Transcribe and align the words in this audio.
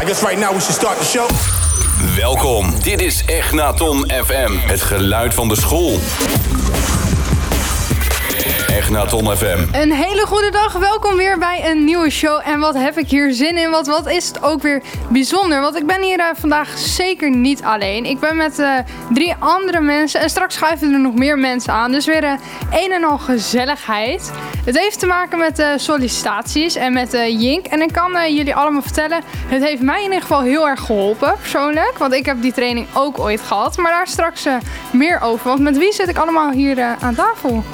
I 0.00 0.04
guess 0.04 0.22
right 0.22 0.38
now 0.38 0.52
we 0.54 0.60
should 0.60 0.74
start 0.74 0.98
the 0.98 1.04
show. 1.04 1.26
Welkom, 2.16 2.82
dit 2.82 3.00
is 3.00 3.22
Echnaton 3.26 4.10
FM, 4.24 4.52
het 4.56 4.82
geluid 4.82 5.34
van 5.34 5.48
de 5.48 5.56
school. 5.56 5.98
Echnaton 8.70 9.36
FM. 9.36 9.58
Een 9.72 9.92
hele 9.92 10.26
goede 10.26 10.50
dag, 10.50 10.72
welkom 10.72 11.16
weer 11.16 11.38
bij 11.38 11.70
een 11.70 11.84
nieuwe 11.84 12.10
show. 12.10 12.40
En 12.44 12.60
wat 12.60 12.74
heb 12.74 12.98
ik 12.98 13.08
hier 13.08 13.32
zin 13.32 13.56
in, 13.56 13.70
wat, 13.70 13.86
wat 13.86 14.10
is 14.10 14.28
het 14.28 14.42
ook 14.42 14.62
weer 14.62 14.82
bijzonder. 15.08 15.60
Want 15.60 15.76
ik 15.76 15.86
ben 15.86 16.02
hier 16.02 16.18
uh, 16.18 16.24
vandaag 16.34 16.78
zeker 16.78 17.30
niet 17.30 17.62
alleen. 17.62 18.04
Ik 18.04 18.20
ben 18.20 18.36
met 18.36 18.58
uh, 18.58 18.78
drie 19.12 19.34
andere 19.38 19.80
mensen 19.80 20.20
en 20.20 20.30
straks 20.30 20.54
schuiven 20.54 20.92
er 20.92 21.00
nog 21.00 21.14
meer 21.14 21.38
mensen 21.38 21.72
aan. 21.72 21.92
Dus 21.92 22.06
weer 22.06 22.24
uh, 22.24 22.32
een 22.70 22.92
en 22.92 23.04
al 23.04 23.18
gezelligheid. 23.18 24.32
Het 24.64 24.78
heeft 24.78 24.98
te 24.98 25.06
maken 25.06 25.38
met 25.38 25.64
sollicitaties 25.76 26.74
en 26.74 26.92
met 26.92 27.12
Jink. 27.12 27.66
En 27.66 27.82
ik 27.82 27.92
kan 27.92 28.34
jullie 28.34 28.54
allemaal 28.54 28.82
vertellen, 28.82 29.22
het 29.46 29.64
heeft 29.64 29.82
mij 29.82 29.98
in 29.98 30.04
ieder 30.04 30.20
geval 30.20 30.42
heel 30.42 30.68
erg 30.68 30.80
geholpen 30.80 31.34
persoonlijk. 31.40 31.98
Want 31.98 32.12
ik 32.12 32.26
heb 32.26 32.42
die 32.42 32.52
training 32.52 32.86
ook 32.94 33.18
ooit 33.18 33.40
gehad. 33.40 33.76
Maar 33.76 33.92
daar 33.92 34.06
straks 34.06 34.46
meer 34.92 35.20
over. 35.20 35.48
Want 35.48 35.60
met 35.60 35.78
wie 35.78 35.92
zit 35.92 36.08
ik 36.08 36.18
allemaal 36.18 36.50
hier 36.50 36.96
aan 37.00 37.14
tafel? 37.14 37.64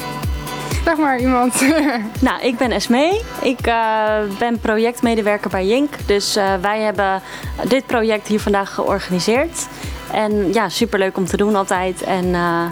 Zeg 0.86 0.96
maar 0.96 1.18
iemand. 1.18 1.60
nou, 2.28 2.42
ik 2.42 2.56
ben 2.56 2.70
Esmee. 2.70 3.20
Ik 3.42 3.66
uh, 3.66 4.18
ben 4.38 4.58
projectmedewerker 4.58 5.50
bij 5.50 5.66
Jink. 5.66 5.92
Dus 6.06 6.36
uh, 6.36 6.54
wij 6.60 6.80
hebben 6.80 7.22
dit 7.68 7.86
project 7.86 8.26
hier 8.26 8.40
vandaag 8.40 8.74
georganiseerd. 8.74 9.66
En 10.12 10.52
ja, 10.52 10.68
superleuk 10.68 11.16
om 11.16 11.26
te 11.26 11.36
doen 11.36 11.56
altijd. 11.56 12.02
En 12.02 12.24
uh, 12.24 12.62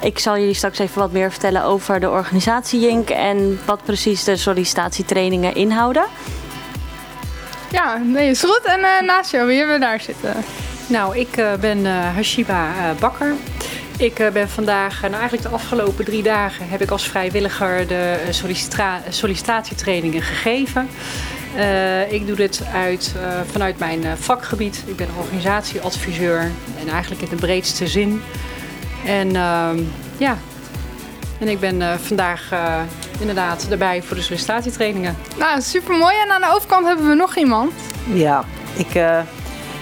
ik 0.00 0.18
zal 0.18 0.38
jullie 0.38 0.54
straks 0.54 0.78
even 0.78 1.00
wat 1.00 1.12
meer 1.12 1.30
vertellen 1.30 1.64
over 1.64 2.00
de 2.00 2.10
organisatie 2.10 2.80
Jink 2.80 3.10
en 3.10 3.60
wat 3.64 3.84
precies 3.84 4.24
de 4.24 4.36
sollicitatietrainingen 4.36 5.54
inhouden. 5.54 6.04
Ja, 7.70 7.96
nee, 7.96 8.30
is 8.30 8.42
goed. 8.42 8.62
En 8.64 9.04
naast 9.04 9.30
jou, 9.30 9.46
wie 9.46 9.58
hebben 9.58 9.74
we 9.74 9.80
daar 9.80 10.00
zitten? 10.00 10.34
Nou, 10.86 11.18
ik 11.18 11.44
ben 11.60 11.86
Hashiba 12.14 12.68
Bakker. 13.00 13.34
Ik 14.00 14.18
eh, 14.18 14.30
ben 14.30 14.48
vandaag, 14.48 15.00
nou 15.00 15.12
eigenlijk 15.12 15.42
de 15.42 15.48
afgelopen 15.48 16.04
drie 16.04 16.22
dagen, 16.22 16.68
heb 16.68 16.80
ik 16.80 16.90
als 16.90 17.08
vrijwilliger 17.08 17.86
de 17.86 18.16
eh, 18.26 19.02
sollicitatietrainingen 19.08 20.22
gegeven. 20.22 20.88
Uh, 21.56 22.12
ik 22.12 22.26
doe 22.26 22.36
dit 22.36 22.62
uit, 22.74 23.14
uh, 23.16 23.40
vanuit 23.50 23.78
mijn 23.78 24.16
vakgebied. 24.16 24.82
Ik 24.86 24.96
ben 24.96 25.08
organisatieadviseur 25.18 26.40
en 26.80 26.88
eigenlijk 26.88 27.22
in 27.22 27.28
de 27.30 27.36
breedste 27.36 27.86
zin. 27.86 28.22
En 29.06 29.28
uh, 29.28 29.68
ja, 30.16 30.36
en 31.38 31.48
ik 31.48 31.60
ben 31.60 32.00
vandaag 32.00 32.52
inderdaad 33.18 33.66
erbij 33.70 34.02
voor 34.02 34.16
de 34.16 34.22
sollicitatietrainingen. 34.22 35.16
Nou, 35.38 35.60
super 35.60 35.96
mooi. 35.96 36.14
En 36.24 36.30
aan 36.30 36.40
de 36.40 36.54
overkant 36.54 36.86
hebben 36.86 37.08
we 37.08 37.14
nog 37.14 37.36
iemand. 37.36 37.72
Ja, 38.12 38.44
ik 38.76 38.92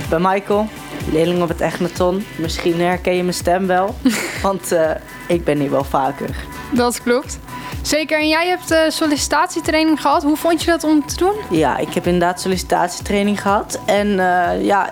ben 0.08 0.22
Michael 0.22 0.69
leerling 1.12 1.42
op 1.42 1.48
het 1.48 1.61
Echnaton. 1.61 2.25
Misschien 2.37 2.81
herken 2.81 3.17
je 3.17 3.23
mijn 3.23 3.34
stem 3.34 3.67
wel, 3.67 3.95
want 4.42 4.73
uh, 4.73 4.91
ik 5.28 5.45
ben 5.45 5.59
hier 5.59 5.70
wel 5.70 5.84
vaker. 5.84 6.31
Dat 6.73 7.03
klopt. 7.03 7.39
Zeker, 7.83 8.19
en 8.19 8.28
jij 8.28 8.48
hebt 8.48 8.73
uh, 8.73 8.78
sollicitatietraining 8.89 10.01
gehad. 10.01 10.23
Hoe 10.23 10.36
vond 10.36 10.62
je 10.62 10.70
dat 10.70 10.84
om 10.84 11.06
te 11.06 11.17
doen? 11.17 11.34
Ja, 11.51 11.77
ik 11.77 11.95
heb 11.95 12.06
inderdaad 12.06 12.41
sollicitatietraining 12.41 13.42
gehad. 13.42 13.81
En 13.86 14.06
uh, 14.06 14.64
ja, 14.64 14.91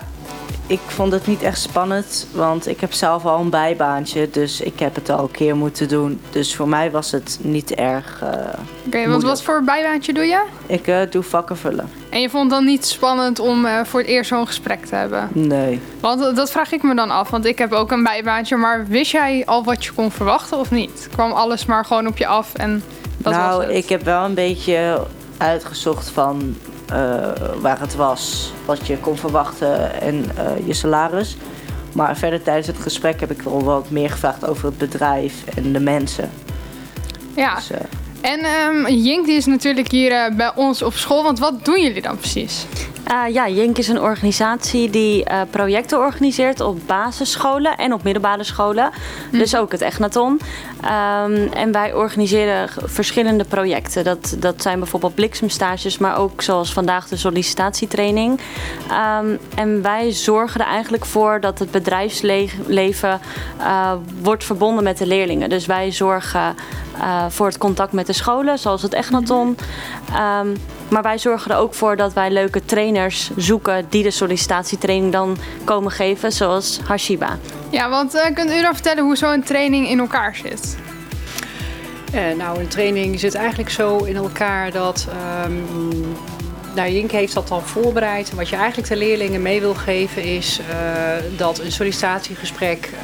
ik 0.67 0.79
vond 0.87 1.11
het 1.11 1.27
niet 1.27 1.41
echt 1.41 1.61
spannend, 1.61 2.27
want 2.31 2.67
ik 2.67 2.79
heb 2.79 2.93
zelf 2.93 3.25
al 3.25 3.39
een 3.39 3.49
bijbaantje. 3.49 4.29
Dus 4.29 4.61
ik 4.61 4.79
heb 4.79 4.95
het 4.95 5.09
al 5.09 5.23
een 5.23 5.31
keer 5.31 5.55
moeten 5.55 5.87
doen. 5.87 6.21
Dus 6.29 6.55
voor 6.55 6.67
mij 6.67 6.91
was 6.91 7.11
het 7.11 7.39
niet 7.41 7.75
erg. 7.75 8.21
Uh, 8.23 8.29
Oké, 8.29 8.57
okay, 8.85 9.09
want 9.09 9.23
wat 9.23 9.41
voor 9.41 9.63
bijbaantje 9.63 10.13
doe 10.13 10.25
je? 10.25 10.43
Ik 10.65 10.87
uh, 10.87 10.99
doe 11.09 11.23
vakken 11.23 11.57
vullen. 11.57 11.89
En 12.09 12.21
je 12.21 12.29
vond 12.29 12.43
het 12.43 12.51
dan 12.51 12.65
niet 12.65 12.85
spannend 12.85 13.39
om 13.39 13.65
uh, 13.65 13.83
voor 13.83 13.99
het 13.99 14.09
eerst 14.09 14.29
zo'n 14.29 14.47
gesprek 14.47 14.85
te 14.85 14.95
hebben? 14.95 15.29
Nee. 15.31 15.81
Want 15.99 16.35
dat 16.35 16.51
vraag 16.51 16.71
ik 16.71 16.83
me 16.83 16.95
dan 16.95 17.11
af, 17.11 17.29
want 17.29 17.45
ik 17.45 17.57
heb 17.57 17.71
ook 17.71 17.91
een 17.91 18.03
bijbaantje. 18.03 18.55
Maar 18.55 18.87
wist 18.87 19.11
jij 19.11 19.43
al 19.45 19.63
wat 19.63 19.85
je 19.85 19.91
kon 19.91 20.11
verwachten 20.11 20.57
of 20.57 20.71
niet? 20.71 21.07
Kwam 21.11 21.31
alles 21.31 21.65
maar 21.65 21.85
gewoon 21.85 22.07
op 22.07 22.17
je 22.17 22.27
af 22.27 22.53
en 22.53 22.83
dat 23.17 23.33
nou, 23.33 23.57
was 23.57 23.65
het? 23.65 23.75
ik 23.75 23.89
heb 23.89 24.03
wel 24.03 24.25
een 24.25 24.33
beetje 24.33 25.05
uitgezocht 25.37 26.09
van 26.09 26.55
uh, 26.91 27.31
waar 27.61 27.79
het 27.79 27.95
was, 27.95 28.53
wat 28.65 28.87
je 28.87 28.97
kon 28.97 29.17
verwachten 29.17 30.01
en 30.01 30.15
uh, 30.15 30.67
je 30.67 30.73
salaris. 30.73 31.37
Maar 31.93 32.17
verder 32.17 32.41
tijdens 32.41 32.67
het 32.67 32.77
gesprek 32.77 33.19
heb 33.19 33.31
ik 33.31 33.41
wel 33.41 33.63
wat 33.63 33.89
meer 33.89 34.09
gevraagd 34.09 34.47
over 34.47 34.65
het 34.65 34.77
bedrijf 34.77 35.43
en 35.55 35.73
de 35.73 35.79
mensen. 35.79 36.29
Ja. 37.35 37.55
Dus, 37.55 37.71
uh, 37.71 37.77
en 38.21 38.45
um, 38.45 38.87
Jink 38.87 39.25
die 39.25 39.35
is 39.35 39.45
natuurlijk 39.45 39.91
hier 39.91 40.33
bij 40.35 40.51
ons 40.55 40.81
op 40.81 40.93
school, 40.93 41.23
want 41.23 41.39
wat 41.39 41.65
doen 41.65 41.81
jullie 41.81 42.01
dan 42.01 42.17
precies? 42.17 42.65
Uh, 43.11 43.33
ja, 43.33 43.49
Jink 43.49 43.77
is 43.77 43.87
een 43.87 44.01
organisatie 44.01 44.89
die 44.89 45.29
uh, 45.29 45.41
projecten 45.49 45.99
organiseert 45.99 46.59
op 46.59 46.79
basisscholen 46.85 47.77
en 47.77 47.93
op 47.93 48.03
middelbare 48.03 48.43
scholen. 48.43 48.89
Hm. 49.29 49.37
Dus 49.37 49.55
ook 49.55 49.71
het 49.71 49.81
Echnaton. 49.81 50.31
Um, 50.31 51.53
en 51.53 51.71
wij 51.71 51.93
organiseren 51.93 52.69
verschillende 52.83 53.43
projecten. 53.43 54.03
Dat, 54.03 54.35
dat 54.39 54.61
zijn 54.61 54.79
bijvoorbeeld 54.79 55.15
bliksemstages, 55.15 55.97
maar 55.97 56.17
ook 56.17 56.41
zoals 56.41 56.73
vandaag 56.73 57.07
de 57.07 57.17
sollicitatietraining. 57.17 58.39
Um, 59.19 59.39
en 59.55 59.81
wij 59.81 60.11
zorgen 60.11 60.61
er 60.61 60.67
eigenlijk 60.67 61.05
voor 61.05 61.39
dat 61.41 61.59
het 61.59 61.71
bedrijfsleven 61.71 63.19
uh, 63.59 63.91
wordt 64.21 64.43
verbonden 64.43 64.83
met 64.83 64.97
de 64.97 65.07
leerlingen. 65.07 65.49
Dus 65.49 65.65
wij 65.65 65.91
zorgen 65.91 66.55
uh, 66.97 67.25
voor 67.29 67.47
het 67.47 67.57
contact 67.57 67.91
met 67.91 68.05
de 68.05 68.13
scholen, 68.13 68.59
zoals 68.59 68.81
het 68.81 68.93
Echnaton. 68.93 69.57
Um, 70.41 70.55
maar 70.89 71.01
wij 71.01 71.17
zorgen 71.17 71.51
er 71.51 71.57
ook 71.57 71.73
voor 71.73 71.95
dat 71.95 72.13
wij 72.13 72.31
leuke 72.31 72.65
trainers 72.65 73.29
zoeken 73.35 73.85
die 73.89 74.03
de 74.03 74.11
sollicitatietraining 74.11 75.11
dan 75.11 75.37
komen 75.63 75.91
geven, 75.91 76.31
zoals 76.31 76.79
Hashiba. 76.83 77.37
Ja, 77.69 77.89
want 77.89 78.15
uh, 78.15 78.21
kunt 78.33 78.51
u 78.51 78.61
dan 78.61 78.73
vertellen 78.73 79.03
hoe 79.03 79.15
zo'n 79.15 79.43
training 79.43 79.89
in 79.89 79.99
elkaar 79.99 80.35
zit? 80.35 80.77
Uh, 82.15 82.37
nou, 82.37 82.59
een 82.59 82.67
training 82.67 83.19
zit 83.19 83.35
eigenlijk 83.35 83.69
zo 83.69 83.97
in 83.97 84.15
elkaar 84.15 84.71
dat. 84.71 85.07
Um, 85.45 85.65
nou, 86.77 86.91
Jink 86.91 87.11
heeft 87.11 87.33
dat 87.33 87.51
al 87.51 87.61
voorbereid. 87.61 88.33
Wat 88.33 88.49
je 88.49 88.55
eigenlijk 88.55 88.87
de 88.87 88.95
leerlingen 88.95 89.41
mee 89.41 89.59
wil 89.59 89.73
geven 89.73 90.23
is 90.23 90.59
uh, 90.59 91.37
dat 91.37 91.59
een 91.59 91.71
sollicitatiegesprek 91.71 92.89
uh, 92.93 92.99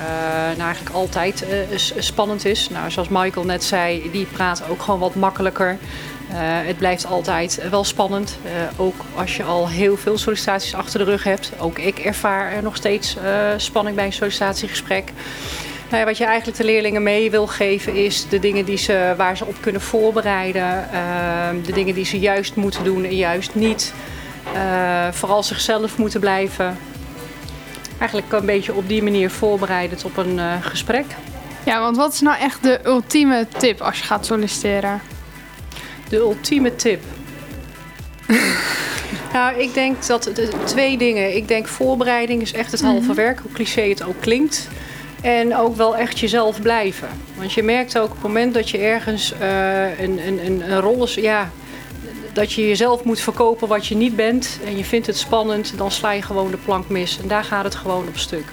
nou 0.48 0.62
eigenlijk 0.62 0.96
altijd 0.96 1.46
uh, 1.72 1.78
spannend 1.98 2.46
is. 2.46 2.70
Nou, 2.70 2.92
zoals 2.92 3.08
Michael 3.08 3.46
net 3.46 3.64
zei, 3.64 4.10
die 4.12 4.26
praat 4.26 4.64
ook 4.70 4.82
gewoon 4.82 5.00
wat 5.00 5.16
makkelijker. 5.16 5.78
Het 6.66 6.78
blijft 6.78 7.06
altijd 7.06 7.70
wel 7.70 7.84
spannend. 7.84 8.38
Ook 8.76 8.96
als 9.16 9.38
je 9.38 9.44
al 9.44 9.70
heel 9.70 9.98
veel 9.98 10.18
sollicitaties 10.18 10.76
achter 10.76 11.00
de 11.00 11.06
rug 11.06 11.24
hebt. 11.24 11.52
Ook 11.60 11.80
ik 11.80 12.00
ervaar 12.00 12.64
nog 12.64 12.76
steeds 12.76 13.18
spanning 13.58 13.96
bij 13.96 14.06
een 14.06 14.14
sollicitatiegesprek. 14.14 15.12
Nou 15.94 16.06
ja, 16.06 16.12
wat 16.12 16.22
je 16.22 16.26
eigenlijk 16.26 16.58
de 16.58 16.66
leerlingen 16.66 17.04
mee 17.04 17.32
wil 17.32 17.48
geven 17.48 17.96
is 17.96 18.30
de 18.30 18.40
dingen 18.40 18.66
die 18.66 18.78
ze, 18.78 19.14
waar 19.18 19.38
ze 19.38 19.46
op 19.46 19.56
kunnen 19.60 19.82
voorbereiden. 19.82 20.88
de 21.66 21.72
dingen 21.72 21.94
die 21.94 22.06
ze 22.06 22.20
juist 22.20 22.56
moeten 22.56 22.84
doen 22.84 23.04
en 23.04 23.16
juist 23.16 23.56
niet. 23.56 23.94
vooral 25.12 25.44
zichzelf 25.44 25.98
moeten 25.98 26.20
blijven. 26.20 26.78
Eigenlijk 28.00 28.32
een 28.32 28.46
beetje 28.46 28.74
op 28.74 28.88
die 28.88 29.04
manier 29.04 29.30
voorbereidend 29.30 30.06
op 30.06 30.18
een 30.18 30.40
gesprek. 30.62 31.06
Ja, 31.66 31.80
want 31.80 31.98
wat 31.98 32.14
is 32.14 32.22
nou 32.22 32.38
echt 32.38 32.64
de 32.64 32.80
ultieme 32.86 33.48
tip 33.58 33.82
als 33.82 33.98
je 33.98 34.04
gaat 34.04 34.26
solliciteren? 34.26 35.02
De 36.10 36.18
ultieme 36.18 36.76
tip. 36.76 37.04
nou, 39.34 39.60
ik 39.60 39.74
denk 39.74 40.06
dat 40.06 40.24
de 40.24 40.50
twee 40.64 40.98
dingen. 40.98 41.36
Ik 41.36 41.48
denk 41.48 41.68
voorbereiding 41.68 42.42
is 42.42 42.54
echt 42.54 42.72
het 42.72 42.82
halve 42.82 43.06
-hmm. 43.06 43.16
werk, 43.16 43.40
hoe 43.40 43.52
cliché 43.52 43.82
het 43.82 44.04
ook 44.04 44.22
klinkt. 44.22 44.70
En 45.24 45.56
ook 45.56 45.76
wel 45.76 45.98
echt 45.98 46.20
jezelf 46.20 46.62
blijven. 46.62 47.08
Want 47.38 47.54
je 47.54 47.64
merkt 47.64 47.98
ook 47.98 48.10
op 48.10 48.14
het 48.14 48.22
moment 48.22 48.54
dat 48.54 48.70
je 48.70 48.78
ergens 48.78 49.34
uh, 49.42 50.00
een, 50.00 50.28
een, 50.28 50.46
een, 50.46 50.72
een 50.72 50.80
rol 50.80 51.04
is. 51.04 51.14
Ja, 51.14 51.50
dat 52.34 52.54
je 52.54 52.68
jezelf 52.68 53.04
moet 53.04 53.20
verkopen 53.20 53.68
wat 53.68 53.88
je 53.88 53.96
niet 53.96 54.16
bent. 54.16 54.60
En 54.66 54.78
je 54.78 54.84
vindt 54.84 55.08
het 55.08 55.18
spannend, 55.18 55.74
dan 55.78 55.92
sla 55.92 56.12
je 56.12 56.22
gewoon 56.22 56.52
de 56.52 56.58
plank 56.58 56.90
mis. 56.90 57.20
En 57.22 57.28
daar 57.28 57.44
gaat 57.44 57.64
het 57.64 57.76
gewoon 57.76 58.08
op 58.08 58.18
stuk. 58.18 58.46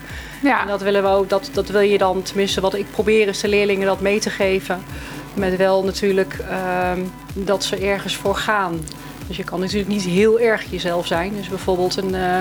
Ja. 0.42 0.60
En 0.60 0.66
dat 0.66 0.80
willen 0.80 1.02
we 1.02 1.08
ook, 1.08 1.28
dat, 1.28 1.50
dat 1.52 1.68
wil 1.68 1.80
je 1.80 1.98
dan, 1.98 2.22
tenminste 2.22 2.60
wat 2.60 2.74
ik 2.74 2.90
probeer 2.90 3.28
is 3.28 3.40
de 3.40 3.48
leerlingen 3.48 3.86
dat 3.86 4.00
mee 4.00 4.20
te 4.20 4.30
geven. 4.30 4.82
Met 5.34 5.56
wel 5.56 5.84
natuurlijk 5.84 6.36
uh, 6.50 6.90
dat 7.32 7.64
ze 7.64 7.76
ergens 7.76 8.16
voor 8.16 8.34
gaan. 8.34 8.80
Dus 9.30 9.38
je 9.38 9.44
kan 9.44 9.60
natuurlijk 9.60 9.88
niet 9.88 10.02
heel 10.02 10.40
erg 10.40 10.70
jezelf 10.70 11.06
zijn. 11.06 11.32
Dus 11.36 11.48
bijvoorbeeld 11.48 11.96
een, 11.96 12.14
uh, 12.14 12.40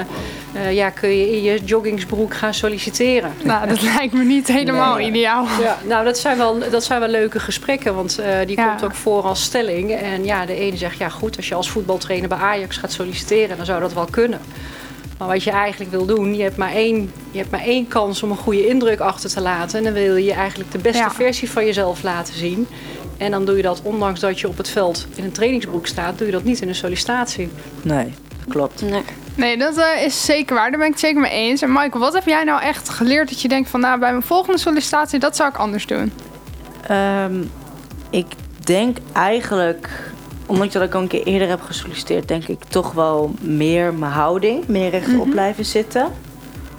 uh, 0.56 0.74
ja, 0.74 0.89
kun 0.89 1.09
je 1.09 1.31
in 1.31 1.41
je 1.41 1.63
joggingsbroek 1.63 2.33
gaan 2.33 2.53
solliciteren. 2.53 3.33
Nou, 3.44 3.68
dat 3.68 3.81
lijkt 3.95 4.13
me 4.13 4.24
niet 4.24 4.47
helemaal 4.47 4.95
nee. 4.95 5.07
ideaal. 5.07 5.45
Ja, 5.62 5.77
nou, 5.88 6.06
dat 6.06 6.18
zijn 6.18 6.38
wel, 6.38 6.59
dat 6.71 6.83
zijn 6.83 7.00
wel 7.00 7.09
leuke 7.09 7.39
gesprekken, 7.39 7.95
want 7.95 8.19
uh, 8.19 8.25
die 8.45 8.57
ja. 8.57 8.68
komt 8.68 8.83
ook 8.83 8.95
voor 8.95 9.21
als 9.21 9.44
stelling. 9.44 9.91
En 9.91 10.25
ja, 10.25 10.45
de 10.45 10.56
ene 10.56 10.77
zegt, 10.77 10.97
ja 10.97 11.09
goed, 11.09 11.38
als 11.38 11.47
je 11.47 11.56
als 11.56 11.69
voetbaltrainer 11.69 12.30
bij 12.30 12.38
Ajax 12.38 12.77
gaat 12.77 12.92
solliciteren, 12.92 13.57
dan 13.57 13.65
zou 13.65 13.80
dat 13.80 13.94
wel 13.94 14.07
kunnen. 14.09 14.39
Maar 15.18 15.27
wat 15.27 15.44
je 15.44 15.51
eigenlijk 15.51 15.92
wil 15.92 16.06
doen, 16.06 16.35
je 16.35 16.44
hebt 16.44 16.57
maar 16.57 16.71
één, 16.71 17.12
je 17.31 17.38
hebt 17.38 17.51
maar 17.51 17.63
één 17.63 17.88
kans 17.88 18.24
om 18.24 18.31
een 18.31 18.38
goede 18.38 18.68
indruk 18.68 19.00
achter 19.00 19.30
te 19.30 19.42
laten. 19.42 19.77
En 19.77 19.83
dan 19.83 19.94
wil 19.94 20.15
je 20.15 20.33
eigenlijk 20.33 20.71
de 20.71 20.77
beste 20.77 21.03
ja. 21.03 21.12
versie 21.12 21.51
van 21.51 21.65
jezelf 21.65 22.03
laten 22.03 22.33
zien. 22.33 22.68
En 23.19 23.31
dan 23.31 23.45
doe 23.45 23.56
je 23.56 23.62
dat, 23.62 23.80
ondanks 23.83 24.19
dat 24.19 24.39
je 24.39 24.48
op 24.48 24.57
het 24.57 24.69
veld 24.69 25.07
in 25.16 25.24
een 25.24 25.31
trainingsbroek 25.31 25.88
staat, 25.88 26.18
doe 26.18 26.27
je 26.27 26.33
dat 26.33 26.44
niet 26.44 26.62
in 26.62 26.68
een 26.68 26.75
sollicitatie. 26.75 27.50
Nee, 27.81 28.13
klopt. 28.48 28.81
Nee. 28.81 29.04
Nee, 29.36 29.57
dat 29.57 29.77
eh, 29.77 30.06
is 30.06 30.25
zeker 30.25 30.56
waar. 30.56 30.69
Daar 30.69 30.77
ben 30.80 30.88
ik 30.88 30.94
het 30.94 31.01
zeker 31.01 31.21
mee 31.21 31.31
eens. 31.31 31.62
En 31.62 31.71
Michael, 31.71 32.00
wat 32.00 32.13
heb 32.13 32.25
jij 32.25 32.44
nou 32.44 32.62
echt 32.62 32.89
geleerd 32.89 33.30
dat 33.30 33.42
je 33.42 33.48
denkt 33.48 33.69
van... 33.69 33.80
nou, 33.80 34.00
bij 34.00 34.12
mijn 34.12 34.24
volgende 34.24 34.60
sollicitatie, 34.60 35.19
dat 35.19 35.36
zou 35.36 35.50
ik 35.50 35.57
anders 35.57 35.86
doen? 35.86 36.12
Ehm, 36.88 37.42
ik 38.10 38.25
denk 38.63 38.98
eigenlijk, 39.13 39.89
omdat 40.45 40.75
ik 40.75 40.94
al 40.94 41.01
een 41.01 41.07
keer 41.07 41.24
eerder 41.24 41.48
heb 41.48 41.62
gesolliciteerd, 41.62 42.27
denk 42.27 42.48
ik 42.48 42.63
toch 42.63 42.92
wel 42.92 43.33
meer 43.42 43.94
mijn 43.94 44.12
houding, 44.12 44.68
meer 44.68 44.89
rechtop 44.89 45.13
Mhm. 45.25 45.30
blijven 45.30 45.66
zitten. 45.66 46.07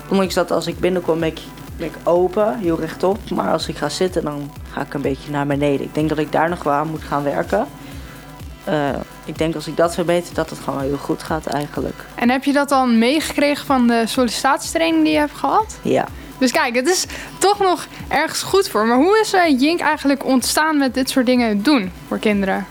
Ondanks 0.09 0.35
dat 0.35 0.51
als 0.51 0.67
ik 0.67 0.79
binnenkom 0.81 1.21
ben 1.21 1.29
ik, 1.29 1.39
ik 1.83 1.93
open, 2.03 2.59
heel 2.59 2.81
rechtop. 2.81 3.31
Maar 3.31 3.53
als 3.53 3.69
ik 3.69 3.77
ga 3.77 3.89
zitten, 3.89 4.25
dan 4.25 4.51
ga 4.73 4.81
ik 4.81 4.95
een 4.95 5.01
beetje 5.01 5.31
naar 5.31 5.47
beneden. 5.47 5.87
Ik 5.87 5.95
denk 5.95 6.09
dat 6.09 6.19
ik 6.19 6.33
daar 6.33 6.49
nog 6.49 6.63
wel 6.63 6.73
aan 6.73 6.89
moet 6.89 7.03
gaan 7.03 7.23
werken. 7.23 7.67
Eh, 8.65 8.89
ik 9.25 9.39
denk 9.39 9.55
als 9.55 9.67
ik 9.67 9.77
dat 9.77 9.95
verbeter, 9.95 10.35
dat 10.35 10.51
het 10.51 10.59
gewoon 10.59 10.81
heel 10.81 10.97
goed 10.97 11.23
gaat 11.23 11.47
eigenlijk. 11.47 12.05
En 12.15 12.31
heb 12.31 12.45
je 12.45 12.53
dat 12.53 12.69
dan 12.69 12.99
meegekregen 12.99 13.67
van 13.67 13.87
de 13.87 14.03
sollicitatietraining 14.07 15.05
die 15.05 15.13
je 15.13 15.19
hebt 15.19 15.37
gehad? 15.37 15.79
Ja. 15.83 16.07
Dus 16.39 16.51
kijk, 16.51 16.75
het 16.75 16.89
is 16.89 17.07
toch 17.39 17.59
nog 17.59 17.87
ergens 18.09 18.43
goed 18.43 18.69
voor. 18.69 18.87
Maar 18.87 18.97
hoe 18.97 19.19
is 19.21 19.33
eh, 19.33 19.61
Jink 19.61 19.81
eigenlijk 19.81 20.25
ontstaan 20.25 20.79
met 20.79 20.95
dit 20.95 21.11
soort 21.11 21.27
dingen 21.27 21.63
doen 21.63 21.93
voor 22.09 22.19
kinderen? 22.19 22.67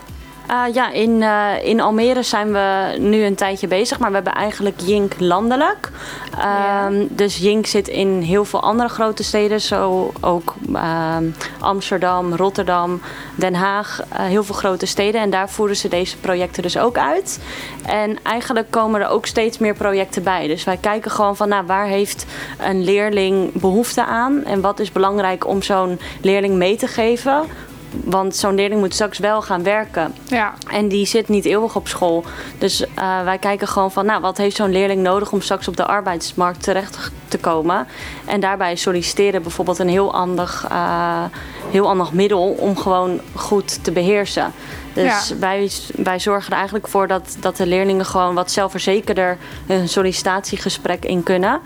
Uh, 0.51 0.73
ja, 0.73 0.91
in, 0.91 1.21
uh, 1.21 1.63
in 1.63 1.81
Almere 1.81 2.23
zijn 2.23 2.51
we 2.51 2.95
nu 2.99 3.23
een 3.23 3.35
tijdje 3.35 3.67
bezig, 3.67 3.99
maar 3.99 4.09
we 4.09 4.15
hebben 4.15 4.33
eigenlijk 4.33 4.79
Jink 4.79 5.19
landelijk. 5.19 5.91
Uh, 6.37 6.43
Ja. 6.43 6.89
Dus 7.09 7.37
Jink 7.37 7.65
zit 7.65 7.87
in 7.87 8.21
heel 8.21 8.45
veel 8.45 8.61
andere 8.61 8.89
grote 8.89 9.23
steden, 9.23 9.61
zo 9.61 10.11
ook 10.21 10.55
ehm, 10.73 11.23
Amsterdam, 11.59 12.35
Rotterdam, 12.35 13.01
Den 13.35 13.53
Haag, 13.53 14.01
eh, 14.09 14.25
heel 14.25 14.43
veel 14.43 14.55
grote 14.55 14.85
steden. 14.85 15.21
En 15.21 15.29
daar 15.29 15.49
voeren 15.49 15.75
ze 15.75 15.87
deze 15.87 16.17
projecten 16.17 16.63
dus 16.63 16.77
ook 16.77 16.97
uit. 16.97 17.39
En 17.85 18.17
eigenlijk 18.23 18.71
komen 18.71 19.01
er 19.01 19.09
ook 19.09 19.25
steeds 19.25 19.57
meer 19.57 19.73
projecten 19.73 20.23
bij. 20.23 20.47
Dus 20.47 20.63
wij 20.63 20.77
kijken 20.77 21.11
gewoon 21.11 21.35
van 21.35 21.49
nou, 21.49 21.65
waar 21.65 21.85
heeft 21.85 22.25
een 22.59 22.83
leerling 22.83 23.53
behoefte 23.53 24.05
aan 24.05 24.43
en 24.43 24.61
wat 24.61 24.79
is 24.79 24.91
belangrijk 24.91 25.47
om 25.47 25.61
zo'n 25.61 25.99
leerling 26.21 26.55
mee 26.55 26.75
te 26.75 26.87
geven. 26.87 27.43
Want 27.91 28.35
zo'n 28.35 28.55
leerling 28.55 28.81
moet 28.81 28.93
straks 28.93 29.17
wel 29.17 29.41
gaan 29.41 29.63
werken. 29.63 30.13
Ja, 30.27 30.53
En 30.71 30.87
die 30.87 31.05
zit 31.05 31.27
niet 31.27 31.45
eeuwig 31.45 31.75
op 31.75 31.87
school. 31.87 32.23
Dus 32.57 32.85
eh, 32.95 33.23
wij 33.23 33.37
kijken 33.37 33.67
gewoon 33.67 33.91
van, 33.91 34.05
nou, 34.05 34.21
wat 34.21 34.37
heeft 34.37 34.55
zo'n 34.55 34.71
leerling 34.71 35.01
nodig 35.01 35.31
om 35.31 35.41
straks 35.41 35.67
op 35.67 35.77
de 35.77 35.85
arbeidsmarkt 35.85 36.63
terecht 36.63 37.11
te 37.27 37.37
komen? 37.37 37.87
En 38.25 38.39
daarbij 38.39 38.75
solliciteren 38.75 39.41
bijvoorbeeld 39.41 39.79
een 39.79 39.89
heel 39.89 40.13
ander, 40.13 40.61
eh, 40.69 41.23
heel 41.71 41.87
ander 41.87 42.07
middel 42.11 42.49
om 42.51 42.77
gewoon 42.77 43.19
goed 43.35 43.83
te 43.83 43.91
beheersen. 43.91 44.51
Dus 44.93 45.27
Ja. 45.29 45.35
wij, 45.39 45.71
wij 45.95 46.19
zorgen 46.19 46.49
er 46.51 46.55
eigenlijk 46.57 46.87
voor 46.87 47.07
dat, 47.07 47.37
dat 47.39 47.57
de 47.57 47.65
leerlingen 47.67 48.05
gewoon 48.05 48.35
wat 48.35 48.51
zelfverzekerder 48.51 49.37
hun 49.65 49.89
sollicitatiegesprek 49.89 51.05
in 51.05 51.23
kunnen. 51.23 51.59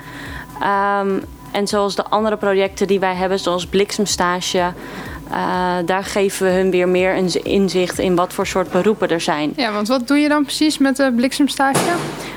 Ehm, 0.61 1.19
en 1.51 1.67
zoals 1.67 1.95
de 1.95 2.03
andere 2.05 2.37
projecten 2.37 2.87
die 2.87 2.99
wij 2.99 3.15
hebben, 3.15 3.39
zoals 3.39 3.67
bliksemstage, 3.67 4.73
eh, 5.33 5.75
daar 5.85 6.03
geven 6.03 6.45
we 6.45 6.51
hun 6.51 6.71
weer 6.71 6.88
meer 6.88 7.18
een 7.18 7.44
inzicht 7.44 8.00
in 8.00 8.15
wat 8.15 8.33
voor 8.33 8.47
soort 8.47 8.71
beroepen 8.71 9.09
er 9.09 9.21
zijn. 9.21 9.53
ja, 9.56 9.71
want 9.71 9.88
wat 9.88 10.07
doe 10.07 10.18
je 10.18 10.30
dan 10.30 10.44
precies 10.44 10.77
met 10.77 10.95
de 10.95 11.13
bliksemstage? 11.15 11.91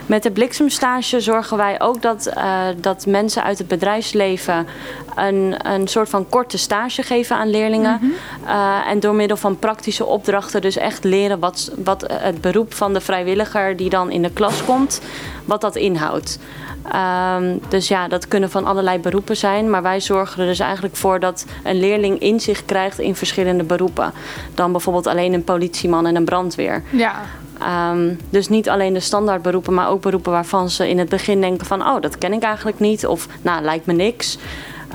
Met 0.07 0.23
de 0.23 0.31
bliksemstage 0.31 1.21
zorgen 1.21 1.57
wij 1.57 1.81
ook 1.81 2.03
dat, 2.03 2.27
eh, 2.27 2.63
dat 2.81 3.07
mensen 3.07 3.43
uit 3.43 3.59
het 3.59 3.69
bedrijfsleven 3.69 4.67
een, 5.17 5.55
een 5.73 5.89
soort 5.89 6.09
van 6.09 6.29
korte 6.29 6.59
stage 6.59 7.03
geven 7.03 7.37
aan 7.37 7.51
leerlingen. 7.51 8.01
Eh, 8.47 8.89
en 8.89 9.01
door 9.01 9.15
middel 9.15 9.37
van 9.37 9.59
praktische 9.59 10.05
opdrachten 10.05 10.61
dus 10.61 10.77
echt 10.77 11.05
leren 11.05 11.39
wat, 11.39 11.73
wat 11.85 12.05
het 12.13 12.41
beroep 12.41 12.75
van 12.75 12.93
de 12.93 13.01
vrijwilliger 13.01 13.77
die 13.77 13.91
dan 13.91 14.11
in 14.11 14.23
de 14.23 14.31
klas 14.31 14.65
komt, 14.65 15.01
wat 15.45 15.61
dat 15.61 15.77
inhoudt. 15.77 16.39
Ehm, 16.91 17.57
dus 17.69 17.89
ja, 17.89 18.09
dat 18.09 18.29
kunnen 18.29 18.51
van 18.51 18.65
allerlei 18.65 18.99
beroepen 18.99 19.37
zijn. 19.37 19.71
Maar 19.71 19.83
wij 19.83 20.01
zorgen 20.01 20.41
er 20.43 20.49
dus 20.49 20.59
eigenlijk 20.59 20.97
voor 20.97 21.21
dat 21.21 21.47
een 21.65 21.81
leerling 21.81 22.19
inzicht 22.19 22.65
krijgt 22.65 22.99
in 22.99 23.17
verschillende 23.17 23.65
beroepen. 23.65 24.13
Dan 24.55 24.73
bijvoorbeeld 24.73 25.07
alleen 25.07 25.33
een 25.33 25.45
politieman 25.45 26.07
en 26.07 26.17
een 26.17 26.25
brandweer. 26.25 26.83
Ja, 26.91 27.23
Ehm, 27.61 28.15
dus 28.31 28.49
niet 28.49 28.69
alleen 28.69 28.93
de 28.93 29.01
standaard 29.01 29.43
beroepen, 29.43 29.75
maar 29.75 29.89
ook 29.89 30.03
beroepen 30.03 30.33
waarvan 30.33 30.71
ze 30.71 30.89
in 30.89 30.99
het 30.99 31.09
begin 31.09 31.41
denken 31.41 31.67
van... 31.67 31.83
oh, 31.83 32.01
dat 32.01 32.19
ken 32.19 32.33
ik 32.33 32.43
eigenlijk 32.43 32.79
niet 32.79 33.07
of 33.07 33.29
nou, 33.43 33.63
lijkt 33.63 33.87
me 33.87 33.93
niks. 33.93 34.39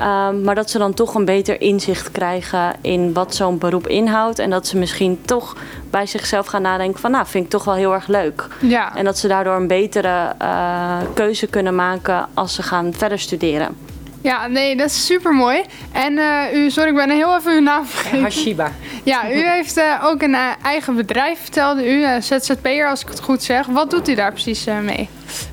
Ehm, 0.02 0.42
maar 0.42 0.56
dat 0.56 0.70
ze 0.70 0.78
dan 0.78 0.94
toch 0.94 1.16
een 1.16 1.26
beter 1.26 1.62
inzicht 1.62 2.12
krijgen 2.12 2.76
in 2.82 3.14
wat 3.14 3.36
zo'n 3.36 3.58
beroep 3.58 3.88
inhoudt. 3.88 4.40
En 4.40 4.50
dat 4.50 4.68
ze 4.68 4.78
misschien 4.78 5.22
toch 5.26 5.56
bij 5.90 6.06
zichzelf 6.06 6.46
gaan 6.46 6.62
nadenken 6.62 7.00
van... 7.00 7.12
nou, 7.12 7.26
vind 7.28 7.44
ik 7.44 7.50
toch 7.50 7.64
wel 7.64 7.74
heel 7.74 7.94
erg 7.94 8.08
leuk. 8.08 8.48
ja. 8.60 8.96
En 8.96 9.06
dat 9.06 9.18
ze 9.18 9.28
daardoor 9.28 9.56
een 9.56 9.68
betere 9.68 10.34
eh, 10.38 10.98
keuze 11.14 11.48
kunnen 11.48 11.76
maken 11.76 12.28
als 12.34 12.56
ze 12.56 12.64
gaan 12.64 12.94
verder 12.94 13.20
studeren. 13.20 13.78
Ja, 14.22 14.48
nee, 14.48 14.76
dat 14.76 14.88
is 14.88 15.06
super 15.06 15.34
mooi. 15.34 15.62
En 15.92 16.18
eh, 16.18 16.54
u, 16.54 16.70
sorry, 16.70 16.90
ik 16.90 16.96
ben 16.96 17.10
heel 17.10 17.36
even 17.36 17.54
uw 17.54 17.62
naam 17.62 17.86
vergeten. 17.86 18.22
Hashiba. 18.22 18.72
Ja, 19.04 19.32
u 19.32 19.48
heeft 19.56 19.78
eh, 19.78 20.04
ook 20.04 20.22
een 20.22 20.36
eigen 20.64 20.96
bedrijf, 20.96 21.40
vertelde 21.40 21.90
u, 21.90 22.22
ZZP'er 22.22 22.88
als 22.88 23.02
ik 23.02 23.08
het 23.08 23.20
goed 23.20 23.44
zeg. 23.44 23.66
Wat 23.66 23.90
doet 23.92 24.10
u 24.10 24.16
daar 24.16 24.32
precies 24.32 24.66
mee? 24.82 25.10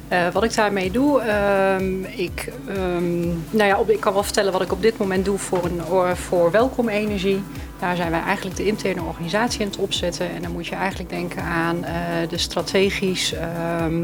Eh, 0.09 0.29
wat 0.33 0.45
ik 0.45 0.55
daarmee 0.55 0.91
doe, 0.91 1.21
ehm, 1.21 2.03
ik, 2.05 2.53
ehm, 2.67 3.29
nou 3.29 3.65
ja, 3.65 3.79
ik 3.87 4.01
kan 4.01 4.13
wel 4.13 4.23
vertellen 4.23 4.53
wat 4.53 4.63
ik 4.63 4.73
op 4.73 4.83
dit 4.83 4.99
moment 4.99 5.25
doe 5.25 5.39
voor, 5.39 5.65
een, 5.65 5.85
or- 5.85 6.17
voor 6.17 6.51
Welkom 6.51 6.89
Energie. 6.89 7.43
Daar 7.79 7.97
zijn 7.97 8.11
wij 8.11 8.21
eigenlijk 8.21 8.57
de 8.57 8.67
interne 8.67 9.03
organisatie 9.03 9.61
aan 9.61 9.67
het 9.67 9.79
opzetten. 9.79 10.31
En 10.35 10.43
dan 10.43 10.53
moet 10.53 10.67
je 10.67 10.75
eigenlijk 10.75 11.11
denken 11.11 11.43
aan 11.43 11.85
eh, 11.85 11.93
de 12.29 12.39
strategisch, 12.39 13.33
ehm, 13.33 14.01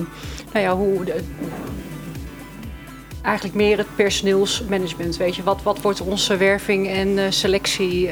nou 0.52 0.64
ja, 0.64 0.76
hoe 0.76 1.04
de, 1.04 1.22
eigenlijk 3.22 3.56
meer 3.56 3.78
het 3.78 3.96
personeelsmanagement. 3.96 5.16
Weet 5.16 5.36
je, 5.36 5.42
wat, 5.42 5.62
wat 5.62 5.80
wordt 5.80 6.00
onze 6.00 6.36
werving 6.36 6.88
en 6.88 7.18
eh, 7.18 7.24
selectie? 7.28 8.10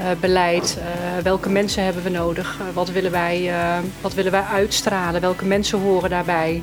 Eh, 0.00 0.10
beleid, 0.20 0.78
eh, 0.78 1.22
welke 1.22 1.48
mensen 1.48 1.84
hebben 1.84 2.02
we 2.02 2.08
nodig, 2.08 2.56
Eh, 2.60 2.66
wat, 2.74 2.90
willen 2.90 3.10
wij, 3.10 3.52
wat 4.00 4.14
willen 4.14 4.32
wij 4.32 4.42
uitstralen, 4.42 5.20
welke 5.20 5.44
mensen 5.44 5.78
horen 5.78 6.10
daarbij. 6.10 6.62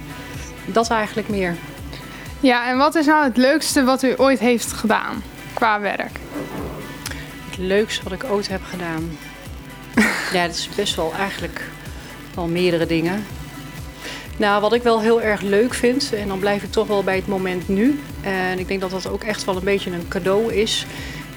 Dat 0.65 0.89
eigenlijk 0.89 1.29
meer. 1.29 1.55
Ja, 2.39 2.69
en 2.69 2.77
wat 2.77 2.95
is 2.95 3.05
nou 3.05 3.23
het 3.23 3.37
leukste 3.37 3.83
wat 3.83 4.03
u 4.03 4.13
ooit 4.17 4.39
heeft 4.39 4.71
gedaan 4.71 5.23
qua 5.53 5.79
werk? 5.79 6.19
Het 7.49 7.57
leukste 7.57 8.03
wat 8.03 8.13
ik 8.13 8.23
ooit 8.23 8.47
heb 8.47 8.61
gedaan. 8.69 9.17
ja, 10.33 10.47
dat 10.47 10.55
is 10.55 10.69
best 10.75 10.95
wel 10.95 11.13
eigenlijk 11.17 11.61
wel 12.35 12.47
meerdere 12.47 12.85
dingen. 12.85 13.25
Nou, 14.37 14.61
wat 14.61 14.73
ik 14.73 14.83
wel 14.83 15.01
heel 15.01 15.21
erg 15.21 15.41
leuk 15.41 15.73
vind, 15.73 16.13
en 16.13 16.27
dan 16.27 16.39
blijf 16.39 16.63
ik 16.63 16.71
toch 16.71 16.87
wel 16.87 17.03
bij 17.03 17.15
het 17.15 17.27
moment 17.27 17.67
nu. 17.67 17.99
En 18.21 18.59
ik 18.59 18.67
denk 18.67 18.81
dat 18.81 18.91
dat 18.91 19.09
ook 19.09 19.23
echt 19.23 19.43
wel 19.43 19.55
een 19.55 19.63
beetje 19.63 19.91
een 19.91 20.07
cadeau 20.07 20.53
is. 20.53 20.85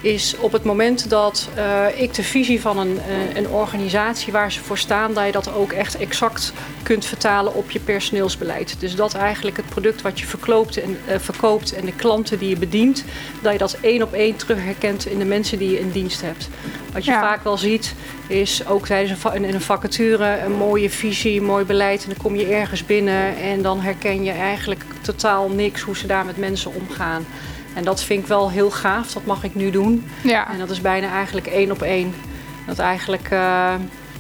Is 0.00 0.36
op 0.38 0.52
het 0.52 0.64
moment 0.64 1.10
dat 1.10 1.48
eh, 1.54 1.84
ik 1.94 2.14
de 2.14 2.22
visie 2.22 2.60
van 2.60 2.78
een, 2.78 2.98
eh, 2.98 3.36
een 3.36 3.48
organisatie 3.48 4.32
waar 4.32 4.52
ze 4.52 4.62
voor 4.64 4.78
staan, 4.78 5.14
dat 5.14 5.26
je 5.26 5.32
dat 5.32 5.52
ook 5.54 5.72
echt 5.72 5.96
exact 5.96 6.52
kunt 6.82 7.04
vertalen 7.04 7.54
op 7.54 7.70
je 7.70 7.80
personeelsbeleid. 7.80 8.76
Dus 8.78 8.94
dat 8.94 9.14
eigenlijk 9.14 9.56
het 9.56 9.66
product 9.68 10.02
wat 10.02 10.20
je 10.20 10.26
verkoopt 10.26 10.76
en, 10.76 10.98
eh, 11.06 11.18
verkoopt 11.18 11.72
en 11.74 11.84
de 11.84 11.92
klanten 11.92 12.38
die 12.38 12.48
je 12.48 12.56
bedient, 12.56 13.04
dat 13.42 13.52
je 13.52 13.58
dat 13.58 13.76
één 13.80 14.02
op 14.02 14.12
één 14.12 14.36
terug 14.36 14.64
herkent 14.64 15.06
in 15.06 15.18
de 15.18 15.24
mensen 15.24 15.58
die 15.58 15.70
je 15.70 15.80
in 15.80 15.90
dienst 15.90 16.20
hebt. 16.20 16.48
Wat 16.92 17.04
je 17.04 17.10
Ja. 17.10 17.20
vaak 17.20 17.44
wel 17.44 17.58
ziet, 17.58 17.94
is 18.26 18.66
ook 18.66 18.86
tijdens 18.86 19.24
een, 19.24 19.44
in 19.44 19.54
een 19.54 19.60
vacature 19.60 20.38
een 20.44 20.52
mooie 20.52 20.90
visie, 20.90 21.38
een 21.38 21.46
mooi 21.46 21.64
beleid. 21.64 22.02
En 22.02 22.08
dan 22.08 22.22
kom 22.22 22.36
je 22.36 22.46
ergens 22.46 22.86
binnen 22.86 23.36
en 23.36 23.62
dan 23.62 23.80
herken 23.80 24.24
je 24.24 24.30
eigenlijk 24.30 24.84
totaal 25.00 25.48
niks 25.48 25.80
hoe 25.80 25.96
ze 25.96 26.06
daar 26.06 26.24
met 26.24 26.36
mensen 26.36 26.74
omgaan. 26.74 27.26
En 27.76 27.84
dat 27.84 28.02
vind 28.02 28.22
ik 28.22 28.26
wel 28.26 28.50
heel 28.50 28.70
gaaf, 28.70 29.12
dat 29.12 29.24
mag 29.24 29.44
ik 29.44 29.54
nu 29.54 29.70
doen. 29.70 30.04
Ja, 30.22 30.50
En 30.52 30.58
dat 30.58 30.70
is 30.70 30.80
bijna 30.80 31.10
eigenlijk 31.10 31.46
één 31.46 31.70
op 31.70 31.82
één. 31.82 32.14
Dat 32.66 32.78
eigenlijk, 32.78 33.28
eh, 33.30 33.74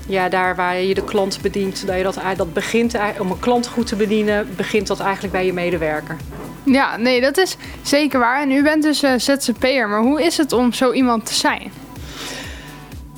ja, 0.06 0.28
daar 0.28 0.56
waar 0.56 0.76
je 0.80 0.94
de 0.94 1.04
klant 1.04 1.38
bedient, 1.42 1.86
dat 1.86 1.96
je 1.96 2.02
dat, 2.02 2.18
dat 2.36 2.52
begint, 2.52 2.96
om 3.18 3.30
een 3.30 3.38
klant 3.38 3.66
goed 3.66 3.86
te 3.86 3.96
bedienen, 3.96 4.48
begint 4.56 4.86
dat 4.86 5.00
eigenlijk 5.00 5.32
bij 5.32 5.46
je 5.46 5.52
medewerker. 5.52 6.16
ja, 6.64 6.96
nee, 6.96 7.20
dat 7.20 7.38
is 7.38 7.56
zeker 7.82 8.18
waar. 8.18 8.42
En 8.42 8.50
u 8.50 8.62
bent 8.62 8.82
dus 8.82 9.02
eh, 9.02 9.12
ZZP'er, 9.16 9.88
maar 9.88 10.00
hoe 10.00 10.22
is 10.22 10.36
het 10.36 10.52
om 10.52 10.72
zo 10.72 10.92
iemand 10.92 11.26
te 11.26 11.34
zijn? 11.34 11.72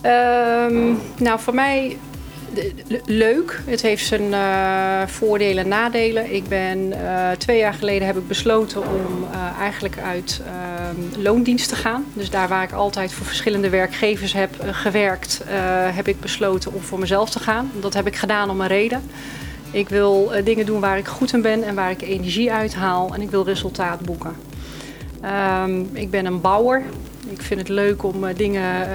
Ehm, 0.03 0.95
nou, 1.17 1.41
voor 1.41 1.55
mij 1.55 1.97
leuk. 3.05 3.61
Het 3.65 3.83
heeft 3.83 4.07
zijn 4.07 4.35
eh, 4.35 5.07
voordelen 5.07 5.63
en 5.63 5.69
nadelen. 5.69 6.35
Ik 6.35 6.49
ben 6.49 6.93
eh, 6.93 7.31
twee 7.31 7.59
jaar 7.59 7.75
geleden 7.75 8.07
heb 8.07 8.17
ik 8.17 8.29
besloten 8.29 8.81
om 8.81 9.27
eh, 9.33 9.61
eigenlijk 9.61 9.99
uit 9.99 10.41
ehm, 10.47 11.23
loondienst 11.23 11.69
te 11.69 11.77
gaan. 11.77 12.05
Dus 12.13 12.31
daar 12.31 12.49
waar 12.49 12.63
ik 12.63 12.73
altijd 12.73 13.13
voor 13.13 13.27
verschillende 13.27 13.69
werkgevers 13.69 14.33
heb 14.33 14.51
gewerkt, 14.71 15.43
heb 15.93 16.09
ik 16.09 16.21
besloten 16.21 16.73
om 16.73 16.81
voor 16.81 16.99
mezelf 16.99 17.31
te 17.31 17.39
gaan. 17.39 17.71
Dat 17.81 17.95
heb 17.95 18.07
ik 18.07 18.17
gedaan 18.17 18.51
om 18.51 18.61
een 18.61 18.67
reden. 18.67 19.03
Ik 19.71 19.89
wil 19.89 20.31
dingen 20.45 20.67
doen 20.67 20.81
waar 20.81 20.99
ik 20.99 21.07
goed 21.07 21.33
in 21.33 21.43
ben 21.43 21.63
en 21.63 21.75
waar 21.75 21.91
ik 21.91 22.03
energie 22.03 22.53
uit 22.53 22.75
haal. 22.75 23.15
En 23.15 23.21
ik 23.23 23.31
wil 23.31 23.45
resultaat 23.45 24.01
boeken. 24.01 24.37
Ehm, 25.21 25.81
ik 25.93 26.11
ben 26.11 26.27
een 26.27 26.41
bouwer. 26.41 26.83
Ik 27.29 27.43
vind 27.43 27.61
het 27.61 27.69
leuk 27.69 28.03
om 28.03 28.33
dingen 28.37 28.87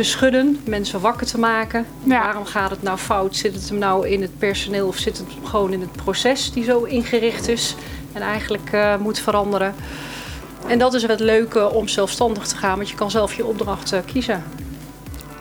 te 0.00 0.06
schudden, 0.06 0.60
mensen 0.64 1.00
wakker 1.00 1.26
te 1.26 1.38
maken. 1.38 1.86
Ja. 2.02 2.22
Waarom 2.22 2.44
gaat 2.44 2.70
het 2.70 2.82
nou 2.82 2.98
fout? 2.98 3.36
Zit 3.36 3.54
het 3.54 3.68
hem 3.68 3.78
nou 3.78 4.08
in 4.08 4.22
het 4.22 4.38
personeel 4.38 4.86
of 4.86 4.96
zit 4.96 5.18
het 5.18 5.26
gewoon 5.44 5.72
in 5.72 5.80
het 5.80 5.92
proces 5.92 6.52
die 6.52 6.64
zo 6.64 6.82
ingericht 6.82 7.48
is 7.48 7.74
en 8.12 8.22
eigenlijk 8.22 8.68
eh, 8.72 8.96
moet 8.96 9.18
veranderen? 9.18 9.74
En 10.66 10.78
dat 10.78 10.94
is 10.94 11.02
het 11.02 11.20
leuke 11.20 11.70
om 11.70 11.88
zelfstandig 11.88 12.46
te 12.46 12.56
gaan, 12.56 12.76
want 12.76 12.88
je 12.88 12.94
kan 12.94 13.10
zelf 13.10 13.34
je 13.34 13.44
opdracht 13.46 13.94
kiezen. 14.06 14.44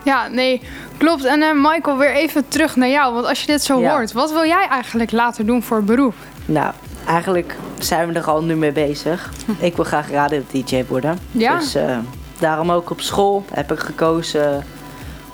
Ja, 0.03 0.27
nee, 0.27 0.61
klopt. 0.97 1.23
En 1.23 1.41
eh, 1.41 1.49
Michael, 1.53 1.97
weer 1.97 2.13
even 2.13 2.47
terug 2.47 2.75
naar 2.75 2.89
jou. 2.89 3.13
Want 3.13 3.25
als 3.25 3.41
je 3.41 3.47
dit 3.47 3.61
zo 3.61 3.79
Ja. 3.79 3.91
hoort, 3.91 4.11
wat 4.11 4.31
wil 4.31 4.45
jij 4.45 4.67
eigenlijk 4.69 5.11
later 5.11 5.45
doen 5.45 5.63
voor 5.63 5.83
beroep? 5.83 6.15
Nou, 6.45 6.73
eigenlijk 7.07 7.55
zijn 7.77 8.07
we 8.07 8.19
er 8.19 8.25
al 8.25 8.43
nu 8.43 8.55
mee 8.55 8.71
bezig. 8.71 9.31
Ik 9.59 9.75
wil 9.75 9.85
graag 9.85 10.11
radio-dj 10.11 10.83
worden. 10.87 11.19
Ja? 11.31 11.57
Dus 11.59 11.75
eh, 11.75 11.97
daarom 12.39 12.71
ook 12.71 12.89
op 12.89 13.01
school 13.01 13.45
heb 13.53 13.71
ik 13.71 13.79
gekozen 13.79 14.63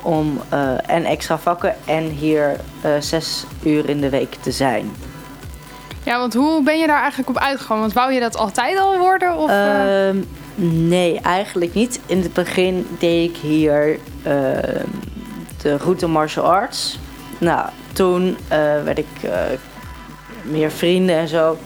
om 0.02 0.42
eh, 0.50 0.90
en 0.90 1.06
extra 1.06 1.38
vakken 1.38 1.76
en 1.86 2.04
hier 2.04 2.56
eh, 2.82 2.92
zes 3.00 3.46
uur 3.64 3.90
in 3.90 4.02
de 4.02 4.10
week 4.10 4.36
te 4.42 4.52
zijn. 4.52 4.92
Ja, 6.04 6.20
want 6.20 6.34
hoe 6.34 6.64
ben 6.64 6.80
je 6.80 6.88
daar 6.88 7.00
eigenlijk 7.00 7.30
op 7.30 7.38
uitgekomen? 7.38 7.82
Want 7.82 7.94
wou 7.94 8.14
je 8.14 8.20
dat 8.20 8.38
altijd 8.38 8.80
al 8.80 8.98
worden? 8.98 9.38
Of, 9.38 9.50
eh? 9.50 10.08
Ehm, 10.08 10.18
nee, 10.88 11.20
eigenlijk 11.20 11.74
niet. 11.74 12.00
In 12.06 12.22
het 12.22 12.34
begin 12.34 12.88
deed 13.00 13.30
ik 13.30 13.38
hier 13.38 14.00
ehm, 14.24 14.86
de 15.62 15.78
route 15.78 16.08
martial 16.08 16.46
arts. 16.46 17.00
Nou, 17.38 17.70
toen 17.94 18.38
werd 18.84 18.98
ik 18.98 19.30
meer 20.42 20.72
vrienden 20.72 21.16
en 21.16 21.28
zo. 21.28 21.58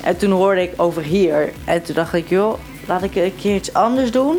En 0.00 0.16
toen 0.16 0.30
hoorde 0.30 0.62
ik 0.62 0.72
over 0.76 1.02
hier. 1.02 1.52
En 1.64 1.82
toen 1.82 1.94
dacht 1.94 2.14
ik, 2.14 2.28
joh, 2.28 2.58
laat 2.86 3.02
ik 3.02 3.14
een 3.14 3.36
keer 3.36 3.54
iets 3.54 3.72
anders 3.72 4.10
doen. 4.10 4.36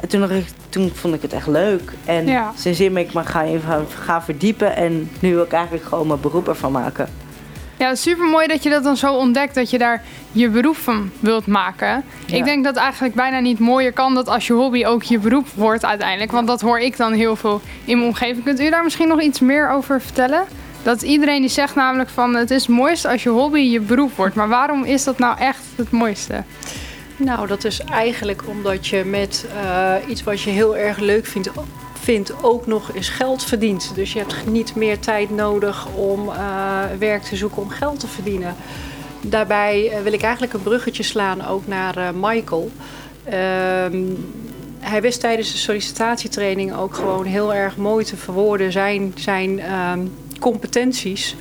En 0.00 0.08
toen, 0.08 0.44
toen 0.68 0.90
vond 0.94 1.14
ik 1.14 1.22
het 1.22 1.32
echt 1.32 1.46
leuk. 1.46 1.92
En 2.04 2.26
Ja. 2.26 2.52
sindsdien 2.56 2.92
ben 2.94 3.02
ik 3.02 3.10
gaan, 3.14 3.44
even 3.44 3.86
gaan 4.04 4.22
verdiepen. 4.22 4.76
En 4.76 5.10
nu 5.20 5.34
wil 5.34 5.44
ik 5.44 5.52
eigenlijk 5.52 5.84
gewoon 5.84 6.06
mijn 6.06 6.20
beroep 6.20 6.48
ervan 6.48 6.72
maken. 6.72 7.08
Ja, 7.76 7.94
super 7.94 8.24
mooi 8.26 8.46
dat 8.46 8.62
je 8.62 8.70
dat 8.70 8.84
dan 8.84 8.96
zo 8.96 9.14
ontdekt 9.14 9.54
dat 9.54 9.70
je 9.70 9.78
daar 9.78 10.02
je 10.32 10.48
beroep 10.48 10.76
van 10.76 11.10
wilt 11.20 11.46
maken. 11.46 12.04
Ja. 12.26 12.36
Ik 12.36 12.44
denk 12.44 12.64
dat 12.64 12.76
eigenlijk 12.76 13.14
bijna 13.14 13.38
niet 13.38 13.58
mooier 13.58 13.92
kan 13.92 14.14
dat 14.14 14.28
als 14.28 14.46
je 14.46 14.52
hobby 14.52 14.84
ook 14.84 15.02
je 15.02 15.18
beroep 15.18 15.46
wordt 15.54 15.84
uiteindelijk. 15.84 16.32
Want 16.32 16.46
dat 16.46 16.60
hoor 16.60 16.78
ik 16.80 16.96
dan 16.96 17.12
heel 17.12 17.36
veel 17.36 17.60
in 17.84 17.96
mijn 17.96 18.08
omgeving. 18.08 18.44
Kunt 18.44 18.60
u 18.60 18.70
daar 18.70 18.84
misschien 18.84 19.08
nog 19.08 19.20
iets 19.22 19.40
meer 19.40 19.70
over 19.70 20.00
vertellen? 20.00 20.42
Dat 20.82 21.02
iedereen 21.02 21.40
die 21.40 21.50
zegt 21.50 21.74
namelijk 21.74 22.10
van 22.10 22.34
het 22.34 22.50
is 22.50 22.66
het 22.66 22.76
mooiste 22.76 23.08
als 23.08 23.22
je 23.22 23.28
hobby 23.28 23.60
je 23.60 23.80
beroep 23.80 24.16
wordt. 24.16 24.34
Maar 24.34 24.48
waarom 24.48 24.84
is 24.84 25.04
dat 25.04 25.18
nou 25.18 25.38
echt 25.38 25.60
het 25.76 25.90
mooiste? 25.90 26.42
Nou, 27.24 27.46
dat 27.46 27.64
is 27.64 27.80
eigenlijk 27.80 28.42
omdat 28.46 28.86
je 28.86 29.04
met 29.04 29.46
eh, 29.54 29.94
iets 30.08 30.22
wat 30.22 30.40
je 30.40 30.50
heel 30.50 30.76
erg 30.76 30.98
leuk 30.98 31.26
vindt, 31.26 31.50
vindt 31.92 32.42
ook 32.42 32.66
nog 32.66 32.94
eens 32.94 33.08
geld 33.08 33.44
verdient. 33.44 33.94
Dus 33.94 34.12
je 34.12 34.18
hebt 34.18 34.46
niet 34.46 34.74
meer 34.74 34.98
tijd 34.98 35.30
nodig 35.30 35.86
om 35.94 36.28
eh, 36.28 36.82
werk 36.98 37.22
te 37.22 37.36
zoeken 37.36 37.62
om 37.62 37.68
geld 37.68 38.00
te 38.00 38.06
verdienen. 38.06 38.54
Daarbij 39.20 39.90
eh, 39.90 40.02
wil 40.02 40.12
ik 40.12 40.22
eigenlijk 40.22 40.52
een 40.52 40.62
bruggetje 40.62 41.02
slaan 41.02 41.46
ook 41.46 41.66
naar 41.66 42.14
Michael. 42.14 42.70
Ehm, 43.24 44.04
hij 44.80 45.00
wist 45.00 45.20
tijdens 45.20 45.52
de 45.52 45.58
sollicitatietraining 45.58 46.74
ook 46.74 46.94
gewoon 46.94 47.24
heel 47.24 47.54
erg 47.54 47.76
mooi 47.76 48.04
te 48.04 48.16
verwoorden 48.16 48.72
zijn, 48.72 49.12
zijn 49.16 49.60
ehm, 49.60 50.06
competenties. 50.38 51.36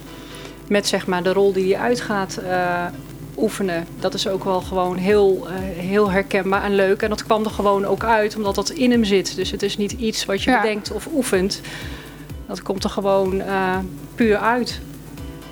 Met 0.68 0.88
zeg 0.88 1.08
maar 1.08 1.24
de 1.24 1.34
rol 1.34 1.54
die 1.54 1.74
hij 1.74 1.84
uit 1.84 2.02
gaat 2.02 2.38
eh, 2.38 2.86
oefenen. 3.42 3.88
Dat 4.00 4.14
is 4.14 4.28
ook 4.28 4.44
wel 4.44 4.62
gewoon 4.62 4.96
heel, 4.98 5.48
eh, 5.48 5.54
heel 5.80 6.12
herkenbaar 6.12 6.64
en 6.64 6.76
leuk. 6.76 7.02
En 7.02 7.10
dat 7.10 7.24
kwam 7.24 7.44
er 7.44 7.52
gewoon 7.52 7.86
ook 7.86 8.04
uit, 8.04 8.36
omdat 8.36 8.56
dat 8.56 8.70
in 8.70 8.92
hem 8.92 9.04
zit. 9.04 9.36
Dus 9.36 9.52
het 9.52 9.64
is 9.64 9.78
niet 9.78 9.92
iets 9.92 10.26
wat 10.26 10.44
je 10.44 10.52
Ja. 10.52 10.62
bedenkt 10.62 10.92
of 10.92 11.08
oefent. 11.14 11.62
Dat 12.48 12.62
komt 12.62 12.84
er 12.84 12.90
gewoon 12.90 13.42
eh, 13.42 13.78
puur 14.16 14.38
uit. 14.38 14.80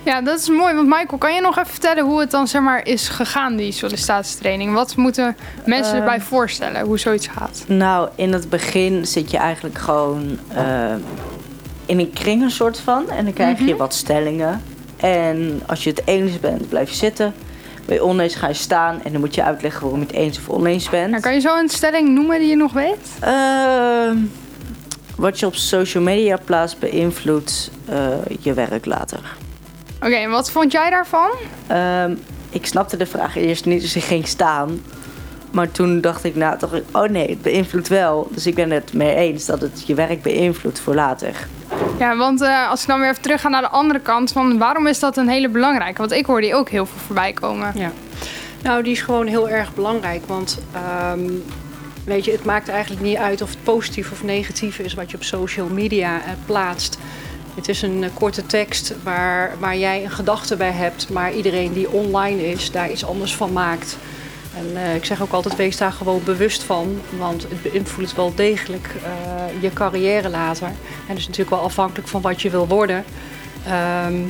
Ja, 0.03 0.21
dat 0.21 0.39
is 0.39 0.49
mooi. 0.49 0.73
Want 0.75 0.87
Michael, 0.87 1.17
kan 1.17 1.33
je 1.33 1.41
nog 1.41 1.57
even 1.57 1.69
vertellen 1.71 2.03
hoe 2.05 2.19
het 2.19 2.31
dan 2.31 2.47
zeg 2.47 2.61
maar, 2.61 2.85
is 2.85 3.07
gegaan, 3.09 3.55
die 3.55 3.71
sollicitatietraining? 3.71 4.73
Wat 4.73 4.95
moeten 4.95 5.35
mensen 5.65 5.93
Ehm. 5.93 6.01
erbij 6.01 6.21
voorstellen, 6.21 6.85
hoe 6.85 6.99
zoiets 6.99 7.27
gaat? 7.27 7.63
Nou, 7.67 8.09
in 8.15 8.33
het 8.33 8.49
begin 8.49 9.07
zit 9.07 9.31
je 9.31 9.37
eigenlijk 9.37 9.77
gewoon 9.77 10.37
eh, 10.53 10.93
in 11.85 11.99
een 11.99 12.13
kring 12.13 12.41
een 12.41 12.51
soort 12.51 12.79
van. 12.79 13.09
En 13.09 13.23
dan 13.23 13.33
krijg 13.33 13.59
je 13.59 13.75
wat 13.75 13.93
stellingen. 13.93 14.61
En 14.97 15.61
als 15.65 15.83
je 15.83 15.89
het 15.89 16.01
eens 16.05 16.39
bent, 16.39 16.69
blijf 16.69 16.89
je 16.89 16.95
zitten. 16.95 17.33
Je 17.87 18.03
oneens, 18.03 18.35
ga 18.35 18.47
je 18.47 18.53
staan. 18.53 18.99
En 19.03 19.11
dan 19.11 19.21
moet 19.21 19.35
je 19.35 19.43
uitleggen 19.43 19.81
waarom 19.81 19.99
je 19.99 20.05
het 20.05 20.15
eens 20.15 20.37
of 20.37 20.49
oneens 20.49 20.89
bent. 20.89 21.19
Kan 21.19 21.33
je 21.33 21.39
zo 21.39 21.57
een 21.57 21.69
stelling 21.69 22.09
noemen 22.09 22.39
die 22.39 22.49
je 22.49 22.55
nog 22.55 22.73
weet? 22.73 23.07
Ehm, 23.19 24.17
wat 25.15 25.39
je 25.39 25.45
op 25.45 25.55
social 25.55 26.03
media 26.03 26.37
plaatst 26.45 26.79
beïnvloedt 26.79 27.71
eh, 27.85 28.07
je 28.39 28.53
werk 28.53 28.85
later. 28.85 29.19
Oké, 30.01 30.15
en 30.15 30.29
wat 30.29 30.51
vond 30.51 30.71
jij 30.71 30.89
daarvan? 30.89 31.29
Ehm, 31.67 32.15
ik 32.49 32.65
snapte 32.65 32.97
de 32.97 33.05
vraag 33.05 33.35
eerst 33.35 33.65
niet, 33.65 33.81
dus 33.81 33.95
ik 33.95 34.03
ging 34.03 34.27
staan. 34.27 34.81
Maar 35.51 35.71
toen 35.71 36.01
dacht 36.01 36.23
ik, 36.23 36.35
nou, 36.35 36.57
toch, 36.57 36.71
oh 36.91 37.09
nee, 37.09 37.29
het 37.29 37.41
beïnvloedt 37.41 37.87
wel. 37.87 38.27
Dus 38.31 38.47
ik 38.47 38.55
ben 38.55 38.71
het 38.71 38.93
mee 38.93 39.15
eens 39.15 39.45
dat 39.45 39.61
het 39.61 39.83
je 39.85 39.93
werk 39.93 40.21
beïnvloedt 40.21 40.79
voor 40.79 40.95
later. 40.95 41.47
Ja, 41.99 42.17
want 42.17 42.41
eh, 42.41 42.69
als 42.69 42.81
ik 42.81 42.87
dan 42.87 42.99
weer 42.99 43.09
even 43.09 43.21
terug 43.21 43.41
ga 43.41 43.49
naar 43.49 43.61
de 43.61 43.69
andere 43.69 43.99
kant, 43.99 44.31
van 44.31 44.57
waarom 44.57 44.87
is 44.87 44.99
dat 44.99 45.17
een 45.17 45.27
hele 45.27 45.49
belangrijke? 45.49 45.97
Want 45.97 46.11
ik 46.11 46.25
hoor 46.25 46.41
die 46.41 46.55
ook 46.55 46.69
heel 46.69 46.85
veel 46.85 46.99
voorbij 47.05 47.33
komen. 47.33 47.71
Ja. 47.75 47.91
Nou, 48.63 48.83
die 48.83 48.91
is 48.91 49.01
gewoon 49.01 49.27
heel 49.27 49.49
erg 49.49 49.73
belangrijk. 49.73 50.25
Want 50.25 50.59
ehm, 50.73 51.29
weet 52.05 52.25
je, 52.25 52.31
het 52.31 52.45
maakt 52.45 52.69
eigenlijk 52.69 53.01
niet 53.01 53.17
uit 53.17 53.41
of 53.41 53.49
het 53.49 53.63
positief 53.63 54.11
of 54.11 54.23
negatief 54.23 54.79
is 54.79 54.93
wat 54.93 55.11
je 55.11 55.17
op 55.17 55.23
social 55.23 55.67
media 55.67 56.21
eh, 56.21 56.31
plaatst. 56.45 56.97
Het 57.55 57.69
is 57.69 57.81
een 57.81 58.03
eh, 58.03 58.09
korte 58.13 58.45
tekst 58.45 58.93
waar, 59.03 59.55
waar 59.59 59.77
jij 59.77 60.03
een 60.03 60.11
gedachte 60.11 60.55
bij 60.55 60.71
hebt, 60.71 61.09
maar 61.09 61.33
iedereen 61.33 61.73
die 61.73 61.91
online 61.91 62.49
is, 62.49 62.71
daar 62.71 62.91
iets 62.91 63.05
anders 63.05 63.35
van 63.35 63.53
maakt. 63.53 63.97
En 64.57 64.83
eh, 64.83 64.95
ik 64.95 65.05
zeg 65.05 65.21
ook 65.21 65.31
altijd, 65.31 65.55
wees 65.55 65.77
daar 65.77 65.91
gewoon 65.91 66.21
bewust 66.23 66.63
van, 66.63 67.01
want 67.17 67.43
het 67.43 67.61
beïnvloedt 67.61 68.15
wel 68.15 68.35
degelijk 68.35 68.95
eh, 69.03 69.61
je 69.61 69.73
carrière 69.73 70.29
later. 70.29 70.67
En 70.67 70.75
dat 71.07 71.17
is 71.17 71.27
natuurlijk 71.27 71.55
wel 71.55 71.65
afhankelijk 71.65 72.07
van 72.07 72.21
wat 72.21 72.41
je 72.41 72.49
wil 72.49 72.67
worden. 72.67 73.03
Ehm, 73.65 74.21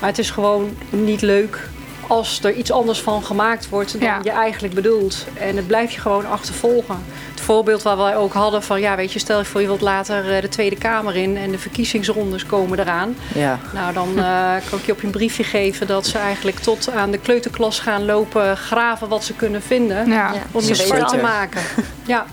maar 0.00 0.08
het 0.08 0.18
is 0.18 0.30
gewoon 0.30 0.76
niet 0.90 1.22
leuk 1.22 1.68
als 2.06 2.42
er 2.42 2.52
iets 2.54 2.70
anders 2.72 3.00
van 3.00 3.24
gemaakt 3.24 3.68
wordt 3.68 3.92
dan 3.92 4.00
Ja. 4.00 4.20
je 4.22 4.30
eigenlijk 4.30 4.74
bedoelt. 4.74 5.26
En 5.34 5.56
het 5.56 5.66
blijft 5.66 5.92
je 5.92 6.00
gewoon 6.00 6.26
achtervolgen. 6.26 7.04
Voorbeeld 7.48 7.82
waar 7.82 7.96
wij 7.96 8.16
ook 8.16 8.32
hadden 8.32 8.62
van, 8.62 8.80
ja, 8.80 8.96
weet 8.96 9.12
je, 9.12 9.18
stel 9.18 9.38
je 9.38 9.44
voor 9.44 9.60
je 9.60 9.66
wilt 9.66 9.80
later 9.80 10.34
eh, 10.34 10.42
de 10.42 10.48
Tweede 10.48 10.76
Kamer 10.76 11.16
in 11.16 11.36
en 11.36 11.50
de 11.50 11.58
verkiezingsrondes 11.58 12.46
komen 12.46 12.78
eraan. 12.78 13.16
Ja. 13.34 13.58
Nou, 13.74 13.92
dan 13.92 14.18
eh, 14.18 14.54
kan 14.70 14.78
ik 14.78 14.86
je 14.86 14.92
op 14.92 15.02
een 15.02 15.10
briefje 15.10 15.44
geven 15.44 15.86
dat 15.86 16.06
ze 16.06 16.18
eigenlijk 16.18 16.58
tot 16.58 16.90
aan 16.90 17.10
de 17.10 17.18
kleuterklas 17.18 17.80
gaan 17.80 18.04
lopen, 18.04 18.56
graven 18.56 19.08
wat 19.08 19.24
ze 19.24 19.34
kunnen 19.34 19.62
vinden. 19.62 20.08
Ja. 20.08 20.32
Ja. 20.32 20.42
Om 20.52 20.62
je 20.62 20.74
zwart 20.74 21.08
te 21.08 21.16
maken. 21.16 21.62
Ja. 22.06 22.26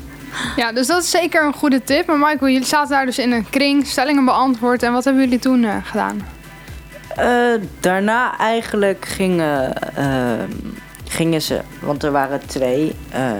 ja, 0.56 0.72
dus 0.72 0.88
dat 0.88 1.04
is 1.04 1.10
zeker 1.10 1.46
een 1.46 1.54
goede 1.54 1.84
tip. 1.84 2.08
Maar 2.08 2.18
Michael, 2.18 2.52
jullie 2.52 2.68
zaten 2.68 2.90
daar 2.90 3.06
dus 3.06 3.20
in 3.20 3.32
een 3.32 3.50
kring, 3.50 3.88
stellingen 3.88 4.26
beantwoord. 4.26 4.84
En 4.84 4.94
wat 4.94 5.04
hebben 5.04 5.24
jullie 5.24 5.40
toen 5.40 5.64
eh, 5.64 5.76
gedaan? 5.84 6.28
Eh, 7.16 7.62
daarna 7.80 8.38
eigenlijk 8.38 9.06
gingen, 9.06 9.74
ehm, 9.96 10.52
gingen 11.10 11.42
ze, 11.42 11.62
want 11.80 12.04
er 12.04 12.12
waren 12.12 12.48
twee, 12.48 12.96
eh, 13.12 13.32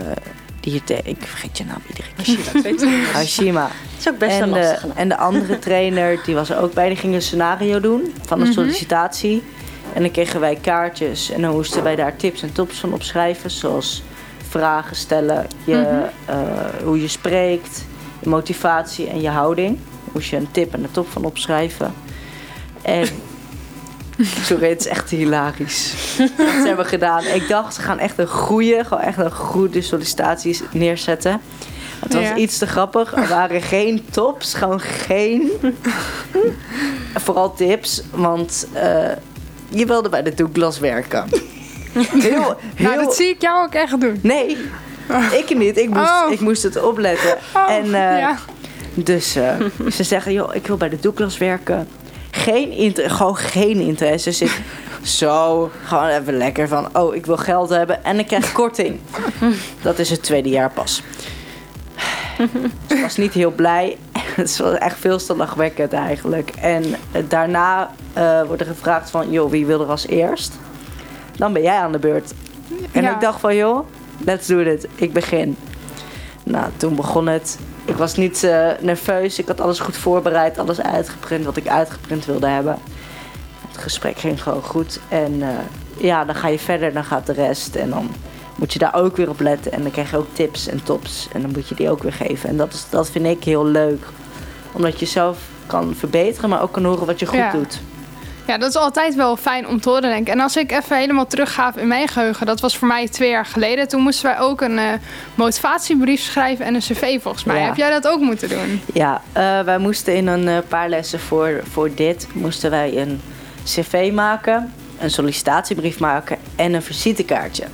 die 0.70 0.82
het, 0.84 1.06
ik 1.06 1.26
vergeet 1.26 1.58
je 1.58 1.64
naam 1.64 1.82
iedere 1.88 2.08
keer. 2.22 3.12
Hashima. 3.12 3.62
Dat 3.96 3.98
is 3.98 4.08
ook 4.08 4.18
best 4.18 4.40
en, 4.40 4.52
de, 4.52 4.58
lastige. 4.58 4.88
en 4.94 5.08
de 5.08 5.16
andere 5.16 5.58
trainer, 5.68 6.20
die 6.24 6.34
was 6.34 6.50
er 6.50 6.58
ook 6.58 6.72
bij, 6.72 6.88
die 6.88 6.96
ging 6.96 7.14
een 7.14 7.22
scenario 7.22 7.80
doen 7.80 8.14
van 8.26 8.40
een 8.40 8.52
sollicitatie. 8.52 9.42
En 9.92 10.02
dan 10.02 10.10
kregen 10.10 10.40
wij 10.40 10.56
kaartjes 10.56 11.30
en 11.30 11.40
dan 11.40 11.52
moesten 11.52 11.82
wij 11.82 11.96
daar 11.96 12.16
tips 12.16 12.42
en 12.42 12.52
tops 12.52 12.78
van 12.78 12.92
opschrijven. 12.92 13.50
Zoals 13.50 14.02
vragen 14.48 14.96
stellen, 14.96 15.46
je, 15.64 16.06
eh, 16.24 16.36
hoe 16.84 17.00
je 17.00 17.08
spreekt, 17.08 17.84
je 18.20 18.28
motivatie 18.28 19.08
en 19.08 19.20
je 19.20 19.28
houding. 19.28 19.78
Moest 20.12 20.30
je 20.30 20.36
een 20.36 20.50
tip 20.50 20.74
en 20.74 20.82
een 20.82 20.90
top 20.90 21.08
van 21.10 21.24
opschrijven. 21.24 21.94
En 22.82 23.08
sorry, 24.20 24.68
het 24.68 24.80
is 24.80 24.86
echt 24.86 25.10
hilarisch. 25.10 25.94
Wat 26.18 26.28
ze 26.36 26.62
hebben 26.66 26.86
gedaan. 26.86 27.24
Ik 27.24 27.48
dacht, 27.48 27.74
ze 27.74 27.80
gaan 27.80 27.98
echt 27.98 28.18
een 28.18 28.28
goede, 28.28 28.84
gewoon 28.84 29.02
echt 29.02 29.18
een 29.18 29.32
goede 29.32 29.82
sollicitaties 29.82 30.62
neerzetten. 30.72 31.40
Het 32.00 32.12
was 32.14 32.22
Ja. 32.22 32.36
iets 32.36 32.58
te 32.58 32.66
grappig. 32.66 33.12
Er 33.14 33.28
waren 33.28 33.62
geen 33.62 34.04
tops, 34.10 34.54
gewoon 34.54 34.80
geen. 34.80 35.50
Vooral 37.14 37.54
tips, 37.54 38.02
want 38.10 38.66
eh, 38.72 39.08
je 39.68 39.86
wilde 39.86 40.08
bij 40.08 40.22
de 40.22 40.34
Douglas 40.34 40.78
werken. 40.78 41.24
Heel, 41.92 42.20
heel, 42.20 42.56
Nou, 42.76 43.04
dat 43.04 43.14
zie 43.14 43.28
ik 43.28 43.42
jou 43.42 43.66
ook 43.66 43.72
echt 43.74 44.00
doen. 44.00 44.18
Nee, 44.22 44.56
ik 45.32 45.56
niet. 45.58 45.78
Ik 45.78 45.88
moest, 45.88 46.10
Oh. 46.10 46.32
ik 46.32 46.40
moest 46.40 46.62
het 46.62 46.82
opletten. 46.82 47.36
Oh, 47.54 47.70
en, 47.70 47.84
eh, 47.84 48.18
ja. 48.18 48.36
Dus 48.94 49.36
eh, 49.36 49.54
ze 49.92 50.02
zeggen, 50.02 50.32
joh, 50.32 50.54
ik 50.54 50.66
wil 50.66 50.76
bij 50.76 50.88
de 50.88 50.98
Douglas 51.00 51.38
werken. 51.38 51.88
Geen 52.46 52.70
inter 52.70 53.10
gewoon 53.10 53.36
geen 53.36 53.80
interesse. 53.80 54.32
Zit 54.32 54.60
zo, 55.18 55.70
gewoon 55.84 56.06
even 56.08 56.36
lekker 56.36 56.68
van, 56.68 56.88
oh, 56.96 57.14
ik 57.14 57.26
wil 57.26 57.36
geld 57.36 57.68
hebben 57.68 58.04
en 58.04 58.18
ik 58.18 58.26
krijg 58.26 58.52
korting. 58.52 59.00
Dat 59.82 59.98
is 59.98 60.10
het 60.10 60.22
tweede 60.22 60.48
jaar 60.48 60.70
pas. 60.70 61.02
Ze 62.88 63.00
was 63.00 63.16
niet 63.16 63.32
heel 63.32 63.50
blij. 63.50 63.96
het 64.36 64.48
is 64.48 64.58
wel 64.58 64.76
echt 64.76 64.98
veel 64.98 65.18
te 65.18 65.36
lachwekkend 65.36 65.92
eigenlijk. 65.92 66.50
En 66.60 66.84
eh, 67.12 67.22
daarna 67.28 67.90
eh, 68.12 68.42
wordt 68.42 68.60
er 68.60 68.68
gevraagd 68.68 69.10
van, 69.10 69.30
joh, 69.30 69.50
wie 69.50 69.66
wil 69.66 69.80
er 69.80 69.88
als 69.90 70.06
eerst? 70.06 70.52
Dan 71.36 71.52
ben 71.52 71.62
jij 71.62 71.78
aan 71.78 71.92
de 71.92 71.98
beurt. 71.98 72.32
En 72.92 73.02
Ja. 73.02 73.14
ik 73.14 73.20
dacht 73.20 73.40
van, 73.40 73.56
joh, 73.56 73.86
let's 74.24 74.46
do 74.46 74.58
it. 74.58 74.86
Ik 74.94 75.12
begin. 75.12 75.56
Nou, 76.42 76.70
toen 76.76 76.94
begon 76.96 77.26
het. 77.26 77.58
Ik 77.86 77.96
was 77.96 78.16
niet 78.16 78.42
eh, 78.44 78.68
nerveus. 78.80 79.38
Ik 79.38 79.46
had 79.46 79.60
alles 79.60 79.78
goed 79.78 79.96
voorbereid. 79.96 80.58
Alles 80.58 80.80
uitgeprint 80.80 81.44
wat 81.44 81.56
ik 81.56 81.68
uitgeprint 81.68 82.24
wilde 82.24 82.46
hebben. 82.46 82.78
Het 83.68 83.78
gesprek 83.78 84.18
ging 84.18 84.42
gewoon 84.42 84.62
goed. 84.62 85.00
En 85.08 85.42
eh, 85.42 85.48
ja, 85.96 86.24
dan 86.24 86.34
ga 86.34 86.48
je 86.48 86.58
verder. 86.58 86.92
Dan 86.92 87.04
gaat 87.04 87.26
de 87.26 87.32
rest. 87.32 87.74
En 87.76 87.90
dan 87.90 88.10
moet 88.54 88.72
je 88.72 88.78
daar 88.78 88.94
ook 88.94 89.16
weer 89.16 89.28
op 89.28 89.40
letten. 89.40 89.72
En 89.72 89.82
dan 89.82 89.90
krijg 89.90 90.10
je 90.10 90.16
ook 90.16 90.26
tips 90.34 90.66
en 90.68 90.82
tops. 90.82 91.28
En 91.32 91.40
dan 91.42 91.50
moet 91.50 91.68
je 91.68 91.74
die 91.74 91.90
ook 91.90 92.02
weer 92.02 92.12
geven. 92.12 92.48
En 92.48 92.56
dat, 92.56 92.72
is, 92.72 92.86
dat 92.90 93.10
vind 93.10 93.26
ik 93.26 93.44
heel 93.44 93.66
leuk. 93.66 94.04
Omdat 94.72 95.00
je 95.00 95.06
zelf 95.06 95.38
kan 95.66 95.94
verbeteren. 95.94 96.50
Maar 96.50 96.62
ook 96.62 96.72
kan 96.72 96.84
horen 96.84 97.06
wat 97.06 97.18
je 97.18 97.26
goed 97.26 97.36
Ja. 97.38 97.50
doet. 97.50 97.80
Ja, 98.46 98.58
dat 98.58 98.68
is 98.68 98.76
altijd 98.76 99.14
wel 99.14 99.36
fijn 99.36 99.68
om 99.68 99.80
te 99.80 99.88
horen, 99.88 100.02
denk 100.10 100.26
ik. 100.26 100.34
En 100.34 100.40
als 100.40 100.56
ik 100.56 100.72
even 100.72 100.96
helemaal 100.96 101.26
terugga 101.26 101.72
in 101.76 101.86
mijn 101.86 102.08
geheugen, 102.08 102.46
dat 102.46 102.60
was 102.60 102.76
voor 102.76 102.88
mij 102.88 103.08
twee 103.08 103.30
jaar 103.30 103.46
geleden. 103.46 103.88
Toen 103.88 104.00
moesten 104.02 104.24
wij 104.24 104.38
ook 104.40 104.60
een 104.60 104.78
eh, 104.78 104.92
motivatiebrief 105.34 106.20
schrijven 106.20 106.64
en 106.64 106.74
een 106.74 106.80
cv 106.80 107.22
volgens 107.22 107.44
mij. 107.44 107.58
Ja. 107.60 107.66
Heb 107.66 107.76
jij 107.76 107.90
dat 107.90 108.08
ook 108.08 108.20
moeten 108.20 108.48
doen? 108.48 108.80
Ja, 108.92 109.22
eh, 109.32 109.60
wij 109.60 109.78
moesten 109.78 110.14
in 110.16 110.26
een 110.26 110.48
eh, 110.48 110.58
paar 110.68 110.88
lessen 110.88 111.20
voor, 111.20 111.60
voor 111.70 111.94
dit... 111.94 112.26
moesten 112.32 112.70
wij 112.70 112.96
een 112.96 113.20
cv 113.64 114.10
maken. 114.14 114.72
Een 114.98 115.10
sollicitatiebrief 115.10 115.98
maken. 115.98 116.36
En 116.56 116.74
een 116.74 116.82
visitekaartje. 116.82 117.64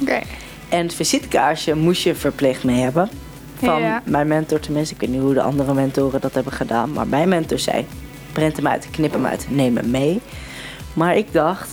Oké. 0.00 0.20
En 0.68 0.82
het 0.82 0.94
visitekaartje 0.94 1.74
moest 1.74 2.02
je 2.02 2.14
verplicht 2.14 2.64
mee 2.64 2.80
hebben. 2.80 3.08
Van 3.56 3.80
Ja. 3.80 4.02
mijn 4.04 4.26
mentor 4.28 4.60
tenminste. 4.60 4.94
Ik 4.94 5.00
weet 5.00 5.10
niet 5.10 5.20
hoe 5.20 5.34
de 5.34 5.42
andere 5.42 5.74
mentoren 5.74 6.20
dat 6.20 6.34
hebben 6.34 6.52
gedaan. 6.52 6.92
Maar 6.92 7.06
mijn 7.06 7.28
mentor 7.28 7.58
zei, 7.58 7.86
print 8.32 8.56
hem 8.56 8.66
uit, 8.66 8.88
knip 8.90 9.12
hem 9.12 9.26
uit, 9.26 9.46
neem 9.48 9.76
hem 9.76 9.90
mee. 9.90 10.20
Maar 10.94 11.16
ik 11.16 11.32
dacht, 11.32 11.68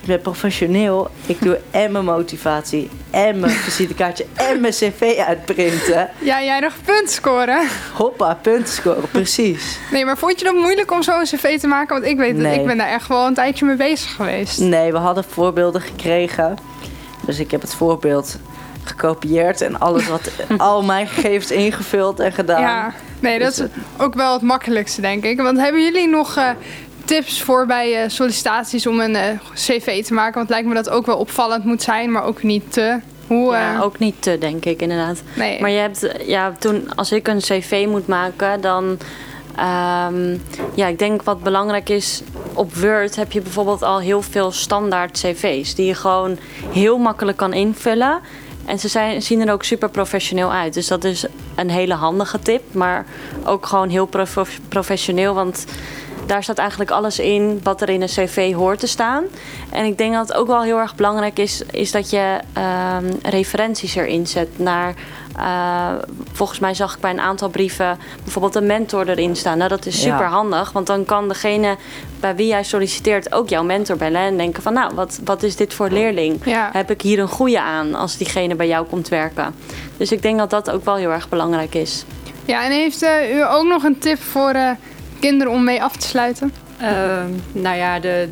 ik 0.00 0.08
ben 0.08 0.20
professioneel. 0.20 1.10
Ik 1.26 1.40
doe 1.40 1.60
en 1.70 1.92
mijn 1.92 2.04
motivatie, 2.04 2.90
en 3.10 3.40
mijn 3.40 3.52
visitekaartje, 3.52 4.26
en 4.50 4.60
mijn 4.60 4.72
cv 4.72 5.22
uitprinten. 5.26 6.10
Ja, 6.18 6.42
jij 6.42 6.60
nog 6.60 6.72
punt 6.84 7.10
scoren. 7.10 7.66
Hoppa, 7.92 8.34
punten 8.34 8.74
scoren, 8.74 9.10
precies. 9.10 9.78
Nee, 9.90 10.04
maar 10.04 10.18
vond 10.18 10.38
je 10.38 10.44
dat 10.44 10.54
moeilijk 10.54 10.92
om 10.92 11.02
zo'n 11.02 11.22
cv 11.22 11.60
te 11.60 11.66
maken? 11.66 12.00
Want 12.00 12.10
ik 12.10 12.16
weet 12.16 12.56
ik 12.58 12.66
ben 12.66 12.76
daar 12.76 12.88
echt 12.88 13.08
wel 13.08 13.26
een 13.26 13.34
tijdje 13.34 13.64
mee 13.64 13.76
bezig 13.76 14.14
geweest. 14.14 14.58
Nee, 14.58 14.92
we 14.92 14.98
hadden 14.98 15.24
voorbeelden 15.24 15.80
gekregen. 15.80 16.56
Dus 17.26 17.38
ik 17.38 17.50
heb 17.50 17.60
het 17.60 17.74
voorbeeld 17.74 18.38
gekopieerd 18.84 19.60
en 19.60 19.78
alles 19.80 20.08
wat 20.08 20.30
al 20.56 20.82
mijn 20.82 21.06
gegevens 21.06 21.50
ingevuld 21.50 22.20
en 22.20 22.32
gedaan. 22.32 22.60
Ja, 22.60 22.92
nee, 23.20 23.38
dat 23.38 23.50
is 23.50 23.56
Dus, 23.56 23.68
ook 23.98 24.14
wel 24.14 24.32
het 24.32 24.42
makkelijkste, 24.42 25.00
denk 25.00 25.24
ik. 25.24 25.40
Want 25.40 25.58
hebben 25.58 25.82
jullie 25.82 26.08
nog 26.08 26.36
eh, 26.36 26.50
tips 27.04 27.42
voor 27.42 27.66
bij 27.66 28.02
eh, 28.02 28.08
sollicitaties 28.08 28.86
om 28.86 29.00
een 29.00 29.16
eh, 29.16 29.38
cv 29.54 30.04
te 30.04 30.14
maken? 30.14 30.34
Want 30.34 30.48
lijkt 30.48 30.68
me 30.68 30.74
dat 30.74 30.90
ook 30.90 31.06
wel 31.06 31.16
opvallend 31.18 31.64
moet 31.64 31.82
zijn, 31.82 32.12
maar 32.12 32.24
ook 32.24 32.42
niet 32.42 32.72
te. 32.72 33.00
Hoe, 33.26 33.52
Ja, 33.52 33.74
eh, 33.74 33.82
ook 33.82 33.98
niet 33.98 34.22
te, 34.22 34.38
denk 34.38 34.64
ik, 34.64 34.80
inderdaad. 34.82 35.22
nee. 35.36 35.60
Maar 35.60 35.70
je 35.70 35.78
hebt, 35.78 36.06
ja, 36.26 36.52
toen, 36.58 36.94
als 36.94 37.12
ik 37.12 37.28
een 37.28 37.38
cv 37.38 37.86
moet 37.88 38.06
maken, 38.06 38.60
dan... 38.60 38.98
ehm, 39.56 40.38
ja, 40.74 40.86
ik 40.86 40.98
denk 40.98 41.22
wat 41.22 41.42
belangrijk 41.42 41.88
is... 41.88 42.22
Op 42.54 42.74
Word 42.74 43.16
heb 43.16 43.32
je 43.32 43.40
bijvoorbeeld 43.40 43.82
al 43.82 44.00
heel 44.00 44.22
veel 44.22 44.52
standaard 44.52 45.12
cv's... 45.12 45.74
die 45.74 45.86
je 45.86 45.94
gewoon 45.94 46.38
heel 46.72 46.98
makkelijk 46.98 47.36
kan 47.36 47.52
invullen. 47.52 48.20
En 48.64 48.78
ze 48.78 48.88
zijn, 48.88 49.22
zien 49.22 49.46
er 49.46 49.52
ook 49.52 49.64
super 49.64 49.88
professioneel 49.88 50.52
uit. 50.52 50.74
Dus 50.74 50.86
dat 50.86 51.04
is 51.04 51.24
een 51.54 51.70
hele 51.70 51.94
handige 51.94 52.38
tip. 52.38 52.62
Maar 52.74 53.06
ook 53.44 53.66
gewoon 53.66 53.88
heel 53.88 54.06
prof- 54.06 54.60
professioneel. 54.68 55.34
Want 55.34 55.64
daar 56.26 56.42
staat 56.42 56.58
eigenlijk 56.58 56.90
alles 56.90 57.18
in 57.18 57.60
wat 57.62 57.80
er 57.80 57.88
in 57.88 58.02
een 58.02 58.08
cv 58.08 58.54
hoort 58.54 58.78
te 58.78 58.86
staan. 58.86 59.24
En 59.70 59.84
ik 59.84 59.98
denk 59.98 60.14
dat 60.14 60.28
het 60.28 60.36
ook 60.36 60.46
wel 60.46 60.62
heel 60.62 60.78
erg 60.78 60.94
belangrijk 60.94 61.38
is, 61.38 61.62
is 61.70 61.90
dat 61.90 62.10
je 62.10 62.38
ehm, 62.52 63.12
referenties 63.22 63.94
erin 63.94 64.26
zet 64.26 64.58
naar. 64.58 64.94
Eh, 65.36 65.88
volgens 66.32 66.58
mij 66.58 66.74
zag 66.74 66.94
ik 66.94 67.00
bij 67.00 67.10
een 67.10 67.20
aantal 67.20 67.48
brieven 67.48 67.98
bijvoorbeeld 68.22 68.54
een 68.54 68.66
mentor 68.66 69.08
erin 69.08 69.36
staan. 69.36 69.58
Nou, 69.58 69.68
dat 69.68 69.86
is 69.86 70.02
Ja. 70.04 70.10
super 70.12 70.26
handig, 70.26 70.72
want 70.72 70.86
dan 70.86 71.04
kan 71.04 71.28
degene 71.28 71.76
bij 72.20 72.36
wie 72.36 72.46
jij 72.46 72.62
solliciteert 72.64 73.32
ook 73.32 73.48
jouw 73.48 73.62
mentor 73.62 73.96
bellen 73.96 74.20
en 74.20 74.36
denken 74.36 74.62
van, 74.62 74.72
nou, 74.72 74.94
wat, 74.94 75.20
wat 75.24 75.42
is 75.42 75.56
dit 75.56 75.74
voor 75.74 75.88
leerling? 75.90 76.40
Ja. 76.44 76.68
Heb 76.72 76.90
ik 76.90 77.02
hier 77.02 77.18
een 77.18 77.28
goede 77.28 77.60
aan 77.60 77.94
als 77.94 78.16
diegene 78.16 78.54
bij 78.54 78.66
jou 78.68 78.86
komt 78.86 79.08
werken? 79.08 79.54
Dus 79.96 80.12
ik 80.12 80.22
denk 80.22 80.38
dat 80.38 80.50
dat 80.50 80.70
ook 80.70 80.84
wel 80.84 80.96
heel 80.96 81.10
erg 81.10 81.28
belangrijk 81.28 81.74
is. 81.74 82.04
ja, 82.44 82.64
en 82.64 82.70
heeft 82.70 83.02
eh, 83.02 83.34
u 83.36 83.44
ook 83.44 83.64
nog 83.64 83.82
een 83.82 83.98
tip 83.98 84.22
voor 84.22 84.50
eh, 84.50 84.70
kinderen 85.20 85.52
om 85.52 85.64
mee 85.64 85.82
af 85.82 85.96
te 85.96 86.06
sluiten? 86.06 86.52
Ehm, 86.80 87.28
nou 87.52 87.76
ja, 87.76 88.00
de, 88.00 88.28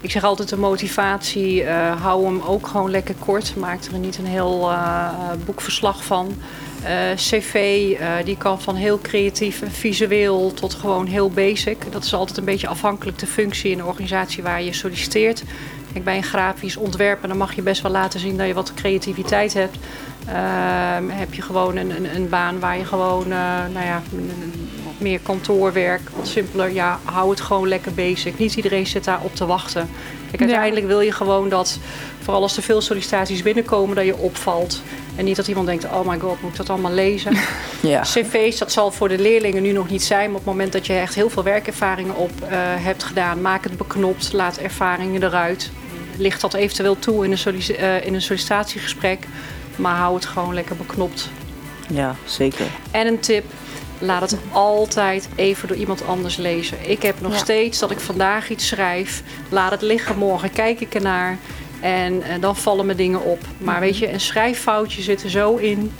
ik 0.00 0.10
zeg 0.10 0.24
altijd 0.24 0.48
de 0.48 0.56
motivatie, 0.56 1.62
eh, 1.62 2.02
hou 2.02 2.24
hem 2.24 2.40
ook 2.40 2.66
gewoon 2.66 2.90
lekker 2.90 3.14
kort. 3.18 3.56
Maak 3.56 3.84
er 3.84 3.98
niet 3.98 4.18
een 4.18 4.26
heel 4.26 4.70
eh, 4.70 5.08
boekverslag 5.44 6.04
van. 6.04 6.34
Eh, 6.82 7.14
CV, 7.14 7.54
eh, 7.98 8.08
die 8.24 8.36
kan 8.36 8.60
van 8.60 8.74
heel 8.74 8.98
creatief 9.00 9.62
en 9.62 9.70
visueel 9.70 10.52
tot 10.54 10.74
gewoon 10.74 11.06
heel 11.06 11.30
basic. 11.30 11.92
Dat 11.92 12.04
is 12.04 12.14
altijd 12.14 12.38
een 12.38 12.44
beetje 12.44 12.68
afhankelijk 12.68 13.18
de 13.18 13.26
functie 13.26 13.70
in 13.70 13.76
de 13.76 13.84
organisatie 13.84 14.42
waar 14.42 14.62
je 14.62 14.72
solliciteert. 14.72 15.42
Kijk, 15.92 16.04
bij 16.04 16.16
een 16.16 16.22
grafisch 16.22 16.76
ontwerper 16.76 17.28
dan 17.28 17.36
mag 17.36 17.54
je 17.54 17.62
best 17.62 17.82
wel 17.82 17.90
laten 17.92 18.20
zien 18.20 18.36
dat 18.36 18.46
je 18.46 18.54
wat 18.54 18.74
creativiteit 18.74 19.54
hebt. 19.54 19.76
Ehm, 20.26 21.08
heb 21.08 21.34
je 21.34 21.42
gewoon 21.42 21.76
een, 21.76 21.90
een, 21.96 22.14
een 22.14 22.28
baan 22.28 22.60
waar 22.60 22.78
je 22.78 22.84
gewoon 22.84 23.24
eh, 23.24 23.64
nou 23.72 23.86
ja, 23.86 24.02
meer 25.00 25.20
kantoorwerk, 25.20 26.00
wat 26.16 26.28
simpeler. 26.28 26.72
Ja, 26.72 26.98
hou 27.04 27.30
het 27.30 27.40
gewoon 27.40 27.68
lekker 27.68 27.94
basic. 27.94 28.38
Niet 28.38 28.56
iedereen 28.56 28.86
zit 28.86 29.04
daar 29.04 29.20
op 29.22 29.34
te 29.34 29.46
wachten. 29.46 29.90
Kijk, 30.30 30.42
uiteindelijk 30.42 30.86
wil 30.86 31.00
je 31.00 31.12
gewoon 31.12 31.48
dat, 31.48 31.78
vooral 32.22 32.42
als 32.42 32.56
er 32.56 32.62
veel 32.62 32.80
sollicitaties 32.80 33.42
binnenkomen, 33.42 33.96
dat 33.96 34.04
je 34.04 34.16
opvalt. 34.16 34.82
En 35.16 35.24
niet 35.24 35.36
dat 35.36 35.48
iemand 35.48 35.66
denkt, 35.66 35.84
oh 35.84 36.08
my 36.08 36.18
god, 36.18 36.42
moet 36.42 36.50
ik 36.50 36.56
dat 36.56 36.70
allemaal 36.70 36.92
lezen? 36.92 37.36
Ja. 37.82 38.00
CV's, 38.00 38.58
dat 38.58 38.72
zal 38.72 38.90
voor 38.90 39.08
de 39.08 39.18
leerlingen 39.18 39.62
nu 39.62 39.72
nog 39.72 39.90
niet 39.90 40.02
zijn. 40.02 40.30
Maar 40.30 40.40
op 40.40 40.44
het 40.44 40.54
moment 40.54 40.72
dat 40.72 40.86
je 40.86 40.92
echt 40.92 41.14
heel 41.14 41.30
veel 41.30 41.42
werkervaringen 41.42 42.16
op 42.16 42.30
eh, 42.40 42.48
hebt 42.58 43.02
gedaan, 43.02 43.40
maak 43.40 43.64
het 43.64 43.76
beknopt, 43.76 44.32
laat 44.32 44.56
ervaringen 44.56 45.22
eruit. 45.22 45.70
Licht 46.16 46.40
dat 46.40 46.54
eventueel 46.54 46.98
toe 46.98 47.24
in 47.24 47.32
een, 47.32 47.76
eh, 47.76 48.06
in 48.06 48.14
een 48.14 48.22
sollicitatiegesprek. 48.22 49.26
Maar 49.76 49.96
hou 49.96 50.14
het 50.14 50.26
gewoon 50.26 50.54
lekker 50.54 50.76
beknopt. 50.76 51.30
ja, 51.88 52.16
zeker. 52.24 52.66
En 52.90 53.06
een 53.06 53.20
tip, 53.20 53.44
laat 54.00 54.30
het 54.30 54.36
altijd 54.52 55.28
even 55.34 55.68
door 55.68 55.76
iemand 55.76 56.06
anders 56.06 56.36
lezen. 56.36 56.90
Ik 56.90 57.02
heb 57.02 57.20
nog 57.20 57.32
Ja. 57.32 57.38
steeds 57.38 57.78
dat 57.78 57.90
ik 57.90 58.00
vandaag 58.00 58.50
iets 58.50 58.66
schrijf. 58.66 59.22
Laat 59.48 59.70
het 59.70 59.82
liggen, 59.82 60.18
morgen 60.18 60.50
kijk 60.52 60.80
ik 60.80 60.94
ernaar. 60.94 61.38
En, 61.80 62.22
eh, 62.22 62.40
dan 62.40 62.56
vallen 62.56 62.86
me 62.86 62.94
dingen 62.94 63.22
op. 63.24 63.40
Maar 63.58 63.80
weet 63.80 63.98
je, 63.98 64.12
een 64.12 64.20
schrijffoutje 64.20 65.02
zit 65.02 65.22
er 65.22 65.30
zo 65.30 65.56
in. 65.56 65.92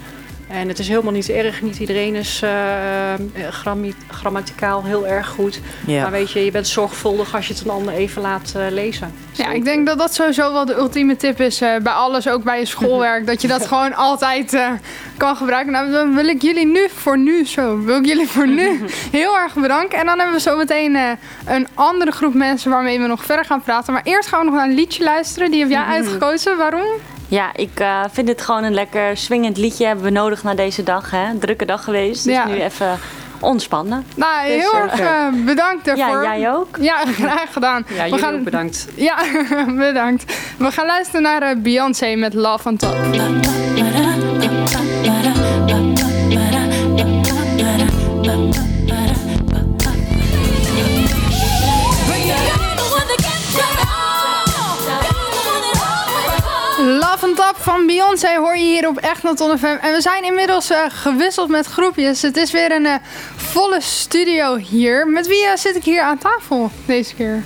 En 0.50 0.68
het 0.68 0.78
is 0.78 0.88
helemaal 0.88 1.12
niet 1.12 1.28
erg. 1.28 1.62
Niet 1.62 1.78
iedereen 1.78 2.14
is 2.14 2.40
eh, 2.42 3.12
eh, 3.14 3.20
grammi- 3.50 3.94
grammaticaal 4.10 4.84
heel 4.84 5.06
erg 5.06 5.28
goed. 5.28 5.60
Ja. 5.86 6.02
Maar 6.02 6.10
weet 6.10 6.30
je, 6.30 6.44
je 6.44 6.50
bent 6.50 6.68
zorgvuldig 6.68 7.34
als 7.34 7.46
je 7.46 7.52
het 7.54 7.62
een 7.64 7.70
ander 7.70 7.94
even 7.94 8.22
laat 8.22 8.52
eh, 8.56 8.62
lezen. 8.70 9.12
Ja, 9.32 9.50
ik 9.52 9.64
denk 9.64 9.86
dat 9.86 9.98
dat 9.98 10.14
sowieso 10.14 10.52
wel 10.52 10.64
de 10.64 10.74
ultieme 10.74 11.16
tip 11.16 11.40
is 11.40 11.60
eh, 11.60 11.76
bij 11.82 11.92
alles, 11.92 12.28
ook 12.28 12.42
bij 12.42 12.58
je 12.58 12.64
schoolwerk. 12.66 13.26
dat 13.26 13.42
je 13.42 13.48
dat 13.48 13.66
gewoon 13.70 13.94
altijd 13.94 14.54
eh, 14.54 14.70
kan 15.16 15.36
gebruiken. 15.36 15.72
Nou, 15.72 15.90
dan 15.90 16.14
wil 16.14 16.26
ik 16.28 16.42
jullie 16.42 16.66
nu 16.66 16.88
voor 16.94 17.18
nu, 17.18 17.46
zo, 17.46 17.82
wil 17.84 17.96
ik 17.98 18.06
jullie 18.06 18.28
voor 18.28 18.48
nu 18.48 18.80
heel 19.20 19.38
erg 19.38 19.54
bedanken. 19.54 19.98
En 19.98 20.06
dan 20.06 20.18
hebben 20.18 20.36
we 20.36 20.42
zo 20.42 20.56
meteen 20.56 20.96
eh, 20.96 21.02
een 21.46 21.66
andere 21.74 22.10
groep 22.10 22.34
mensen 22.34 22.70
waarmee 22.70 23.00
we 23.00 23.06
nog 23.06 23.24
verder 23.24 23.44
gaan 23.44 23.62
praten. 23.62 23.92
Maar 23.92 24.02
eerst 24.04 24.28
gaan 24.28 24.38
we 24.38 24.44
nog 24.46 24.54
naar 24.54 24.68
een 24.68 24.74
liedje 24.74 25.04
luisteren. 25.04 25.50
Die 25.50 25.60
heb 25.60 25.70
jij 25.70 25.84
uitgekozen. 25.84 26.56
Waarom? 26.56 26.86
Ja, 27.30 27.50
ik 27.54 27.80
eh, 27.80 28.00
vind 28.12 28.26
dit 28.26 28.42
gewoon 28.42 28.64
een 28.64 28.74
lekker 28.74 29.16
swingend 29.16 29.56
liedje 29.56 29.86
hebben 29.86 30.04
we 30.04 30.10
nodig 30.10 30.42
na 30.42 30.54
deze 30.54 30.82
dag. 30.82 31.10
Hè? 31.10 31.38
Drukke 31.38 31.64
dag 31.64 31.84
geweest, 31.84 32.24
dus 32.24 32.32
Ja. 32.34 32.46
nu 32.46 32.54
even 32.60 32.98
ontspannen. 33.40 34.04
Nou, 34.16 34.46
Dus, 34.46 34.54
heel 34.56 34.74
erg 34.76 34.90
zeker. 34.90 35.06
eh, 35.06 35.44
bedankt 35.44 35.84
daarvoor. 35.84 36.22
Ja, 36.22 36.36
jij 36.38 36.50
ook? 36.52 36.76
Ja, 36.80 36.96
graag 37.20 37.52
gedaan. 37.52 37.84
Ja, 37.94 38.06
jullie 38.08 38.32
ook 38.32 38.44
bedankt. 38.44 38.86
Ja, 38.94 39.16
bedankt. 39.88 40.24
We 40.58 40.70
gaan 40.70 40.86
luisteren 40.86 41.22
naar 41.22 41.42
eh, 41.42 41.56
Beyoncé 41.56 42.14
met 42.14 42.34
Love 42.34 42.68
on 42.68 42.76
Top. 42.76 42.96
Top 57.20 57.56
van 57.56 57.86
Beyoncé 57.86 58.36
hoor 58.36 58.56
je 58.56 58.64
hier 58.64 58.88
op 58.88 58.96
Echt 58.96 59.22
Not 59.22 59.38
FM. 59.58 59.76
En 59.80 59.92
we 59.92 60.00
zijn 60.00 60.24
inmiddels 60.24 60.70
eh, 60.70 60.78
gewisseld 60.88 61.48
met 61.48 61.66
groepjes. 61.66 62.22
Het 62.22 62.36
is 62.36 62.50
weer 62.50 62.72
een 62.72 62.86
eh, 62.86 62.94
volle 63.36 63.80
studio 63.80 64.56
hier. 64.56 65.08
Met 65.08 65.26
wie 65.26 65.46
eh, 65.46 65.56
zit 65.56 65.76
ik 65.76 65.84
hier 65.84 66.02
aan 66.02 66.18
tafel 66.18 66.70
deze 66.84 67.14
keer? 67.14 67.44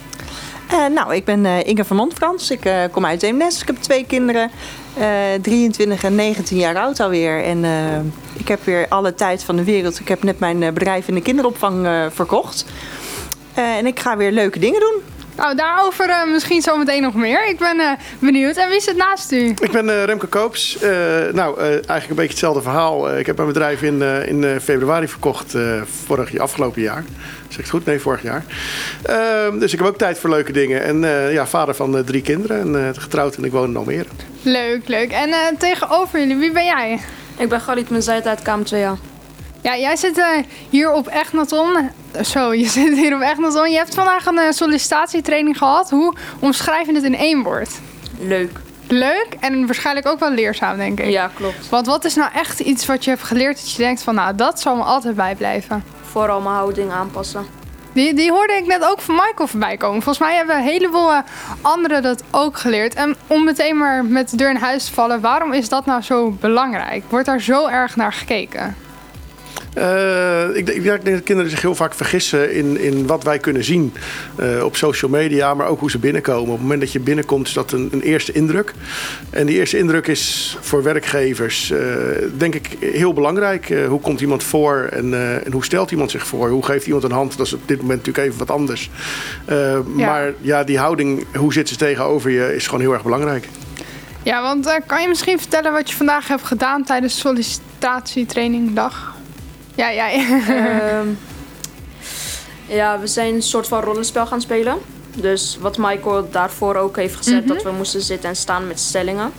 Nou, 0.94 1.14
ik 1.14 1.24
ben 1.24 1.46
Inge 1.66 1.84
van 1.84 1.96
Montfrans. 1.96 2.50
Ik 2.50 2.70
kom 2.92 3.06
uit 3.06 3.22
Eemnes. 3.22 3.60
Ik 3.60 3.66
heb 3.66 3.76
twee 3.76 4.06
kinderen. 4.06 4.50
23 5.42 6.04
en 6.04 6.14
19 6.14 6.56
jaar 6.56 6.76
oud 6.76 7.00
alweer. 7.00 7.44
En 7.44 7.64
ik 8.36 8.48
heb 8.48 8.64
weer 8.64 8.86
alle 8.88 9.14
tijd 9.14 9.44
van 9.44 9.56
de 9.56 9.64
wereld. 9.64 10.00
Ik 10.00 10.08
heb 10.08 10.22
net 10.22 10.38
mijn 10.38 10.58
bedrijf 10.58 11.08
in 11.08 11.14
de 11.14 11.22
kinderopvang 11.22 11.88
verkocht. 12.12 12.64
en 13.54 13.86
ik 13.86 14.00
ga 14.00 14.16
weer 14.16 14.32
leuke 14.32 14.58
dingen 14.58 14.80
doen. 14.80 15.13
Nou, 15.36 15.56
daarover 15.56 16.08
uh, 16.08 16.32
misschien 16.32 16.62
zometeen 16.62 17.02
nog 17.02 17.14
meer. 17.14 17.48
Ik 17.48 17.58
ben 17.58 17.76
uh, 17.76 17.90
benieuwd. 18.18 18.56
En 18.56 18.68
wie 18.68 18.80
zit 18.80 18.96
naast 18.96 19.32
u? 19.32 19.48
Ik 19.48 19.70
ben 19.72 19.86
uh, 19.86 20.04
Remke 20.04 20.26
Koops. 20.26 20.78
nou, 21.32 21.60
eigenlijk 21.60 22.08
een 22.08 22.14
beetje 22.14 22.22
hetzelfde 22.22 22.62
verhaal. 22.62 23.18
ik 23.18 23.26
heb 23.26 23.36
mijn 23.36 23.48
bedrijf 23.48 23.82
in, 23.82 24.02
in 24.02 24.60
februari 24.60 25.08
verkocht, 25.08 25.54
vorig 26.06 26.32
jaar, 26.32 26.42
afgelopen 26.42 26.82
jaar. 26.82 27.04
Zeg 27.48 27.50
ik 27.50 27.56
het 27.56 27.70
goed? 27.70 27.84
Nee, 27.84 28.00
vorig 28.00 28.22
jaar. 28.22 28.44
Ehm, 29.02 29.58
dus 29.58 29.72
ik 29.72 29.78
heb 29.78 29.88
ook 29.88 29.98
tijd 29.98 30.18
voor 30.18 30.30
leuke 30.30 30.52
dingen. 30.52 30.82
En 30.82 31.00
ja, 31.32 31.46
vader 31.46 31.74
van 31.74 32.04
drie 32.04 32.22
kinderen 32.22 32.76
en 32.76 32.94
getrouwd 32.98 33.36
en 33.36 33.44
ik 33.44 33.52
woon 33.52 33.68
in 33.68 33.76
Almere. 33.76 34.08
Leuk, 34.42 34.88
leuk. 34.88 35.10
En 35.10 35.56
tegenover 35.58 36.18
jullie, 36.18 36.36
wie 36.36 36.52
ben 36.52 36.64
jij? 36.64 37.00
Ik 37.36 37.48
ben 37.48 37.60
Galit 37.60 37.90
Menzijt 37.90 38.26
uit 38.26 38.40
KM2A. 38.40 39.13
Ja, 39.64 39.76
jij 39.76 39.96
zit 39.96 40.18
uh, 40.18 40.26
hier 40.70 40.92
op 40.92 41.06
Echnaton. 41.06 41.90
Zo, 42.24 42.54
je 42.54 42.68
zit 42.78 42.96
hier 42.96 43.14
op 43.14 43.20
Echnaton. 43.20 43.70
Je 43.70 43.76
hebt 43.76 43.94
vandaag 43.94 44.26
een 44.26 44.34
uh, 44.34 44.50
sollicitatietraining 44.50 45.58
gehad. 45.58 45.90
Hoe 45.90 46.14
omschrijf 46.38 46.86
je 46.86 46.94
het 46.94 47.04
in 47.04 47.16
één 47.16 47.42
woord? 47.42 47.70
Leuk. 48.18 48.60
Leuk 48.88 49.36
en 49.40 49.66
waarschijnlijk 49.66 50.06
ook 50.06 50.18
wel 50.18 50.30
leerzaam, 50.30 50.76
denk 50.76 51.00
ik. 51.00 51.10
Ja, 51.10 51.30
klopt. 51.34 51.68
Want 51.68 51.86
wat 51.86 52.04
is 52.04 52.14
nou 52.14 52.30
echt 52.34 52.60
iets 52.60 52.86
wat 52.86 53.04
je 53.04 53.10
hebt 53.10 53.22
geleerd 53.22 53.56
dat 53.56 53.72
je 53.72 53.82
denkt 53.82 54.02
van... 54.02 54.14
nou, 54.14 54.34
dat 54.34 54.60
zal 54.60 54.76
me 54.76 54.82
altijd 54.82 55.14
bijblijven? 55.16 55.84
Vooral 56.02 56.40
mijn 56.40 56.54
houding 56.54 56.92
aanpassen. 56.92 57.46
Die, 57.92 58.14
die 58.14 58.30
hoorde 58.30 58.52
ik 58.52 58.66
net 58.66 58.84
ook 58.84 59.00
van 59.00 59.14
Michael 59.14 59.48
voorbij 59.48 59.76
komen. 59.76 60.02
Volgens 60.02 60.26
mij 60.26 60.36
hebben 60.36 60.56
een 60.56 60.62
heleboel 60.62 61.10
uh, 61.10 61.18
anderen 61.60 62.02
dat 62.02 62.22
ook 62.30 62.58
geleerd. 62.58 62.94
En 62.94 63.16
om 63.26 63.44
meteen 63.44 63.78
maar 63.78 64.04
met 64.04 64.30
de 64.30 64.36
deur 64.36 64.50
in 64.50 64.56
huis 64.56 64.84
te 64.84 64.92
vallen... 64.92 65.20
waarom 65.20 65.52
is 65.52 65.68
dat 65.68 65.86
nou 65.86 66.02
zo 66.02 66.30
belangrijk? 66.30 67.04
Wordt 67.08 67.26
daar 67.26 67.40
zo 67.40 67.66
erg 67.66 67.96
naar 67.96 68.12
gekeken? 68.12 68.83
Uh, 69.78 70.56
ik, 70.56 70.68
ik, 70.68 70.82
denk 70.82 71.04
dat 71.04 71.22
kinderen 71.22 71.50
zich 71.50 71.62
heel 71.62 71.74
vaak 71.74 71.94
vergissen 71.94 72.54
in, 72.54 72.80
in 72.80 73.06
wat 73.06 73.24
wij 73.24 73.38
kunnen 73.38 73.64
zien 73.64 73.92
uh, 74.40 74.64
op 74.64 74.76
social 74.76 75.10
media, 75.10 75.54
maar 75.54 75.66
ook 75.66 75.80
hoe 75.80 75.90
ze 75.90 75.98
binnenkomen. 75.98 76.42
Op 76.42 76.50
het 76.50 76.60
moment 76.60 76.80
dat 76.80 76.92
je 76.92 77.00
binnenkomt 77.00 77.46
is 77.46 77.52
dat 77.52 77.72
een, 77.72 77.88
een 77.92 78.00
eerste 78.00 78.32
indruk. 78.32 78.74
En 79.30 79.46
die 79.46 79.56
eerste 79.56 79.78
indruk 79.78 80.06
is 80.06 80.56
voor 80.60 80.82
werkgevers 80.82 81.70
uh, 81.70 81.78
denk 82.36 82.54
ik 82.54 82.76
heel 82.80 83.12
belangrijk. 83.12 83.74
hoe 83.88 84.00
komt 84.00 84.20
iemand 84.20 84.42
voor 84.42 84.88
en, 84.90 85.14
en, 85.44 85.52
hoe 85.52 85.64
stelt 85.64 85.90
iemand 85.90 86.10
zich 86.10 86.26
voor? 86.26 86.48
Hoe 86.48 86.64
geeft 86.64 86.86
iemand 86.86 87.04
een 87.04 87.10
hand? 87.10 87.36
Dat 87.36 87.46
is 87.46 87.52
op 87.52 87.68
dit 87.68 87.80
moment 87.80 87.98
natuurlijk 87.98 88.26
even 88.26 88.38
wat 88.38 88.50
anders. 88.50 88.90
Ja. 89.46 89.82
Maar 89.96 90.32
ja, 90.40 90.64
die 90.64 90.78
houding, 90.78 91.26
hoe 91.36 91.52
zit 91.52 91.68
ze 91.68 91.76
tegenover 91.76 92.30
je, 92.30 92.54
is 92.54 92.64
gewoon 92.64 92.80
heel 92.80 92.92
erg 92.92 93.02
belangrijk. 93.02 93.48
Ja, 94.22 94.42
want 94.42 94.80
kan 94.86 95.02
je 95.02 95.08
misschien 95.08 95.38
vertellen 95.38 95.72
wat 95.72 95.90
je 95.90 95.96
vandaag 95.96 96.28
hebt 96.28 96.44
gedaan 96.44 96.84
tijdens 96.84 97.18
sollicitatietrainingdag? 97.18 99.13
Ja, 99.74 99.88
ja. 99.88 100.06
ja. 100.06 100.98
um, 100.98 101.18
ja, 102.80 102.98
we 102.98 103.06
zijn 103.06 103.34
een 103.34 103.42
soort 103.42 103.68
van 103.68 103.80
rollenspel 103.80 104.26
gaan 104.26 104.40
spelen. 104.40 104.78
Dus 105.16 105.58
wat 105.60 105.78
Michael 105.78 106.30
daarvoor 106.30 106.74
ook 106.76 106.96
heeft 106.96 107.16
gezet, 107.16 107.34
mm 107.34 107.38
-hmm. 107.38 107.48
dat 107.48 107.62
we 107.62 107.70
moesten 107.70 108.00
zitten 108.00 108.28
en 108.28 108.36
staan 108.36 108.66
met 108.66 108.80
stellingen. 108.80 109.32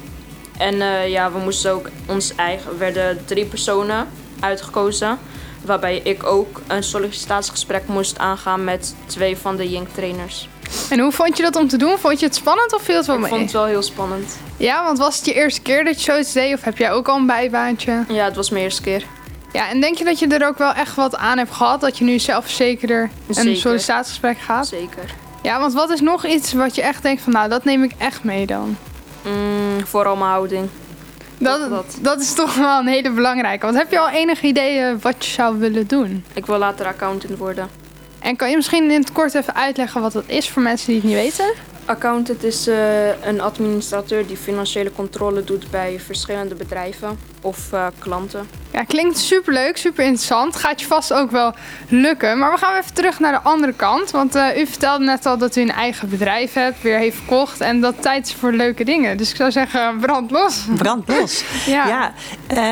En 0.58 0.76
uh, 0.76 1.08
ja, 1.08 1.32
we 1.32 1.38
moesten 1.38 1.72
ook 1.72 1.90
ons 2.08 2.36
eigen, 2.36 2.78
werden 2.78 3.26
drie 3.26 3.46
personen 3.46 4.08
uitgekozen. 4.40 5.18
Waarbij 5.66 5.98
ik 5.98 6.26
ook 6.26 6.62
een 6.68 6.84
sollicitatiegesprek 6.84 7.88
moest 7.88 8.18
aangaan 8.18 8.64
met 8.64 8.96
twee 9.06 9.38
van 9.38 9.56
de 9.56 9.70
Jink 9.70 9.88
trainers. 9.94 10.50
En 10.90 11.00
hoe 11.00 11.12
vond 11.12 11.38
je 11.38 11.44
dat 11.44 11.56
om 11.56 11.68
te 11.68 11.78
doen? 11.78 11.98
Vond 11.98 12.20
je 12.20 12.26
het 12.26 12.36
spannend 12.36 12.74
of 12.74 12.82
viel 12.82 12.96
het 12.96 13.06
wel 13.06 13.16
ik 13.16 13.22
mee? 13.22 13.32
Ik 13.32 13.38
vond 13.38 13.52
het 13.52 13.60
wel 13.62 13.70
heel 13.70 13.82
spannend. 13.82 14.38
Ja, 14.58 14.84
want 14.84 14.98
was 14.98 15.16
het 15.16 15.26
je 15.26 15.34
eerste 15.34 15.62
keer 15.62 15.84
dat 15.84 15.96
je 15.96 16.12
zoiets 16.12 16.34
deed? 16.34 16.54
Of 16.54 16.64
heb 16.64 16.78
jij 16.78 16.92
ook 16.92 17.08
al 17.08 17.16
een 17.16 17.26
bijbaantje? 17.26 18.04
Ja, 18.08 18.26
het 18.26 18.36
was 18.36 18.50
mijn 18.50 18.64
eerste 18.64 18.82
keer. 18.82 19.06
Ja, 19.56 19.70
en 19.70 19.82
denk 19.82 19.98
je 19.98 20.04
dat 20.04 20.20
je 20.20 20.28
er 20.28 20.48
ook 20.48 20.58
wel 20.58 20.74
echt 20.74 20.96
wat 20.96 21.16
aan 21.16 21.38
hebt 21.38 21.52
gehad? 21.52 21.82
Dat 21.82 21.98
je 21.98 22.04
nu 22.04 22.20
zelfverzekerder 22.20 23.10
een 23.28 23.56
sollicitatiegesprek 23.56 24.38
gaat? 24.38 24.68
Zeker. 24.68 25.14
Ja, 25.42 25.60
want 25.60 25.74
wat 25.74 25.90
is 25.90 26.02
nog 26.02 26.26
iets 26.26 26.54
wat 26.54 26.76
je 26.76 26.82
echt 26.82 27.04
denkt 27.04 27.22
van 27.22 27.34
nou, 27.34 27.50
dat 27.50 27.64
neem 27.64 27.84
ik 27.84 27.92
echt 27.98 28.24
mee 28.24 28.46
dan? 28.46 28.78
Mm, 29.26 29.86
vooral 29.86 30.16
mijn 30.16 30.30
houding. 30.30 30.70
Dat, 31.38 31.70
dat. 31.70 31.98
dat 32.02 32.22
is 32.22 32.34
toch 32.34 32.56
wel 32.56 32.80
een 32.80 32.88
hele 32.88 33.12
belangrijke. 33.12 33.66
Want 33.66 33.78
heb 33.78 33.92
je 33.92 34.00
al 34.00 34.10
enige 34.10 34.48
ideeën 34.48 35.00
wat 35.02 35.26
je 35.26 35.32
zou 35.32 35.60
willen 35.60 35.88
doen? 35.88 36.26
Ik 36.34 36.46
wil 36.46 36.58
later 36.58 36.86
accountant 36.86 37.38
worden. 37.38 37.70
En 38.20 38.36
kan 38.36 38.50
je 38.50 38.56
misschien 38.56 38.92
in 38.92 39.00
het 39.00 39.12
kort 39.12 39.34
even 39.34 39.56
uitleggen 39.56 40.02
wat 40.02 40.14
dat 40.14 40.24
is 40.28 40.50
voor 40.50 40.62
mensen 40.62 40.88
die 40.88 40.96
het 40.96 41.06
niet 41.06 41.16
weten? 41.16 41.54
Accountant 41.86 42.44
is 42.44 42.68
uh, 42.68 43.26
een 43.26 43.42
administrateur 43.42 44.28
die 44.28 44.38
financiële 44.38 44.92
controle 44.92 45.44
doet 45.44 45.72
bij 45.72 46.00
verschillende 46.00 46.56
bedrijven 46.56 47.20
of 47.42 47.74
uh, 47.74 47.88
klanten. 48.00 48.48
Ja, 48.76 48.84
klinkt 48.84 49.18
superleuk, 49.18 49.78
super 49.78 50.04
interessant. 50.04 50.56
Gaat 50.56 50.80
je 50.82 50.88
vast 50.88 51.14
ook 51.14 51.32
wel 51.32 51.54
lukken. 51.90 52.38
Maar 52.38 52.52
we 52.52 52.58
gaan 52.58 52.78
even 52.78 52.94
terug 52.94 53.20
naar 53.20 53.32
de 53.32 53.40
andere 53.42 53.74
kant. 53.74 54.12
Want 54.12 54.36
uh, 54.36 54.58
u 54.58 54.66
vertelde 54.66 55.04
net 55.04 55.26
al 55.26 55.38
dat 55.38 55.56
u 55.56 55.62
een 55.62 55.72
eigen 55.72 56.10
bedrijf 56.10 56.54
hebt, 56.54 56.82
weer 56.82 56.98
heeft 56.98 57.18
verkocht. 57.18 57.62
En 57.62 57.82
dat 57.82 58.02
tijd 58.02 58.28
is 58.28 58.34
voor 58.34 58.52
leuke 58.52 58.84
dingen. 58.84 59.18
Dus 59.18 59.30
ik 59.30 59.36
zou 59.36 59.52
zeggen, 59.52 60.00
brand 60.00 60.32
los. 60.32 60.66
Brand 60.76 61.08
los. 61.08 61.44
ja. 61.66 61.88
ja 61.88 62.14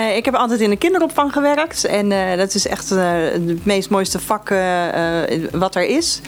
ik 0.08 0.26
heb 0.26 0.34
altijd 0.34 0.60
in 0.60 0.70
de 0.70 0.78
kinderopvang 0.78 1.34
gewerkt. 1.34 1.86
En 1.86 2.38
dat 2.38 2.54
is 2.54 2.68
echt 2.68 2.90
het 2.90 3.66
meest 3.66 3.90
mooiste 3.90 4.20
vak 4.20 4.50
wat 5.52 5.76
er 5.76 5.86
is. 5.86 6.22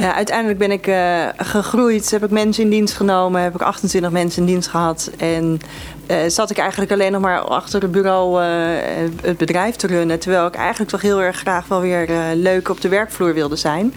Uh, 0.00 0.10
uiteindelijk 0.14 0.58
ben 0.58 0.70
ik 0.70 0.86
uh, 0.86 1.26
gegroeid, 1.36 2.10
heb 2.10 2.24
ik 2.24 2.30
mensen 2.30 2.62
in 2.62 2.70
dienst 2.70 2.94
genomen, 2.94 3.42
heb 3.42 3.54
ik 3.54 3.62
28 3.62 4.10
mensen 4.10 4.40
in 4.40 4.48
dienst 4.48 4.68
gehad. 4.68 5.10
En 5.18 5.60
uh, 6.10 6.16
zat 6.26 6.50
ik 6.50 6.58
eigenlijk 6.58 6.92
alleen 6.92 7.12
nog 7.12 7.20
maar 7.20 7.40
achter 7.40 7.82
het 7.82 7.92
bureau 7.92 8.42
het 9.22 9.36
bedrijf 9.36 9.76
te 9.76 9.86
runnen. 9.86 10.18
Terwijl 10.18 10.46
ik 10.46 10.54
eigenlijk 10.54 10.90
toch 10.90 11.00
heel 11.00 11.22
erg 11.22 11.36
graag 11.36 11.68
wel 11.68 11.80
weer 11.80 12.08
leuk 12.34 12.68
op 12.68 12.80
de 12.80 12.88
werkvloer 12.88 13.34
wilde 13.34 13.56
zijn. 13.56 13.94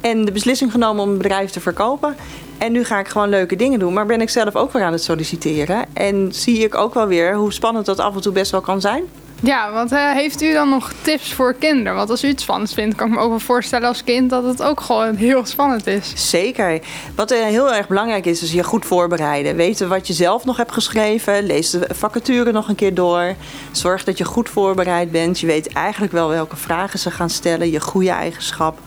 En 0.00 0.24
de 0.24 0.32
beslissing 0.32 0.70
genomen 0.70 1.02
om 1.02 1.08
het 1.08 1.18
bedrijf 1.18 1.50
te 1.50 1.60
verkopen. 1.60 2.16
En 2.58 2.72
nu 2.72 2.84
ga 2.84 2.98
ik 2.98 3.08
gewoon 3.08 3.28
leuke 3.28 3.56
dingen 3.56 3.78
doen. 3.78 3.92
Maar 3.92 4.06
ben 4.06 4.20
ik 4.20 4.30
zelf 4.30 4.56
ook 4.56 4.72
weer 4.72 4.82
aan 4.82 4.92
het 4.92 5.02
solliciteren. 5.02 5.84
En 5.92 6.28
zie 6.32 6.58
ik 6.58 6.74
ook 6.74 6.94
wel 6.94 7.06
weer 7.06 7.34
hoe 7.34 7.52
spannend 7.52 7.86
dat 7.86 7.98
af 7.98 8.14
en 8.14 8.20
toe 8.20 8.32
best 8.32 8.50
wel 8.50 8.60
kan 8.60 8.80
zijn. 8.80 9.04
Ja, 9.42 9.72
want 9.72 9.92
uh, 9.92 10.12
heeft 10.12 10.42
u 10.42 10.52
dan 10.52 10.68
nog 10.68 10.92
tips 11.02 11.32
voor 11.32 11.54
kinderen? 11.54 11.94
Want 11.94 12.10
als 12.10 12.24
u 12.24 12.28
het 12.28 12.40
spannend 12.40 12.72
vindt, 12.72 12.94
kan 12.94 13.06
ik 13.06 13.14
me 13.14 13.20
ook 13.20 13.28
wel 13.28 13.38
voorstellen 13.38 13.88
als 13.88 14.04
kind 14.04 14.30
dat 14.30 14.44
het 14.44 14.62
ook 14.62 14.80
gewoon 14.80 15.14
heel 15.14 15.46
spannend 15.46 15.86
is. 15.86 16.12
Zeker. 16.30 16.80
Wat 17.14 17.32
uh, 17.32 17.44
heel 17.44 17.74
erg 17.74 17.88
belangrijk 17.88 18.26
is, 18.26 18.42
is 18.42 18.52
je 18.52 18.64
goed 18.64 18.86
voorbereiden. 18.86 19.56
Weten 19.56 19.88
wat 19.88 20.06
je 20.06 20.12
zelf 20.12 20.44
nog 20.44 20.56
hebt 20.56 20.72
geschreven. 20.72 21.46
Lees 21.46 21.70
de 21.70 21.88
vacature 21.94 22.52
nog 22.52 22.68
een 22.68 22.74
keer 22.74 22.94
door. 22.94 23.34
Zorg 23.72 24.04
dat 24.04 24.18
je 24.18 24.24
goed 24.24 24.48
voorbereid 24.48 25.10
bent. 25.10 25.40
Je 25.40 25.46
weet 25.46 25.72
eigenlijk 25.72 26.12
wel 26.12 26.28
welke 26.28 26.56
vragen 26.56 26.98
ze 26.98 27.10
gaan 27.10 27.30
stellen. 27.30 27.70
Je 27.70 27.80
goede 27.80 28.10
eigenschap. 28.10 28.78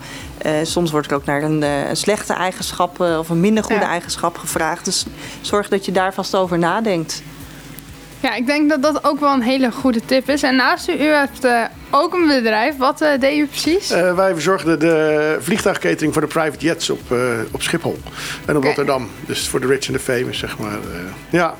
Uh, 0.46 0.52
soms 0.62 0.90
wordt 0.90 1.10
er 1.10 1.16
ook 1.16 1.24
naar 1.24 1.42
een, 1.42 1.62
een 1.62 1.96
slechte 1.96 2.32
eigenschap 2.32 3.00
of 3.00 3.28
een 3.28 3.40
minder 3.40 3.64
goede 3.64 3.80
ja. 3.80 3.88
eigenschap 3.88 4.38
gevraagd. 4.38 4.84
Dus 4.84 5.04
zorg 5.40 5.68
dat 5.68 5.84
je 5.84 5.92
daar 5.92 6.14
vast 6.14 6.36
over 6.36 6.58
nadenkt. 6.58 7.22
Ja, 8.22 8.34
ik 8.34 8.46
denk 8.46 8.68
dat 8.68 8.82
dat 8.82 9.04
ook 9.04 9.20
wel 9.20 9.32
een 9.32 9.42
hele 9.42 9.72
goede 9.72 10.00
tip 10.04 10.28
is. 10.28 10.42
En 10.42 10.56
naast 10.56 10.88
u, 10.88 10.92
u 10.92 11.16
heeft 11.16 11.44
uh, 11.44 11.62
ook 11.90 12.14
een 12.14 12.26
bedrijf. 12.26 12.76
Wat 12.76 13.02
uh, 13.02 13.08
deed 13.20 13.38
u 13.38 13.46
precies? 13.46 13.92
Uh, 13.92 14.14
wij 14.14 14.32
verzorgden 14.32 14.78
de 14.78 15.36
vliegtuigketering 15.40 16.12
voor 16.12 16.22
de 16.22 16.28
private 16.28 16.66
jets 16.66 16.90
op, 16.90 17.00
op 17.50 17.62
Schiphol 17.62 17.98
en 18.44 18.50
op 18.50 18.56
okay. 18.56 18.66
Rotterdam. 18.66 19.08
Dus 19.26 19.48
voor 19.48 19.60
de 19.60 19.66
rich 19.66 19.88
and 19.88 19.98
the 19.98 20.04
famous, 20.04 20.38
zeg 20.38 20.58
maar. 20.58 20.78
ja, 21.30 21.54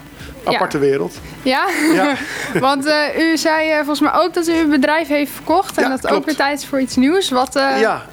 aparte 0.44 0.78
ja. 0.78 0.82
wereld. 0.82 1.18
Ja? 1.42 1.68
ja. 1.94 2.16
Want 2.60 2.86
uh, 2.86 2.94
u 3.18 3.36
zei 3.36 3.70
uh, 3.70 3.76
volgens 3.76 4.00
mij 4.00 4.12
ook 4.14 4.34
dat 4.34 4.48
u 4.48 4.52
uw 4.52 4.68
bedrijf 4.68 5.08
heeft 5.08 5.32
verkocht. 5.32 5.76
En 5.76 5.82
ja, 5.82 5.88
dat 5.88 6.00
klopt. 6.00 6.14
ook 6.14 6.24
weer 6.24 6.36
tijd 6.36 6.58
is 6.58 6.66
voor 6.66 6.80
iets 6.80 6.96
nieuws. 6.96 7.30
Wat, 7.30 7.56
uh... 7.56 7.80
Ja, 7.80 8.06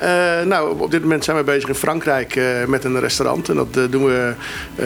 nou 0.45 0.79
op 0.79 0.91
dit 0.91 1.01
moment 1.01 1.23
zijn 1.23 1.37
we 1.37 1.43
bezig 1.43 1.69
in 1.69 1.75
Frankrijk 1.75 2.39
met 2.67 2.83
een 2.83 2.99
restaurant. 2.99 3.49
En 3.49 3.55
dat 3.55 3.91
doen 3.91 4.05
we 4.05 4.33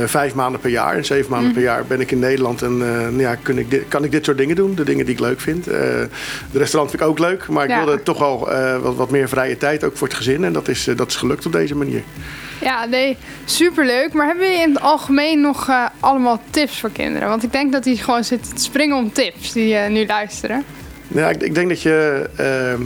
vijf 0.05 0.33
maanden 0.33 0.61
per 0.61 0.69
jaar. 0.69 0.95
En 0.95 1.05
zeven 1.05 1.31
maanden 1.31 1.47
mm. 1.47 1.53
per 1.53 1.63
jaar 1.63 1.85
ben 1.85 2.01
ik 2.01 2.11
in 2.11 2.19
Nederland. 2.19 2.61
En 2.61 3.13
ja, 3.17 3.35
kan, 3.35 3.57
ik 3.57 3.69
dit, 3.69 3.83
kan 3.87 4.03
ik 4.03 4.11
dit 4.11 4.25
soort 4.25 4.37
dingen 4.37 4.55
doen. 4.55 4.75
De 4.75 4.83
dingen 4.83 5.05
die 5.05 5.13
ik 5.13 5.19
leuk 5.19 5.39
vind. 5.39 5.63
de 5.63 6.09
restaurant 6.51 6.89
vind 6.91 7.01
ik 7.03 7.09
ook 7.09 7.19
leuk. 7.19 7.47
Maar 7.47 7.69
ik 7.69 7.75
wilde 7.75 8.03
toch 8.03 8.21
al 8.21 8.49
wat, 8.81 8.95
wat 8.95 9.09
meer 9.09 9.29
vrije 9.29 9.57
tijd. 9.57 9.83
Ook 9.83 9.97
voor 9.97 10.07
het 10.07 10.17
gezin. 10.17 10.43
En 10.43 10.53
dat 10.53 10.67
is, 10.67 10.89
dat 10.95 11.07
is 11.07 11.15
gelukt 11.15 11.45
op 11.45 11.51
deze 11.51 11.75
manier. 11.75 12.03
Ja, 12.63 12.85
nee, 12.85 13.17
superleuk. 13.45 14.13
Maar 14.13 14.27
hebben 14.27 14.45
jullie 14.45 14.61
in 14.61 14.73
het 14.73 14.81
algemeen 14.81 15.41
nog 15.41 15.69
uh, 15.69 15.85
allemaal 15.99 16.39
tips 16.49 16.79
voor 16.79 16.91
kinderen? 16.91 17.29
Want 17.29 17.43
ik 17.43 17.51
denk 17.51 17.71
dat 17.71 17.83
die 17.83 17.97
gewoon 17.97 18.23
zitten 18.23 18.55
te 18.55 18.61
springen 18.61 18.97
om 18.97 19.11
tips 19.11 19.51
die 19.51 19.73
uh, 19.73 19.87
nu 19.87 20.05
luisteren. 20.05 20.65
Nou, 21.13 21.33
ik, 21.33 21.41
ik 21.41 21.55
denk 21.55 21.69
dat 21.69 21.81
je, 21.81 22.29
ehm, 22.35 22.81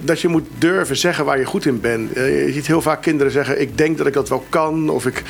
dat 0.00 0.20
je 0.20 0.28
moet 0.28 0.46
durven 0.58 0.96
zeggen 0.96 1.24
waar 1.24 1.38
je 1.38 1.44
goed 1.44 1.66
in 1.66 1.80
bent. 1.80 2.12
Eh, 2.12 2.46
je 2.46 2.52
ziet 2.52 2.66
heel 2.66 2.82
vaak 2.82 3.02
kinderen 3.02 3.32
zeggen: 3.32 3.60
Ik 3.60 3.78
denk 3.78 3.98
dat 3.98 4.06
ik 4.06 4.12
dat 4.12 4.28
wel 4.28 4.44
kan. 4.48 4.88
Of 4.88 5.06
ik, 5.06 5.22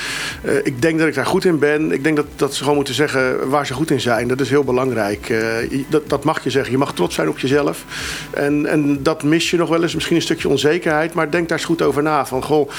eh, 0.42 0.54
ik 0.62 0.82
denk 0.82 0.98
dat 0.98 1.08
ik 1.08 1.14
daar 1.14 1.26
goed 1.26 1.44
in 1.44 1.58
ben. 1.58 1.92
Ik 1.92 2.02
denk 2.04 2.16
dat, 2.16 2.26
dat 2.37 2.54
ze 2.54 2.61
gewoon 2.61 2.76
moeten 2.76 2.94
zeggen 2.94 3.48
waar 3.48 3.66
ze 3.66 3.74
goed 3.74 3.90
in 3.90 4.00
zijn. 4.00 4.28
Dat 4.28 4.40
is 4.40 4.50
heel 4.50 4.64
belangrijk. 4.64 5.28
Eh, 5.28 5.80
dat, 5.88 6.08
dat 6.08 6.24
mag 6.24 6.44
je 6.44 6.50
zeggen. 6.50 6.72
Je 6.72 6.78
mag 6.78 6.94
trots 6.94 7.14
zijn 7.14 7.28
op 7.28 7.38
jezelf. 7.38 7.84
En, 8.30 8.66
en 8.66 9.02
dat 9.02 9.22
mis 9.22 9.50
je 9.50 9.56
nog 9.56 9.68
wel 9.68 9.82
eens. 9.82 9.94
Misschien 9.94 10.16
een 10.16 10.22
stukje 10.22 10.48
onzekerheid. 10.48 11.14
Maar 11.14 11.30
denk 11.30 11.48
daar 11.48 11.58
eens 11.58 11.66
goed 11.66 11.82
over 11.82 12.02
na. 12.02 12.26
Van 12.26 12.42
goh, 12.42 12.70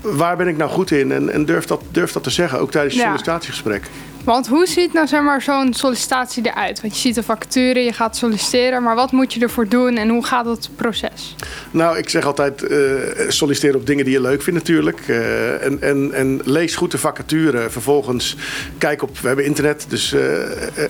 waar 0.00 0.36
ben 0.36 0.48
ik 0.48 0.56
nou 0.56 0.70
goed 0.70 0.90
in? 0.90 1.12
En, 1.12 1.30
en 1.30 1.44
durf, 1.44 1.64
dat, 1.64 1.82
durf 1.90 2.12
dat 2.12 2.22
te 2.22 2.30
zeggen. 2.30 2.60
Ook 2.60 2.70
tijdens 2.70 2.94
je 2.94 3.00
sollicitatiegesprek. 3.00 3.82
Want 4.24 4.46
hoe 4.46 4.66
ziet 4.66 4.92
nou 4.92 5.06
zeg 5.06 5.22
maar, 5.22 5.42
zo'n 5.42 5.74
sollicitatie 5.74 6.46
eruit? 6.46 6.80
Want 6.80 6.94
je 6.94 7.00
ziet 7.00 7.14
de 7.14 7.22
vacature, 7.22 7.80
je 7.80 7.92
gaat 7.92 8.16
solliciteren, 8.16 8.82
maar 8.82 8.94
wat 8.94 9.12
moet 9.12 9.32
je 9.32 9.40
ervoor 9.40 9.68
doen 9.68 9.96
en 9.96 10.08
hoe 10.08 10.24
gaat 10.24 10.46
het 10.46 10.70
proces? 10.76 11.34
Nou, 11.70 11.98
ik 11.98 12.08
zeg 12.08 12.24
altijd 12.24 12.62
uh, 12.62 12.94
solliciteer 13.28 13.76
op 13.76 13.86
dingen 13.86 14.04
die 14.04 14.14
je 14.14 14.20
leuk 14.20 14.42
vindt 14.42 14.58
natuurlijk. 14.58 15.08
Uh, 15.08 15.64
en, 15.64 15.82
en, 15.82 16.12
en 16.12 16.40
lees 16.44 16.76
goed 16.76 16.90
de 16.90 16.98
vacature. 16.98 17.70
Vervolgens 17.70 18.36
kijk 18.78 19.02
op, 19.02 19.18
we 19.18 19.26
hebben 19.26 19.44
internet, 19.44 19.86
dus 19.88 20.12
uh, 20.12 20.20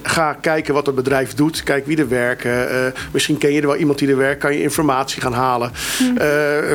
ga 0.02 0.32
kijken 0.32 0.74
wat 0.74 0.86
het 0.86 0.94
bedrijf 0.94 1.34
doet. 1.34 1.62
Kijk 1.62 1.86
wie 1.86 1.96
er 1.96 2.08
werken. 2.08 2.92
misschien 3.12 3.38
ken 3.38 3.52
je 3.52 3.60
er 3.60 3.66
wel 3.66 3.76
iemand 3.76 3.98
die 3.98 4.08
er 4.08 4.16
werkt, 4.16 4.40
kan 4.40 4.52
je 4.52 4.62
informatie 4.62 5.22
gaan 5.22 5.32
halen. 5.32 5.70
Hmm. 5.98 6.16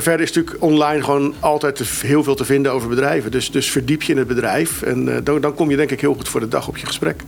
verder 0.02 0.22
is 0.22 0.32
natuurlijk 0.32 0.64
online 0.64 1.04
gewoon 1.04 1.34
altijd 1.40 1.80
heel 2.02 2.24
veel 2.24 2.36
te 2.36 2.46
vinden 2.46 2.72
over 2.72 2.90
bedrijven. 2.90 3.32
Dus, 3.32 3.52
dus 3.52 3.72
verdiep 3.72 4.02
je 4.02 4.12
in 4.12 4.18
het 4.18 4.28
bedrijf 4.28 4.82
en 4.82 5.24
dan, 5.24 5.42
dan 5.42 5.54
kom 5.54 5.70
je 5.70 5.76
denk 5.76 5.92
ik 5.92 6.02
heel 6.02 6.14
goed 6.14 6.30
voor 6.30 6.40
de 6.40 6.45
dag 6.52 6.68
op 6.68 6.78
je 6.78 6.86
gesprek. 6.86 7.22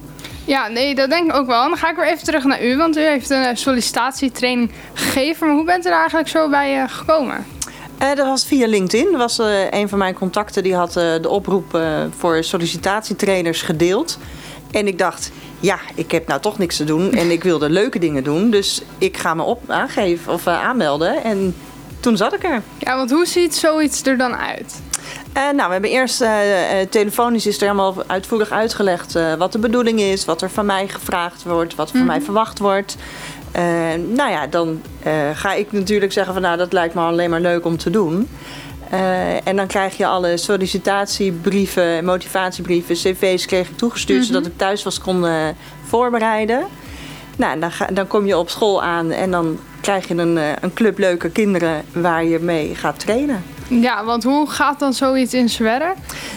Ja, 0.46 0.68
nee, 0.68 0.96
dat 0.96 1.10
denk 1.10 1.30
ik 1.30 1.36
ook 1.36 1.48
wel. 1.48 1.68
Dan 1.68 1.78
ga 1.78 1.90
ik 1.90 1.96
weer 1.96 2.08
even 2.08 2.24
terug 2.24 2.44
naar 2.44 2.64
u, 2.64 2.78
want 2.78 2.98
u 2.98 3.02
heeft 3.02 3.30
een 3.30 3.58
sollicitatietraining 3.58 4.72
gegeven. 4.94 5.48
Maar 5.48 5.56
hoe 5.56 5.66
bent 5.66 5.86
u 5.86 5.90
er 5.90 5.96
eigenlijk 5.96 6.28
zo 6.28 6.50
bij 6.50 6.82
uh, 6.82 6.84
gekomen? 6.88 7.46
Uh, 8.02 8.16
dat 8.16 8.26
was 8.26 8.46
via 8.46 8.68
LinkedIn. 8.68 9.08
Dat 9.12 9.20
was 9.20 9.40
uh, 9.40 9.72
een 9.72 9.90
van 9.90 9.98
mijn 9.98 10.14
contacten 10.14 10.64
die 10.64 10.76
had 10.76 10.94
de 10.94 11.30
oproep 11.30 11.82
voor 12.18 12.44
sollicitatietrainers 12.44 13.62
gedeeld. 13.62 14.20
En 14.72 14.88
ik 14.88 14.98
dacht, 14.98 15.32
ja, 15.60 15.80
ik 15.96 16.12
heb 16.12 16.28
nou 16.28 16.42
toch 16.42 16.58
niks 16.58 16.78
te 16.78 16.84
doen 16.84 17.12
en 17.12 17.32
ik 17.32 17.44
wilde 17.44 17.70
leuke 17.70 18.00
dingen 18.00 18.24
doen. 18.24 18.50
Dus 18.50 18.82
ik 18.98 19.18
ga 19.18 19.34
me 19.34 19.44
op 19.44 19.70
aangeven 19.70 20.34
of 20.34 20.48
aanmelden. 20.48 21.24
En 21.24 21.56
toen 22.00 22.18
zat 22.18 22.34
ik 22.34 22.44
er. 22.44 22.62
Ja, 22.78 22.98
want 22.98 23.12
hoe 23.12 23.26
ziet 23.26 23.56
zoiets 23.56 24.02
er 24.02 24.18
dan 24.18 24.36
uit? 24.36 24.82
Uh, 25.38 25.44
nou, 25.44 25.66
we 25.66 25.72
hebben 25.72 25.90
eerst 25.90 26.22
uh, 26.22 26.30
telefonisch 26.90 27.48
is 27.48 27.56
er 27.56 27.62
helemaal 27.62 28.04
uitvoerig 28.08 28.52
uitgelegd 28.52 29.14
wat 29.38 29.52
de 29.52 29.60
bedoeling 29.60 30.00
is, 30.00 30.26
wat 30.26 30.42
er 30.42 30.50
van 30.50 30.66
mij 30.66 30.88
gevraagd 30.88 31.44
wordt, 31.44 31.76
wat 31.76 31.90
van 31.92 32.00
mm 32.00 32.06
mij 32.06 32.22
verwacht 32.22 32.60
wordt. 32.60 32.96
nou 34.14 34.30
ja, 34.30 34.48
dan 34.48 34.82
ga 35.34 35.54
ik 35.54 35.72
natuurlijk 35.72 36.12
zeggen 36.12 36.34
van 36.34 36.42
nou, 36.42 36.58
dat 36.58 36.74
lijkt 36.74 36.94
me 36.94 37.02
alleen 37.02 37.30
maar 37.30 37.42
leuk 37.42 37.66
om 37.66 37.78
te 37.78 37.90
doen. 37.90 38.30
en 39.44 39.56
dan 39.56 39.68
krijg 39.68 39.98
je 39.98 40.06
alle 40.06 40.38
sollicitatiebrieven, 40.38 42.06
motivatiebrieven, 42.06 42.96
cv's 42.96 43.46
kreeg 43.46 43.70
ik 43.70 43.78
toegestuurd, 43.78 44.20
mm 44.20 44.26
-hmm. 44.26 44.34
zodat 44.34 44.52
ik 44.52 44.58
thuis 44.58 44.84
was 44.84 45.00
kon 45.00 45.26
voorbereiden. 45.84 46.66
Nou, 47.38 47.60
dan, 47.60 47.72
ga, 47.72 47.86
dan 47.86 48.08
kom 48.08 48.26
je 48.26 48.38
op 48.38 48.50
school 48.50 48.84
aan 48.84 49.12
en 49.12 49.32
dan 49.32 49.60
krijg 49.82 50.08
je 50.08 50.16
een, 50.16 50.38
een 50.62 50.74
club 50.74 50.98
leuke 50.98 51.30
kinderen 51.30 51.84
waar 51.92 52.24
je 52.24 52.40
mee 52.40 52.76
gaat 52.76 53.00
trainen. 53.00 53.44
Ja, 53.70 54.04
want 54.04 54.24
hoe 54.24 54.50
gaat 54.50 54.80
dan 54.80 54.94
zoiets 54.94 55.34
in 55.34 55.50
zijn 55.50 55.80
werk? 55.80 55.96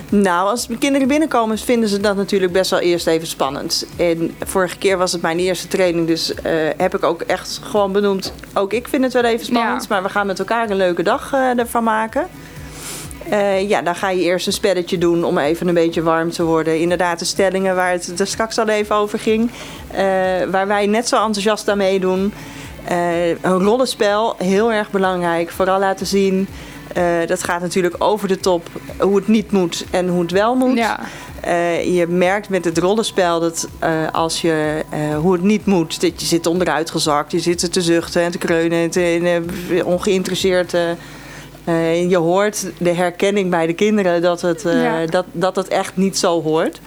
Nou, 0.09 0.49
als 0.49 0.69
kinderen 0.79 1.09
binnenkomen 1.09 1.59
vinden 1.59 1.89
ze 1.89 2.01
dat 2.01 2.17
natuurlijk 2.17 2.53
best 2.53 2.71
wel 2.71 2.81
eerst 2.81 3.07
even 3.07 3.27
spannend. 3.27 3.87
En 3.97 4.35
vorige 4.45 4.79
keer 4.79 4.99
was 4.99 5.13
het 5.13 5.23
mijn 5.23 5.39
eerste 5.39 5.69
training, 5.69 6.07
dus 6.07 6.31
uh, 6.31 6.53
heb 6.77 6.95
ik 6.95 7.05
ook 7.05 7.21
echt 7.21 7.61
gewoon 7.63 7.93
benoemd... 7.93 8.33
ook 8.55 8.73
ik 8.73 8.89
vind 8.89 9.03
het 9.05 9.13
wel 9.13 9.25
even 9.25 9.47
spannend, 9.47 9.89
maar 9.89 10.03
we 10.03 10.09
gaan 10.09 10.27
met 10.27 10.39
elkaar 10.39 10.71
een 10.71 10.77
leuke 10.77 11.03
dag 11.03 11.33
uh, 11.33 11.59
ervan 11.59 11.85
maken. 11.85 12.27
Uh, 13.31 13.69
ja, 13.69 13.83
dan 13.83 13.95
ga 13.95 14.11
je 14.11 14.23
eerst 14.23 14.47
een 14.47 14.53
spelletje 14.53 14.99
doen 14.99 15.25
om 15.25 15.39
even 15.39 15.69
een 15.69 15.75
beetje 15.75 16.03
warm 16.03 16.31
te 16.31 16.43
worden. 16.43 16.81
Inderdaad, 16.81 17.19
de 17.19 17.25
stellingen 17.25 17.75
waar 17.75 17.93
het 17.93 18.21
er 18.21 18.27
straks 18.27 18.59
al 18.59 18.69
even 18.69 18.97
over 18.97 19.19
ging. 19.19 19.51
waar 20.51 20.67
wij 20.67 20.87
net 20.87 21.09
zo 21.09 21.17
enthousiast 21.17 21.69
aan 21.69 21.79
meedoen. 21.79 22.33
een 23.41 23.63
rollenspel, 23.63 24.35
heel 24.39 24.73
erg 24.73 24.91
belangrijk. 24.91 25.51
Vooral 25.51 25.79
laten 25.79 26.07
zien 26.07 26.49
uh, 26.97 27.27
dat 27.27 27.45
gaat 27.45 27.61
natuurlijk 27.61 27.95
over 27.99 28.29
de 28.29 28.41
top 28.41 28.69
hoe 28.99 29.17
het 29.17 29.29
niet 29.29 29.53
moet 29.53 29.85
en 29.91 30.09
hoe 30.09 30.21
het 30.21 30.31
wel 30.31 30.55
moet. 30.55 30.77
Ja. 30.77 31.01
Uh, 31.47 31.97
je 31.97 32.07
merkt 32.07 32.49
met 32.49 32.65
het 32.65 32.79
rollenspel 32.79 33.41
dat 33.41 33.69
uh, 33.85 34.11
als 34.13 34.41
je 34.41 34.85
hoe 35.21 35.33
het 35.33 35.43
niet 35.43 35.67
moet, 35.67 36.01
dat 36.01 36.21
je 36.21 36.27
zit 36.27 36.47
onderuit 36.47 36.91
gezakt, 36.91 37.33
je 37.33 37.41
zit 37.41 37.73
te 37.73 37.83
zuchten 37.83 38.23
en 38.23 38.31
te 38.31 38.39
kreunen 38.39 38.79
en 38.79 38.91
te, 38.91 39.43
ongeïnteresseerd. 39.85 40.71
je 42.09 42.17
hoort 42.17 42.67
de 42.79 42.93
herkenning 42.93 43.51
bij 43.51 43.67
de 43.67 43.73
kinderen 43.73 44.23
dat 44.23 44.41
het, 44.41 44.63
ja. 44.63 45.07
dat, 45.07 45.25
dat 45.33 45.57
het 45.57 45.69
echt 45.69 45.97
niet 45.97 46.19
zo 46.19 46.43
hoort. 46.43 46.81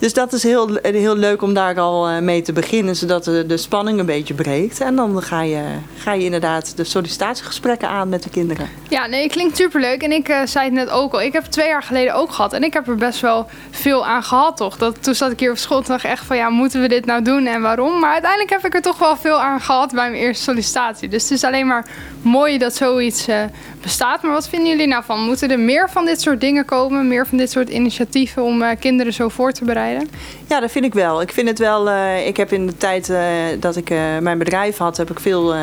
Dus 0.00 0.12
dat 0.12 0.32
is 0.32 0.42
heel, 0.42 0.78
heel 0.82 1.16
leuk 1.16 1.42
om 1.42 1.54
daar 1.54 1.80
al 1.80 2.08
eh, 2.08 2.18
mee 2.18 2.42
te 2.42 2.52
beginnen, 2.52 2.96
zodat 2.96 3.24
de, 3.24 3.46
de 3.46 3.56
spanning 3.56 3.98
een 3.98 4.06
beetje 4.06 4.34
breekt. 4.34 4.80
En 4.80 4.96
dan 4.96 5.22
ga 5.22 5.42
je, 5.42 5.62
ga 5.96 6.12
je 6.12 6.24
inderdaad 6.24 6.76
de 6.76 6.84
sollicitatiegesprekken 6.84 7.88
aan 7.88 8.08
met 8.08 8.22
de 8.22 8.30
kinderen. 8.30 8.68
Ja, 8.88 9.06
nee, 9.06 9.28
klinkt 9.28 9.56
superleuk. 9.56 10.02
En 10.02 10.12
ik 10.12 10.28
uh, 10.28 10.40
zei 10.44 10.64
het 10.64 10.74
net 10.74 10.90
ook 10.90 11.12
al, 11.12 11.22
ik 11.22 11.32
heb 11.32 11.42
het 11.42 11.52
twee 11.52 11.68
jaar 11.68 11.82
geleden 11.82 12.14
ook 12.14 12.32
gehad. 12.32 12.52
En 12.52 12.62
ik 12.62 12.72
heb 12.72 12.88
er 12.88 12.96
best 12.96 13.20
wel 13.20 13.46
veel 13.70 14.06
aan 14.06 14.22
gehad, 14.22 14.56
toch? 14.56 14.76
Dat, 14.76 15.02
toen 15.02 15.14
zat 15.14 15.30
ik 15.30 15.40
hier 15.40 15.50
op 15.50 15.56
school 15.56 15.78
en 15.78 15.84
dacht 15.86 16.04
echt 16.04 16.24
van, 16.24 16.36
ja, 16.36 16.48
moeten 16.48 16.80
we 16.80 16.88
dit 16.88 17.04
nou 17.04 17.22
doen 17.22 17.46
en 17.46 17.62
waarom? 17.62 18.00
Maar 18.00 18.12
uiteindelijk 18.12 18.50
heb 18.50 18.64
ik 18.64 18.74
er 18.74 18.82
toch 18.82 18.98
wel 18.98 19.16
veel 19.16 19.40
aan 19.40 19.60
gehad 19.60 19.92
bij 19.92 20.10
mijn 20.10 20.22
eerste 20.22 20.42
sollicitatie. 20.42 21.08
Dus 21.08 21.22
het 21.22 21.32
is 21.32 21.44
alleen 21.44 21.66
maar 21.66 21.86
mooi 22.22 22.58
dat 22.58 22.74
zoiets 22.74 23.28
uh, 23.28 23.42
bestaat. 23.82 24.22
Maar 24.22 24.32
wat 24.32 24.48
vinden 24.48 24.68
jullie 24.68 24.86
nou 24.86 25.04
van? 25.04 25.20
Moeten 25.20 25.50
er 25.50 25.58
meer 25.58 25.90
van 25.90 26.04
dit 26.04 26.20
soort 26.20 26.40
dingen 26.40 26.64
komen? 26.64 27.08
Meer 27.08 27.26
van 27.26 27.38
dit 27.38 27.50
soort 27.50 27.68
initiatieven 27.68 28.42
om 28.42 28.64
kinderen 28.78 29.12
zo 29.12 29.28
voor 29.28 29.52
te 29.52 29.64
bereiden? 29.64 30.08
Ja, 30.48 30.60
dat 30.60 30.70
vind 30.70 30.84
ik 30.84 30.94
wel. 30.94 31.20
Ik 31.20 31.32
vind 31.32 31.48
het 31.48 31.58
wel. 31.58 31.88
Uh, 31.88 32.26
ik 32.26 32.36
heb 32.36 32.52
in 32.52 32.66
de 32.66 32.76
tijd 32.76 33.12
dat 33.60 33.76
ik 33.76 33.88
mijn 34.20 34.38
bedrijf 34.38 34.76
had, 34.76 34.96
heb 34.96 35.10
ik 35.10 35.20
veel 35.20 35.54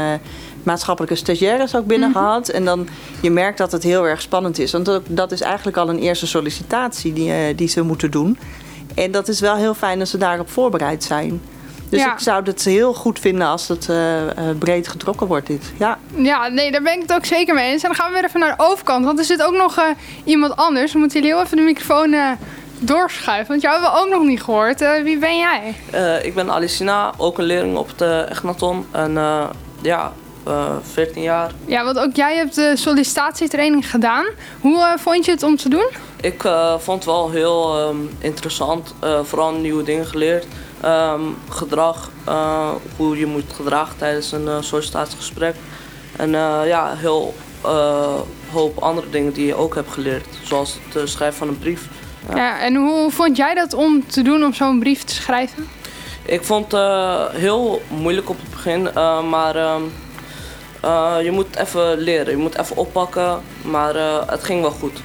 maatschappelijke 0.64 1.16
stagiaires 1.16 1.76
ook 1.76 1.86
binnen 1.86 2.10
mhm. 2.10 2.18
gehad. 2.18 2.50
En 2.50 2.66
dan 2.66 2.88
je 3.22 3.30
merkt 3.30 3.58
dat 3.58 3.72
het 3.72 3.84
heel 3.84 4.08
erg 4.08 4.22
spannend 4.22 4.60
is. 4.60 4.72
Want 4.72 4.86
dat, 4.86 5.02
dat 5.08 5.32
is 5.32 5.42
eigenlijk 5.42 5.78
al 5.78 5.90
een 5.90 6.00
eerste 6.00 6.28
sollicitatie 6.28 7.14
die, 7.14 7.56
die 7.56 7.68
ze 7.68 7.82
moeten 7.82 8.12
doen. 8.12 8.38
En 8.96 9.12
dat 9.12 9.28
is 9.28 9.40
wel 9.40 9.56
heel 9.56 9.74
fijn 9.74 10.00
dat 10.00 10.08
ze 10.08 10.18
daarop 10.18 10.50
voorbereid 10.50 11.04
zijn. 11.04 11.42
Dus 11.90 12.06
ik 12.06 12.20
zou 12.20 12.44
het 12.44 12.64
heel 12.64 12.94
goed 12.94 13.20
vinden 13.20 13.48
als 13.48 13.68
het 13.68 13.90
breed 14.60 14.88
getrokken 14.88 15.28
wordt, 15.28 15.48
dit. 15.48 15.72
Ja. 15.78 15.98
ja, 16.16 16.48
nee, 16.48 16.72
daar 16.72 16.82
ben 16.82 16.94
ik 16.94 17.02
het 17.02 17.14
ook 17.14 17.26
zeker 17.26 17.54
mee 17.54 17.72
eens. 17.72 17.82
En 17.82 17.88
dan 17.88 17.98
gaan 17.98 18.08
we 18.08 18.14
weer 18.14 18.26
even 18.26 18.40
naar 18.40 18.56
de 18.58 18.64
overkant. 18.64 19.06
Want 19.06 19.20
er 19.20 19.26
zit 19.26 19.44
ook 19.44 19.56
nog 19.56 19.80
iemand 20.24 20.56
anders. 20.56 20.94
We 20.94 21.00
moeten 21.00 21.20
jullie 21.20 21.36
heel 21.36 21.44
even 21.44 21.58
de 21.58 21.64
microfoon 21.64 22.16
doorschuiven? 22.80 23.48
Want 23.48 23.62
jou 23.62 23.74
hebben 23.74 23.94
we 23.94 24.06
ook 24.06 24.10
nog 24.10 24.28
niet 24.28 24.44
gehoord. 24.44 24.82
Uh, 24.82 25.04
wie 25.04 25.18
ben 25.18 25.38
jij? 25.38 25.76
Uh, 25.94 26.26
ik 26.26 26.34
ben 26.34 26.50
Alicina, 26.50 27.14
ook 27.18 27.38
een 27.38 27.44
leerling 27.44 27.78
op 27.78 27.98
de 27.98 28.26
Echnaton. 28.30 28.86
En 28.92 29.12
uh, 29.12 29.46
ja, 29.82 30.14
14 30.82 31.22
jaar. 31.22 31.52
Ja, 31.66 31.84
want 31.84 32.00
ook 32.00 32.16
jij 32.16 32.36
hebt 32.36 32.56
de 32.56 32.74
sollicitatietraining 32.76 33.90
gedaan. 33.90 34.26
Hoe 34.62 34.96
vond 34.98 35.26
je 35.26 35.32
het 35.32 35.44
om 35.44 35.58
te 35.58 35.70
doen? 35.70 35.88
Ik 36.22 36.42
vond 36.78 36.98
het 36.98 37.06
wel 37.06 37.32
heel 37.32 37.88
um, 37.88 38.10
interessant. 38.20 38.94
vooral 39.24 39.52
nieuwe 39.52 39.84
dingen 39.84 40.06
geleerd. 40.06 40.46
Um, 40.86 41.38
gedrag, 41.50 42.12
hoe 42.96 43.18
je 43.18 43.26
moet 43.26 43.54
gedragen 43.54 43.98
tijdens 43.98 44.32
een 44.32 44.64
sollicitatiegesprek. 44.64 45.56
En 46.16 46.32
ja, 46.66 46.94
heel 46.96 47.36
hoop 48.52 48.78
andere 48.78 49.10
dingen 49.10 49.34
die 49.34 49.46
je 49.46 49.56
ook 49.56 49.76
hebt 49.76 49.92
geleerd. 49.92 50.28
Zoals 50.44 50.78
het 50.94 51.10
schrijven 51.10 51.38
van 51.38 51.48
een 51.48 51.60
brief. 51.60 51.88
Ja. 52.36 52.60
en 52.60 52.76
hoe 52.76 53.12
vond 53.12 53.38
jij 53.38 53.54
dat 53.54 53.74
om 53.74 54.08
te 54.08 54.22
doen 54.22 54.44
om 54.44 54.54
zo'n 54.54 54.80
brief 54.80 55.04
te 55.04 55.14
schrijven? 55.14 55.68
Ik 56.28 56.44
vond 56.44 56.72
het 56.72 56.82
uh, 56.82 57.26
heel 57.30 57.82
moeilijk 57.88 58.30
op 58.30 58.40
het 58.42 58.50
begin, 58.50 58.90
uh, 58.96 59.24
maar 59.24 59.56
uh, 59.56 61.24
je 61.24 61.32
moet 61.32 61.56
even 61.56 61.98
leren, 61.98 62.32
je 62.32 62.38
moet 62.38 62.58
even 62.58 62.76
oppakken, 62.76 63.42
maar 63.62 63.96
het 64.28 64.44
ging 64.44 64.62
wel 64.62 64.72
goed. 64.72 65.02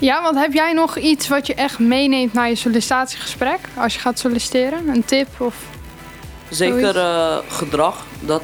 Ja, 0.00 0.22
want 0.22 0.36
heb 0.36 0.52
jij 0.52 0.72
nog 0.72 0.98
iets 0.98 1.28
wat 1.28 1.46
je 1.46 1.54
echt 1.54 1.78
meeneemt 1.78 2.32
naar 2.32 2.48
je 2.48 2.54
sollicitatiegesprek 2.54 3.58
als 3.76 3.94
je 3.94 4.00
gaat 4.00 4.18
solliciteren? 4.18 4.88
Een 4.88 5.04
tip 5.04 5.28
of 5.38 5.54
Zeker 6.50 6.94
gedrag. 7.48 8.04
Dat 8.20 8.42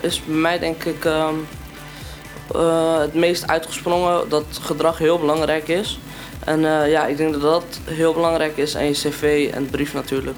is 0.00 0.24
bij 0.24 0.34
mij 0.34 0.58
denk 0.58 0.84
ik 0.84 1.04
ehm, 1.04 1.34
het 3.00 3.14
meest 3.14 3.46
uitgesprongen, 3.46 4.28
dat 4.28 4.44
gedrag 4.60 4.98
heel 4.98 5.18
belangrijk 5.18 5.68
is. 5.68 5.98
En 6.44 6.60
ja, 6.90 7.06
ik 7.06 7.16
denk 7.16 7.32
dat 7.32 7.42
dat 7.42 7.80
heel 7.84 8.12
belangrijk 8.12 8.56
is. 8.56 8.74
En 8.74 8.84
je 8.84 8.92
cv 8.92 9.50
en 9.54 9.70
brief 9.70 9.94
natuurlijk. 9.94 10.36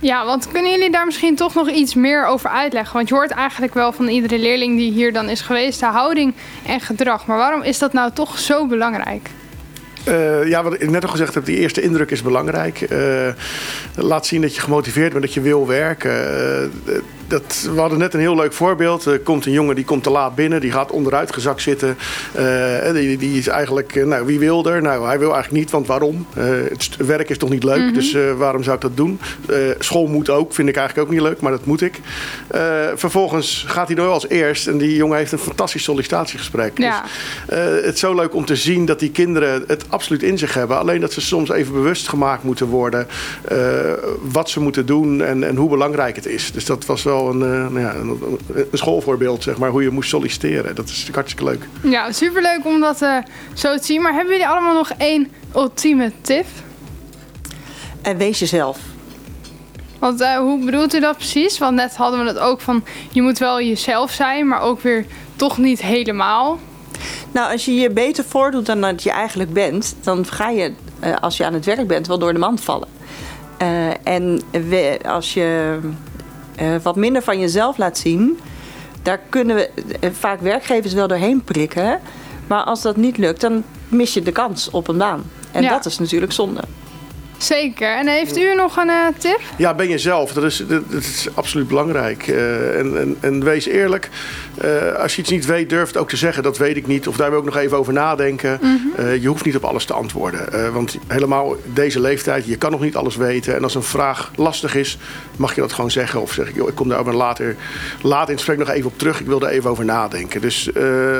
Ja, 0.00 0.24
want 0.24 0.48
kunnen 0.48 0.70
jullie 0.70 0.90
daar 0.90 1.06
misschien 1.06 1.36
toch 1.36 1.54
nog 1.54 1.70
iets 1.70 1.94
meer 1.94 2.26
over 2.26 2.50
uitleggen? 2.50 2.94
Want 2.94 3.08
je 3.08 3.14
hoort 3.14 3.30
eigenlijk 3.30 3.74
wel 3.74 3.92
van 3.92 4.08
iedere 4.08 4.38
leerling 4.38 4.76
die 4.76 4.92
hier 4.92 5.12
dan 5.12 5.28
is 5.28 5.40
geweest, 5.40 5.80
de 5.80 5.86
houding 5.86 6.34
en 6.66 6.80
gedrag. 6.80 7.26
Maar 7.26 7.36
waarom 7.36 7.62
is 7.62 7.78
dat 7.78 7.92
nou 7.92 8.12
toch 8.12 8.38
zo 8.38 8.66
belangrijk? 8.66 9.30
Uh, 10.08 10.48
ja, 10.48 10.62
wat 10.62 10.82
ik 10.82 10.90
net 10.90 11.02
al 11.02 11.08
gezegd 11.08 11.34
heb, 11.34 11.44
die 11.44 11.58
eerste 11.58 11.80
indruk 11.80 12.10
is 12.10 12.22
belangrijk. 12.22 12.90
Uh, 12.90 13.28
laat 13.94 14.26
zien 14.26 14.40
dat 14.40 14.54
je 14.54 14.60
gemotiveerd 14.60 15.10
bent, 15.12 15.24
dat 15.24 15.34
je 15.34 15.40
wil 15.40 15.66
werken. 15.66 16.10
Uh, 16.86 16.94
dat, 17.28 17.68
we 17.74 17.80
hadden 17.80 17.98
net 17.98 18.14
een 18.14 18.20
heel 18.20 18.36
leuk 18.36 18.52
voorbeeld. 18.52 19.04
Er 19.04 19.18
komt 19.20 19.46
een 19.46 19.52
jongen 19.52 19.74
die 19.74 19.84
komt 19.84 20.02
te 20.02 20.10
laat 20.10 20.34
binnen, 20.34 20.60
die 20.60 20.72
gaat 20.72 20.90
onderuit 20.90 21.32
gezakt 21.32 21.62
zitten. 21.62 21.96
Uh, 22.38 22.92
die, 22.92 23.16
die, 23.16 23.38
is 23.38 23.46
eigenlijk, 23.46 24.04
nou, 24.04 24.26
wie 24.26 24.38
wil 24.38 24.66
er? 24.66 24.82
Nou, 24.82 25.06
hij 25.06 25.18
wil 25.18 25.32
eigenlijk 25.32 25.62
niet, 25.62 25.70
want 25.70 25.86
waarom? 25.86 26.26
het 26.34 26.96
werk 26.96 27.30
is 27.30 27.38
toch 27.38 27.50
niet 27.50 27.64
leuk, 27.64 27.84
mhm. 27.84 27.94
dus 27.94 28.16
waarom 28.36 28.62
zou 28.62 28.76
ik 28.76 28.82
dat 28.82 28.96
doen? 28.96 29.20
school 29.78 30.06
moet 30.06 30.30
ook, 30.30 30.54
vind 30.54 30.68
ik 30.68 30.76
eigenlijk 30.76 31.08
ook 31.08 31.14
niet 31.14 31.22
leuk, 31.22 31.40
maar 31.40 31.50
dat 31.50 31.64
moet 31.64 31.80
ik. 31.80 32.00
vervolgens 32.94 33.64
gaat 33.66 33.86
hij 33.86 33.96
door 33.96 34.08
als 34.08 34.28
eerst 34.28 34.66
en 34.66 34.78
die 34.78 34.96
jongen 34.96 35.16
heeft 35.16 35.32
een 35.32 35.38
fantastisch 35.38 35.82
sollicitatiegesprek. 35.82 36.78
Ja. 36.78 37.04
Dus, 37.46 37.56
het 37.58 37.94
is 37.94 38.00
zo 38.00 38.14
leuk 38.14 38.34
om 38.34 38.44
te 38.44 38.56
zien 38.56 38.84
dat 38.84 38.98
die 38.98 39.10
kinderen 39.10 39.64
het 39.66 39.84
absoluut 39.88 40.22
in 40.22 40.38
zich 40.38 40.54
hebben. 40.54 40.78
Alleen 40.78 41.00
dat 41.00 41.12
ze 41.12 41.20
soms 41.20 41.50
even 41.50 41.72
bewust 41.72 42.08
gemaakt 42.08 42.42
moeten 42.42 42.66
worden 42.66 43.06
wat 44.20 44.50
ze 44.50 44.60
moeten 44.60 44.86
doen 44.86 45.22
en, 45.22 45.44
en 45.44 45.56
hoe 45.56 45.68
belangrijk 45.68 46.16
het 46.16 46.26
is. 46.26 46.52
Dus 46.52 46.64
dat 46.64 46.86
was 46.86 47.02
wel 47.02 47.17
een, 47.26 47.40
uh, 47.40 47.68
nou 47.68 47.80
ja, 47.80 47.94
een, 47.94 48.38
een, 48.54 48.68
schoolvoorbeeld, 48.72 49.42
zeg 49.42 49.58
maar, 49.58 49.70
hoe 49.70 49.82
je 49.82 49.90
moest 49.90 50.08
solliciteren. 50.08 50.74
Dat 50.74 50.84
is 50.84 50.90
natuurlijk 50.90 51.16
hartstikke 51.16 51.44
leuk. 51.44 51.68
Ja, 51.92 52.12
superleuk 52.12 52.60
om 52.64 52.80
dat 52.80 53.02
uh, 53.02 53.16
zo 53.54 53.76
te 53.76 53.84
zien. 53.84 54.02
Maar 54.02 54.12
hebben 54.12 54.32
jullie 54.32 54.48
allemaal 54.48 54.74
nog 54.74 54.90
één 54.98 55.28
ultieme 55.54 56.12
tip? 56.20 56.46
En 58.02 58.16
wees 58.16 58.38
jezelf. 58.38 58.78
Want 59.98 60.20
uh, 60.20 60.36
hoe 60.36 60.64
bedoelt 60.64 60.94
u 60.94 61.00
dat 61.00 61.16
precies? 61.16 61.58
Want 61.58 61.76
net 61.76 61.96
hadden 61.96 62.20
we 62.20 62.26
het 62.26 62.38
ook 62.38 62.60
van 62.60 62.84
je 63.10 63.22
moet 63.22 63.38
wel 63.38 63.60
jezelf 63.60 64.10
zijn, 64.10 64.48
maar 64.48 64.60
ook 64.60 64.80
weer 64.80 65.06
toch 65.36 65.58
niet 65.58 65.82
helemaal. 65.82 66.58
Nou, 67.32 67.52
als 67.52 67.64
je 67.64 67.74
je 67.74 67.90
beter 67.90 68.24
voordoet 68.24 68.66
dan 68.66 68.80
dat 68.80 69.02
je 69.02 69.10
eigenlijk 69.10 69.52
bent, 69.52 69.96
dan 70.02 70.26
ga 70.26 70.48
je, 70.48 70.72
als 71.20 71.36
je 71.36 71.44
aan 71.44 71.54
het 71.54 71.64
werk 71.64 71.86
bent, 71.86 72.06
wel 72.06 72.18
door 72.18 72.32
de 72.32 72.38
mand 72.38 72.60
vallen. 72.60 72.88
Uh, 73.62 74.06
en 74.06 74.42
we, 74.50 74.98
als 75.06 75.34
je 75.34 75.78
uh, 76.60 76.76
wat 76.82 76.96
minder 76.96 77.22
van 77.22 77.38
jezelf 77.38 77.76
laat 77.76 77.98
zien, 77.98 78.38
daar 79.02 79.20
kunnen 79.28 79.56
we 79.56 79.70
uh, 80.00 80.10
vaak 80.12 80.40
werkgevers 80.40 80.94
wel 80.94 81.08
doorheen 81.08 81.42
prikken. 81.42 82.00
Maar 82.46 82.62
als 82.62 82.82
dat 82.82 82.96
niet 82.96 83.16
lukt, 83.16 83.40
dan 83.40 83.64
mis 83.88 84.14
je 84.14 84.22
de 84.22 84.32
kans 84.32 84.70
op 84.70 84.88
een 84.88 84.98
baan. 84.98 85.22
En 85.52 85.62
ja. 85.62 85.70
dat 85.70 85.86
is 85.86 85.98
natuurlijk 85.98 86.32
zonde. 86.32 86.60
Zeker. 87.38 87.96
En 87.96 88.08
heeft 88.08 88.38
u 88.38 88.54
nog 88.54 88.76
een 88.76 88.88
uh, 88.88 89.06
tip? 89.18 89.40
Ja, 89.56 89.74
ben 89.74 89.88
jezelf. 89.88 90.32
Dat 90.32 90.44
is, 90.44 90.64
dat, 90.68 90.82
is 90.90 91.28
absoluut 91.34 91.68
belangrijk. 91.68 92.26
Uh, 92.26 92.78
en, 92.78 92.98
en, 92.98 93.16
en, 93.20 93.44
wees 93.44 93.66
eerlijk. 93.66 94.08
Uh, 94.64 94.94
als 94.94 95.14
je 95.14 95.20
iets 95.22 95.30
niet 95.30 95.46
weet, 95.46 95.70
durf 95.70 95.86
het 95.86 95.96
ook 95.96 96.08
te 96.08 96.16
zeggen. 96.16 96.42
Dat 96.42 96.58
weet 96.58 96.76
ik 96.76 96.86
niet. 96.86 97.08
Of 97.08 97.16
daar 97.16 97.30
wil 97.30 97.38
ik 97.38 97.44
nog 97.44 97.56
even 97.56 97.78
over 97.78 97.92
nadenken. 97.92 98.58
Mm 98.62 98.92
-hmm. 98.96 99.14
je 99.20 99.28
hoeft 99.28 99.44
niet 99.44 99.56
op 99.56 99.64
alles 99.64 99.84
te 99.84 99.92
antwoorden. 99.92 100.72
want 100.72 100.98
helemaal 101.06 101.56
deze 101.64 102.00
leeftijd, 102.00 102.46
je 102.46 102.56
kan 102.56 102.70
nog 102.70 102.80
niet 102.80 102.96
alles 102.96 103.16
weten. 103.16 103.56
En 103.56 103.62
als 103.62 103.74
een 103.74 103.82
vraag 103.82 104.30
lastig 104.36 104.74
is, 104.74 104.98
mag 105.36 105.54
je 105.54 105.60
dat 105.60 105.72
gewoon 105.72 105.90
zeggen. 105.90 106.20
Of 106.20 106.32
zeg 106.32 106.48
ik, 106.48 106.54
joh, 106.54 106.68
ik 106.68 106.74
kom 106.74 106.88
daar 106.88 107.04
later, 107.04 107.56
later 108.02 108.28
in 108.28 108.34
het 108.36 108.44
gesprek 108.44 108.58
nog 108.58 108.70
even 108.70 108.90
op 108.90 108.98
terug. 108.98 109.20
Ik 109.20 109.26
wil 109.26 109.40
er 109.40 109.48
even 109.48 109.70
over 109.70 109.84
nadenken. 109.84 110.40
Dus 110.40 110.70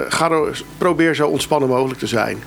ga 0.09 0.31
er, 0.31 0.63
probeer 0.79 1.15
zo 1.15 1.29
ontspannen 1.29 1.69
mogelijk 1.69 1.99
te 1.99 2.07
zijn. 2.07 2.39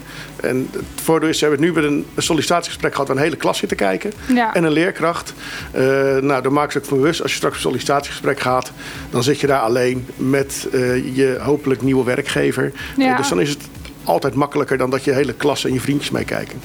En 0.41 0.69
het 0.71 1.01
voordeel 1.03 1.29
is, 1.29 1.39
we 1.39 1.47
hebben 1.47 1.65
nu 1.65 1.71
weer 1.73 1.85
een 1.85 2.05
sollicitatiegesprek 2.17 2.91
gehad... 2.91 3.07
waar 3.07 3.17
een 3.17 3.23
hele 3.23 3.35
klas 3.35 3.60
zit 3.61 3.69
te 3.69 3.85
kijken. 3.85 4.11
En 4.53 4.63
een 4.63 4.71
leerkracht. 4.71 5.33
Uh, 5.75 5.81
nou, 6.17 6.41
dan 6.41 6.53
maak 6.53 6.71
je 6.73 6.79
ook 6.79 6.85
van 6.85 6.97
bewust. 6.97 7.21
Als 7.21 7.31
je 7.31 7.37
straks 7.37 7.55
een 7.55 7.61
sollicitatiegesprek 7.61 8.39
gaat... 8.39 8.71
dan 9.09 9.23
zit 9.23 9.39
je 9.39 9.47
daar 9.47 9.59
alleen 9.59 10.07
met 10.15 10.67
uh, 10.71 11.15
je 11.15 11.37
hopelijk 11.41 11.81
nieuwe 11.81 12.03
werkgever. 12.03 12.71
Ja. 12.97 13.11
Uh, 13.11 13.17
dus 13.17 13.29
dan 13.29 13.41
is 13.41 13.49
het 13.49 13.63
altijd 14.03 14.33
makkelijker 14.33 14.77
dan 14.77 14.89
dat 14.89 15.03
je 15.03 15.11
hele 15.11 15.33
klas 15.33 15.65
en 15.65 15.73
je 15.73 15.81
vriendjes 15.81 16.11
meekijken. 16.11 16.61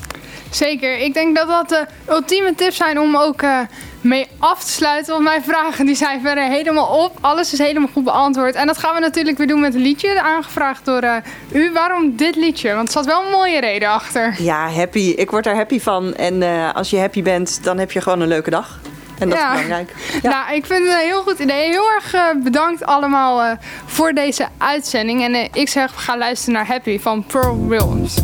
Zeker. 0.51 0.99
Ik 0.99 1.15
denk 1.15 1.37
dat 1.37 1.49
dat 1.49 1.69
de 1.69 1.87
ultieme 2.09 2.55
tips 2.55 2.77
zijn 2.77 3.01
om 3.01 3.17
ook 3.17 3.43
uh, 3.43 3.59
mee 4.01 4.27
af 4.39 4.65
te 4.65 4.71
sluiten. 4.71 5.13
Want 5.13 5.25
mijn 5.25 5.43
vragen 5.43 5.87
die 5.87 5.95
zijn 5.95 6.21
verder 6.21 6.45
helemaal 6.45 7.05
op. 7.05 7.19
Alles 7.21 7.53
is 7.53 7.59
helemaal 7.59 7.89
goed 7.93 8.05
beantwoord. 8.05 8.55
En 8.55 8.67
dat 8.67 8.79
gaan 8.79 8.95
we 8.95 9.01
natuurlijk 9.01 9.39
weer 9.39 9.47
doen 9.47 9.61
met 9.61 9.75
een 9.75 9.81
liedje. 9.81 10.21
Aangevraagd 10.21 10.85
door 10.85 11.03
uh, 11.03 11.15
u. 11.53 11.73
Waarom 11.73 12.17
dit 12.17 12.37
liedje? 12.37 12.75
Want 12.75 12.87
er 12.87 12.93
zat 12.93 13.07
wel 13.07 13.25
een 13.25 13.31
mooie 13.31 13.61
reden 13.61 13.89
achter. 13.89 14.35
Ja, 14.39 14.71
happy. 14.71 15.15
Ik 15.17 15.31
word 15.31 15.47
er 15.47 15.55
happy 15.55 15.81
van. 15.81 16.15
En 16.15 16.43
uh, 16.43 16.75
als 16.75 16.91
je 16.91 16.99
happy 16.99 17.23
bent, 17.23 17.59
dan 17.63 17.79
heb 17.79 17.93
je 17.93 18.01
gewoon 18.01 18.21
een 18.21 18.29
leuke 18.29 18.51
dag. 18.51 18.79
En 19.19 19.29
dat 19.29 19.39
ja. 19.39 19.55
is 19.55 19.63
belangrijk. 19.63 19.95
Ja. 20.23 20.31
Nou, 20.31 20.57
ik 20.57 20.67
vind 20.67 20.85
het 20.85 20.93
een 20.93 21.07
heel 21.07 21.23
goed 21.23 21.39
idee. 21.39 21.69
Heel 21.69 21.91
erg 21.95 22.15
uh, 22.15 22.21
bedankt 22.43 22.87
allemaal 22.87 23.57
voor 23.87 24.13
deze 24.13 24.49
uitzending. 24.59 25.23
En 25.23 25.49
ik 25.53 25.69
zeg, 25.69 25.93
we 25.95 25.99
gaan 25.99 26.19
luisteren 26.19 26.55
naar 26.55 26.67
Happy 26.67 26.99
van 26.99 27.25
Pearl 27.25 27.67
Williams. 27.69 28.15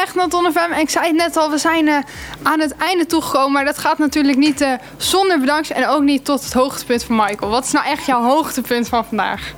Echt 0.00 0.14
Naton 0.14 0.52
FM. 0.52 0.72
En 0.72 0.80
ik 0.80 0.90
zei 0.90 1.06
het 1.06 1.16
net 1.16 1.36
al, 1.36 1.50
we 1.50 1.58
zijn 1.58 1.86
uh, 1.86 1.96
aan 2.42 2.60
het 2.60 2.76
einde 2.76 3.06
toegekomen. 3.06 3.52
Maar 3.52 3.64
dat 3.64 3.78
gaat 3.78 3.98
natuurlijk 3.98 4.38
niet 4.38 4.60
uh, 4.60 4.72
zonder 4.96 5.40
bedankt. 5.40 5.70
En 5.70 5.86
ook 5.86 6.02
niet 6.02 6.24
tot 6.24 6.44
het 6.44 6.52
hoogtepunt 6.52 7.04
van 7.04 7.16
Michael. 7.16 7.50
Wat 7.50 7.64
is 7.64 7.70
nou 7.70 7.86
echt 7.86 8.06
jouw 8.06 8.22
hoogtepunt 8.22 8.88
van 8.88 9.04
vandaag? 9.04 9.54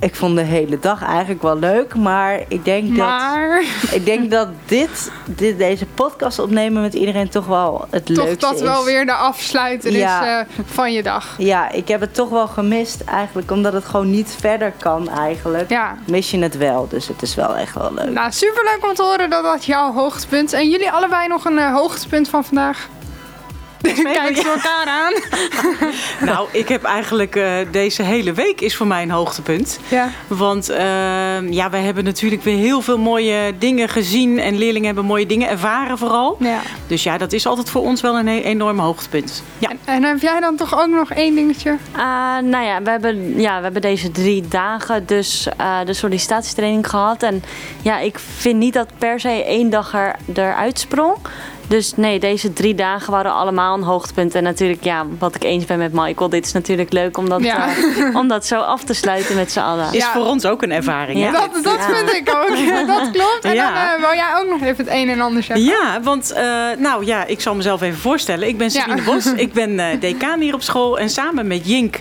Ik 0.00 0.14
vond 0.14 0.36
de 0.36 0.42
hele 0.42 0.78
dag 0.78 1.02
eigenlijk 1.04 1.42
wel 1.42 1.58
leuk. 1.58 1.94
Maar 1.94 2.40
ik 2.48 2.64
denk 2.64 2.96
maar... 2.96 3.64
dat, 3.80 3.92
ik 3.92 4.04
denk 4.04 4.30
dat 4.30 4.48
dit, 4.66 5.10
dit, 5.24 5.58
deze 5.58 5.86
podcast 5.86 6.38
opnemen 6.38 6.82
met 6.82 6.94
iedereen 6.94 7.28
toch 7.28 7.46
wel 7.46 7.86
het 7.90 8.06
toch 8.06 8.16
leukste 8.16 8.34
is. 8.34 8.38
Toch 8.38 8.50
dat 8.50 8.60
wel 8.60 8.84
weer 8.84 9.06
de 9.06 9.12
afsluiter 9.12 9.90
is 9.90 10.02
uh, 10.02 10.38
van 10.64 10.92
je 10.92 11.02
dag. 11.02 11.34
Ja, 11.38 11.70
ik 11.70 11.88
heb 11.88 12.00
het 12.00 12.14
toch 12.14 12.28
wel 12.28 12.46
gemist 12.46 13.00
eigenlijk. 13.04 13.50
Omdat 13.50 13.72
het 13.72 13.84
gewoon 13.84 14.10
niet 14.10 14.36
verder 14.40 14.72
kan 14.78 15.08
eigenlijk. 15.08 15.70
Ja. 15.70 15.96
Mis 16.06 16.30
je 16.30 16.38
het 16.38 16.56
wel. 16.56 16.88
Dus 16.88 17.08
het 17.08 17.22
is 17.22 17.34
wel 17.34 17.56
echt 17.56 17.74
wel 17.74 17.92
leuk. 17.94 18.10
Nou, 18.10 18.32
superleuk 18.32 18.86
om 18.88 18.94
te 18.94 19.02
horen 19.02 19.30
dat 19.30 19.42
dat 19.42 19.64
jouw 19.64 19.92
hoogtepunt. 19.92 20.52
En 20.52 20.70
jullie 20.70 20.90
allebei 20.90 21.28
nog 21.28 21.44
een 21.44 21.58
uh, 21.58 21.74
hoogtepunt 21.74 22.28
van 22.28 22.44
vandaag? 22.44 22.88
Kijk 23.82 24.36
ze 24.36 24.48
elkaar 24.48 24.86
aan. 24.86 25.12
nou, 26.34 26.48
ik 26.52 26.68
heb 26.68 26.82
eigenlijk 26.84 27.36
uh, 27.36 27.52
deze 27.70 28.02
hele 28.02 28.32
week 28.32 28.60
is 28.60 28.76
voor 28.76 28.86
mij 28.86 29.02
een 29.02 29.10
hoogtepunt. 29.10 29.80
Ja. 29.88 30.10
Want 30.26 30.70
uh, 30.70 30.76
ja, 31.50 31.70
we 31.70 31.76
hebben 31.76 32.04
natuurlijk 32.04 32.42
weer 32.42 32.56
heel 32.56 32.80
veel 32.80 32.98
mooie 32.98 33.54
dingen 33.58 33.88
gezien. 33.88 34.38
En 34.38 34.58
leerlingen 34.58 34.86
hebben 34.86 35.04
mooie 35.04 35.26
dingen 35.26 35.48
ervaren 35.48 35.98
vooral. 35.98 36.36
Ja. 36.40 36.60
Dus 36.86 37.02
ja, 37.02 37.18
dat 37.18 37.32
is 37.32 37.46
altijd 37.46 37.70
voor 37.70 37.82
ons 37.82 38.00
wel 38.00 38.18
een 38.18 38.28
enorm 38.28 38.78
hoogtepunt. 38.78 39.42
Ja. 39.58 39.68
En, 39.68 39.78
en, 39.84 40.02
heb 40.02 40.20
jij 40.20 40.40
dan 40.40 40.56
toch 40.56 40.80
ook 40.80 40.88
nog 40.88 41.10
één 41.10 41.34
dingetje? 41.34 41.76
Uh, 41.96 41.98
nou 42.42 42.64
ja 42.64 42.82
we, 42.82 42.90
hebben, 42.90 43.40
ja, 43.40 43.56
we 43.56 43.62
hebben 43.62 43.82
deze 43.82 44.10
drie 44.10 44.48
dagen 44.48 45.06
dus 45.06 45.48
uh, 45.60 45.78
de 45.84 45.94
sollicitatietraining 45.94 46.90
gehad. 46.90 47.22
En 47.22 47.42
ja, 47.82 47.98
ik 47.98 48.18
vind 48.18 48.58
niet 48.58 48.74
dat 48.74 48.88
per 48.98 49.20
se 49.20 49.44
één 49.44 49.70
dag 49.70 49.94
er, 49.94 50.16
eruit 50.34 50.78
sprong. 50.78 51.16
Dus 51.68 51.92
nee, 51.96 52.18
deze 52.18 52.52
drie 52.52 52.74
dagen 52.74 53.12
waren 53.12 53.32
allemaal 53.32 53.74
een 53.74 53.82
hoogtepunt. 53.82 54.34
En 54.34 54.42
natuurlijk, 54.42 54.84
ja, 54.84 55.06
wat 55.18 55.34
ik 55.34 55.44
eens 55.44 55.64
ben 55.64 55.78
met 55.78 55.92
Michael, 55.92 56.28
dit 56.28 56.46
is 56.46 56.52
natuurlijk 56.52 56.92
leuk 56.92 57.18
om 57.18 57.28
dat, 57.28 57.42
ja. 57.42 57.68
uh, 57.76 58.16
om 58.16 58.28
dat 58.28 58.46
zo 58.46 58.60
af 58.60 58.84
te 58.84 58.94
sluiten 58.94 59.36
met 59.36 59.52
z'n 59.52 59.58
allen. 59.58 59.92
Is 59.92 60.04
voor 60.04 60.24
ons 60.24 60.46
ook 60.46 60.62
een 60.62 60.72
ervaring. 60.72 61.18
Ja. 61.18 61.30
Dat, 61.30 61.64
dat 61.64 61.84
vind 61.84 62.12
ik 62.12 62.34
ook. 62.34 62.56
dat 62.96 63.10
klopt. 63.10 63.40
En 63.42 63.56
dan 63.56 63.72
uh, 63.72 64.00
wou 64.00 64.14
jij 64.14 64.34
ook 64.40 64.48
nog 64.50 64.60
even 64.60 64.84
het 64.84 64.94
een 64.94 65.08
en 65.08 65.20
ander 65.20 65.42
zeggen. 65.42 65.66
Ja, 65.66 66.00
want 66.02 66.32
uh, 66.32 66.38
nou 66.78 67.06
ja, 67.06 67.24
ik 67.24 67.40
zal 67.40 67.54
mezelf 67.54 67.82
even 67.82 67.98
voorstellen. 67.98 68.48
Ik 68.48 68.58
ben 68.58 68.70
Sabine 68.70 69.02
Bos. 69.02 69.26
Ik 69.48 69.52
ben 69.52 70.00
decaan 70.00 70.40
hier 70.40 70.54
op 70.54 70.62
school. 70.62 70.98
En 70.98 71.10
samen 71.10 71.46
met 71.46 71.68
Jink 71.68 72.00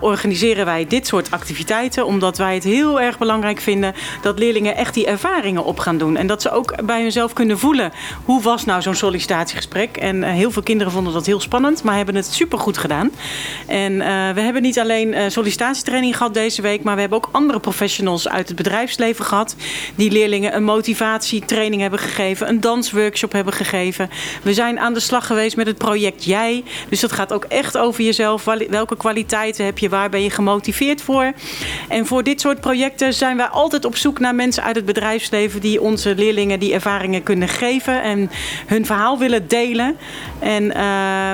organiseren 0.00 0.64
wij 0.64 0.86
dit 0.86 1.06
soort 1.06 1.30
activiteiten. 1.30 2.06
Omdat 2.06 2.38
wij 2.38 2.54
het 2.54 2.64
heel 2.64 3.00
erg 3.00 3.18
belangrijk 3.18 3.60
vinden 3.60 3.94
dat 4.22 4.38
leerlingen 4.38 4.76
echt 4.76 4.94
die 4.94 5.06
ervaringen 5.06 5.64
op 5.64 5.78
gaan 5.78 5.98
doen. 5.98 6.16
En 6.16 6.26
dat 6.26 6.42
ze 6.42 6.50
ook 6.50 6.84
bij 6.84 7.02
hunzelf 7.02 7.32
kunnen 7.32 7.58
voelen. 7.58 7.92
Hoe 8.24 8.42
was 8.42 8.64
nou 8.64 8.75
zo'n 8.82 8.94
sollicitatiegesprek. 8.94 9.96
En 9.96 10.16
uh, 10.16 10.28
heel 10.28 10.50
veel 10.50 10.62
kinderen 10.62 10.92
vonden 10.92 11.12
dat 11.12 11.26
heel 11.26 11.40
spannend, 11.40 11.82
maar 11.82 11.96
hebben 11.96 12.14
het 12.14 12.26
supergoed 12.26 12.78
gedaan. 12.78 13.10
En 13.66 13.92
uh, 13.92 14.30
we 14.30 14.40
hebben 14.40 14.62
niet 14.62 14.78
alleen 14.78 15.12
uh, 15.12 15.22
sollicitatietraining 15.28 16.16
gehad 16.16 16.34
deze 16.34 16.62
week, 16.62 16.82
maar 16.82 16.94
we 16.94 17.00
hebben 17.00 17.18
ook 17.18 17.28
andere 17.32 17.60
professionals 17.60 18.28
uit 18.28 18.48
het 18.48 18.56
bedrijfsleven 18.56 19.24
gehad. 19.24 19.56
Die 19.94 20.10
leerlingen 20.10 20.56
een 20.56 20.64
motivatietraining 20.64 21.82
hebben 21.82 21.98
gegeven, 21.98 22.48
een 22.48 22.60
dansworkshop 22.60 23.32
hebben 23.32 23.52
gegeven. 23.52 24.10
We 24.42 24.54
zijn 24.54 24.78
aan 24.78 24.94
de 24.94 25.00
slag 25.00 25.26
geweest 25.26 25.56
met 25.56 25.66
het 25.66 25.78
project 25.78 26.24
Jij. 26.24 26.64
Dus 26.88 27.00
dat 27.00 27.12
gaat 27.12 27.32
ook 27.32 27.44
echt 27.44 27.78
over 27.78 28.04
jezelf. 28.04 28.44
Welke 28.70 28.96
kwaliteiten 28.96 29.64
heb 29.64 29.78
je? 29.78 29.88
Waar 29.88 30.08
ben 30.08 30.22
je 30.22 30.30
gemotiveerd 30.30 31.02
voor? 31.02 31.32
En 31.88 32.06
voor 32.06 32.22
dit 32.22 32.40
soort 32.40 32.60
projecten 32.60 33.14
zijn 33.14 33.36
wij 33.36 33.46
altijd 33.46 33.84
op 33.84 33.96
zoek 33.96 34.18
naar 34.18 34.34
mensen 34.34 34.62
uit 34.62 34.76
het 34.76 34.84
bedrijfsleven 34.84 35.60
die 35.60 35.80
onze 35.80 36.14
leerlingen 36.14 36.58
die 36.58 36.72
ervaringen 36.72 37.22
kunnen 37.22 37.48
geven. 37.48 38.02
En 38.02 38.30
hun 38.66 38.86
verhaal 38.86 39.18
willen 39.18 39.48
delen. 39.48 39.96
En 40.38 40.62
uh, 40.62 40.72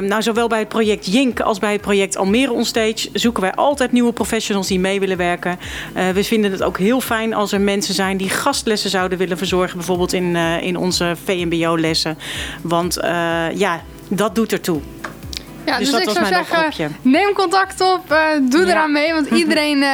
nou, 0.09 0.23
zowel 0.23 0.49
bij 0.49 0.59
het 0.59 0.69
project 0.69 1.13
Jink 1.13 1.41
als 1.41 1.59
bij 1.59 1.73
het 1.73 1.81
project 1.81 2.17
Almere 2.17 2.53
Onstage 2.53 3.09
zoeken 3.13 3.43
wij 3.43 3.55
altijd 3.55 3.93
nieuwe 3.93 4.13
professionals 4.13 4.67
die 4.67 4.81
mee 4.81 5.01
willen 5.01 5.17
werken. 5.17 5.59
Uh, 5.97 6.09
we 6.09 6.25
vinden 6.25 6.51
het 6.53 6.63
ook 6.63 6.79
heel 6.79 7.01
fijn 7.01 7.35
als 7.35 7.53
er 7.53 7.61
mensen 7.61 7.95
zijn 7.95 8.17
die 8.17 8.29
gastlessen 8.29 8.91
zouden 8.91 9.19
willen 9.19 9.39
verzorgen, 9.39 9.77
bijvoorbeeld 9.77 10.13
in, 10.13 10.35
uh, 10.35 10.63
in 10.63 10.77
onze 10.77 11.15
VMBO-lessen. 11.25 12.19
Want 12.63 12.99
ja, 13.55 13.81
dat 14.09 14.35
doet 14.35 14.53
ertoe. 14.53 14.81
Ja, 15.67 15.79
dus, 15.79 15.91
dus 15.91 16.05
dat 16.05 16.17
ik 16.17 16.25
zou 16.25 16.45
zeggen, 16.45 16.97
neem 17.03 17.33
contact 17.33 17.81
op, 17.81 18.17
doe 18.49 18.67
ja. 18.67 18.71
eraan 18.71 18.93
mee, 18.93 19.13
want 19.13 19.27
iedereen 19.41 19.85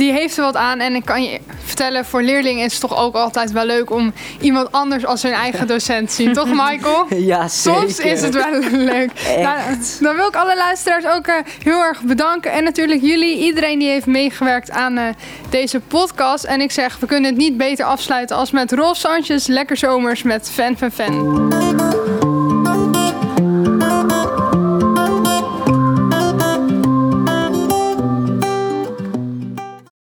die 0.00 0.12
heeft 0.12 0.36
er 0.36 0.42
wat 0.42 0.56
aan. 0.56 0.80
En 0.80 0.94
ik 0.94 1.04
kan 1.04 1.22
je 1.22 1.40
vertellen, 1.64 2.04
voor 2.04 2.22
leerlingen 2.22 2.64
is 2.64 2.72
het 2.72 2.80
toch 2.80 2.98
ook 2.98 3.14
altijd 3.14 3.52
wel 3.52 3.64
leuk 3.64 3.90
om 3.90 4.12
iemand 4.40 4.72
anders 4.72 5.06
als 5.06 5.22
hun 5.22 5.32
eigen 5.32 5.66
docent 5.66 6.08
te 6.08 6.14
zien. 6.14 6.32
Toch, 6.32 6.48
Michael? 6.48 7.06
Ja, 7.30 7.48
zeker. 7.48 7.80
Soms 7.80 7.98
is 7.98 8.22
het 8.22 8.34
wel 8.34 8.60
leuk. 8.70 9.10
Nou, 9.38 9.58
dan 10.00 10.16
wil 10.16 10.26
ik 10.26 10.36
alle 10.36 10.56
luisteraars 10.56 11.06
ook 11.06 11.26
uh, 11.26 11.34
heel 11.62 11.80
erg 11.80 12.02
bedanken. 12.02 12.52
En 12.52 12.64
natuurlijk 12.64 13.02
jullie, 13.02 13.38
iedereen 13.38 13.78
die 13.78 13.88
heeft 13.88 14.06
meegewerkt 14.06 14.70
aan 14.70 14.98
uh, 14.98 15.04
deze 15.48 15.80
podcast. 15.80 16.44
En 16.44 16.60
ik 16.60 16.70
zeg, 16.70 16.98
we 16.98 17.06
kunnen 17.06 17.30
het 17.30 17.38
niet 17.38 17.56
beter 17.56 17.84
afsluiten 17.84 18.36
als 18.36 18.50
met 18.50 18.72
Rolf 18.72 18.96
Sanchez, 18.96 19.46
Lekker 19.46 19.76
Zomers 19.76 20.22
met 20.22 20.50
Fan 20.50 20.76
Fan 20.76 20.90
Fan. 20.92 22.19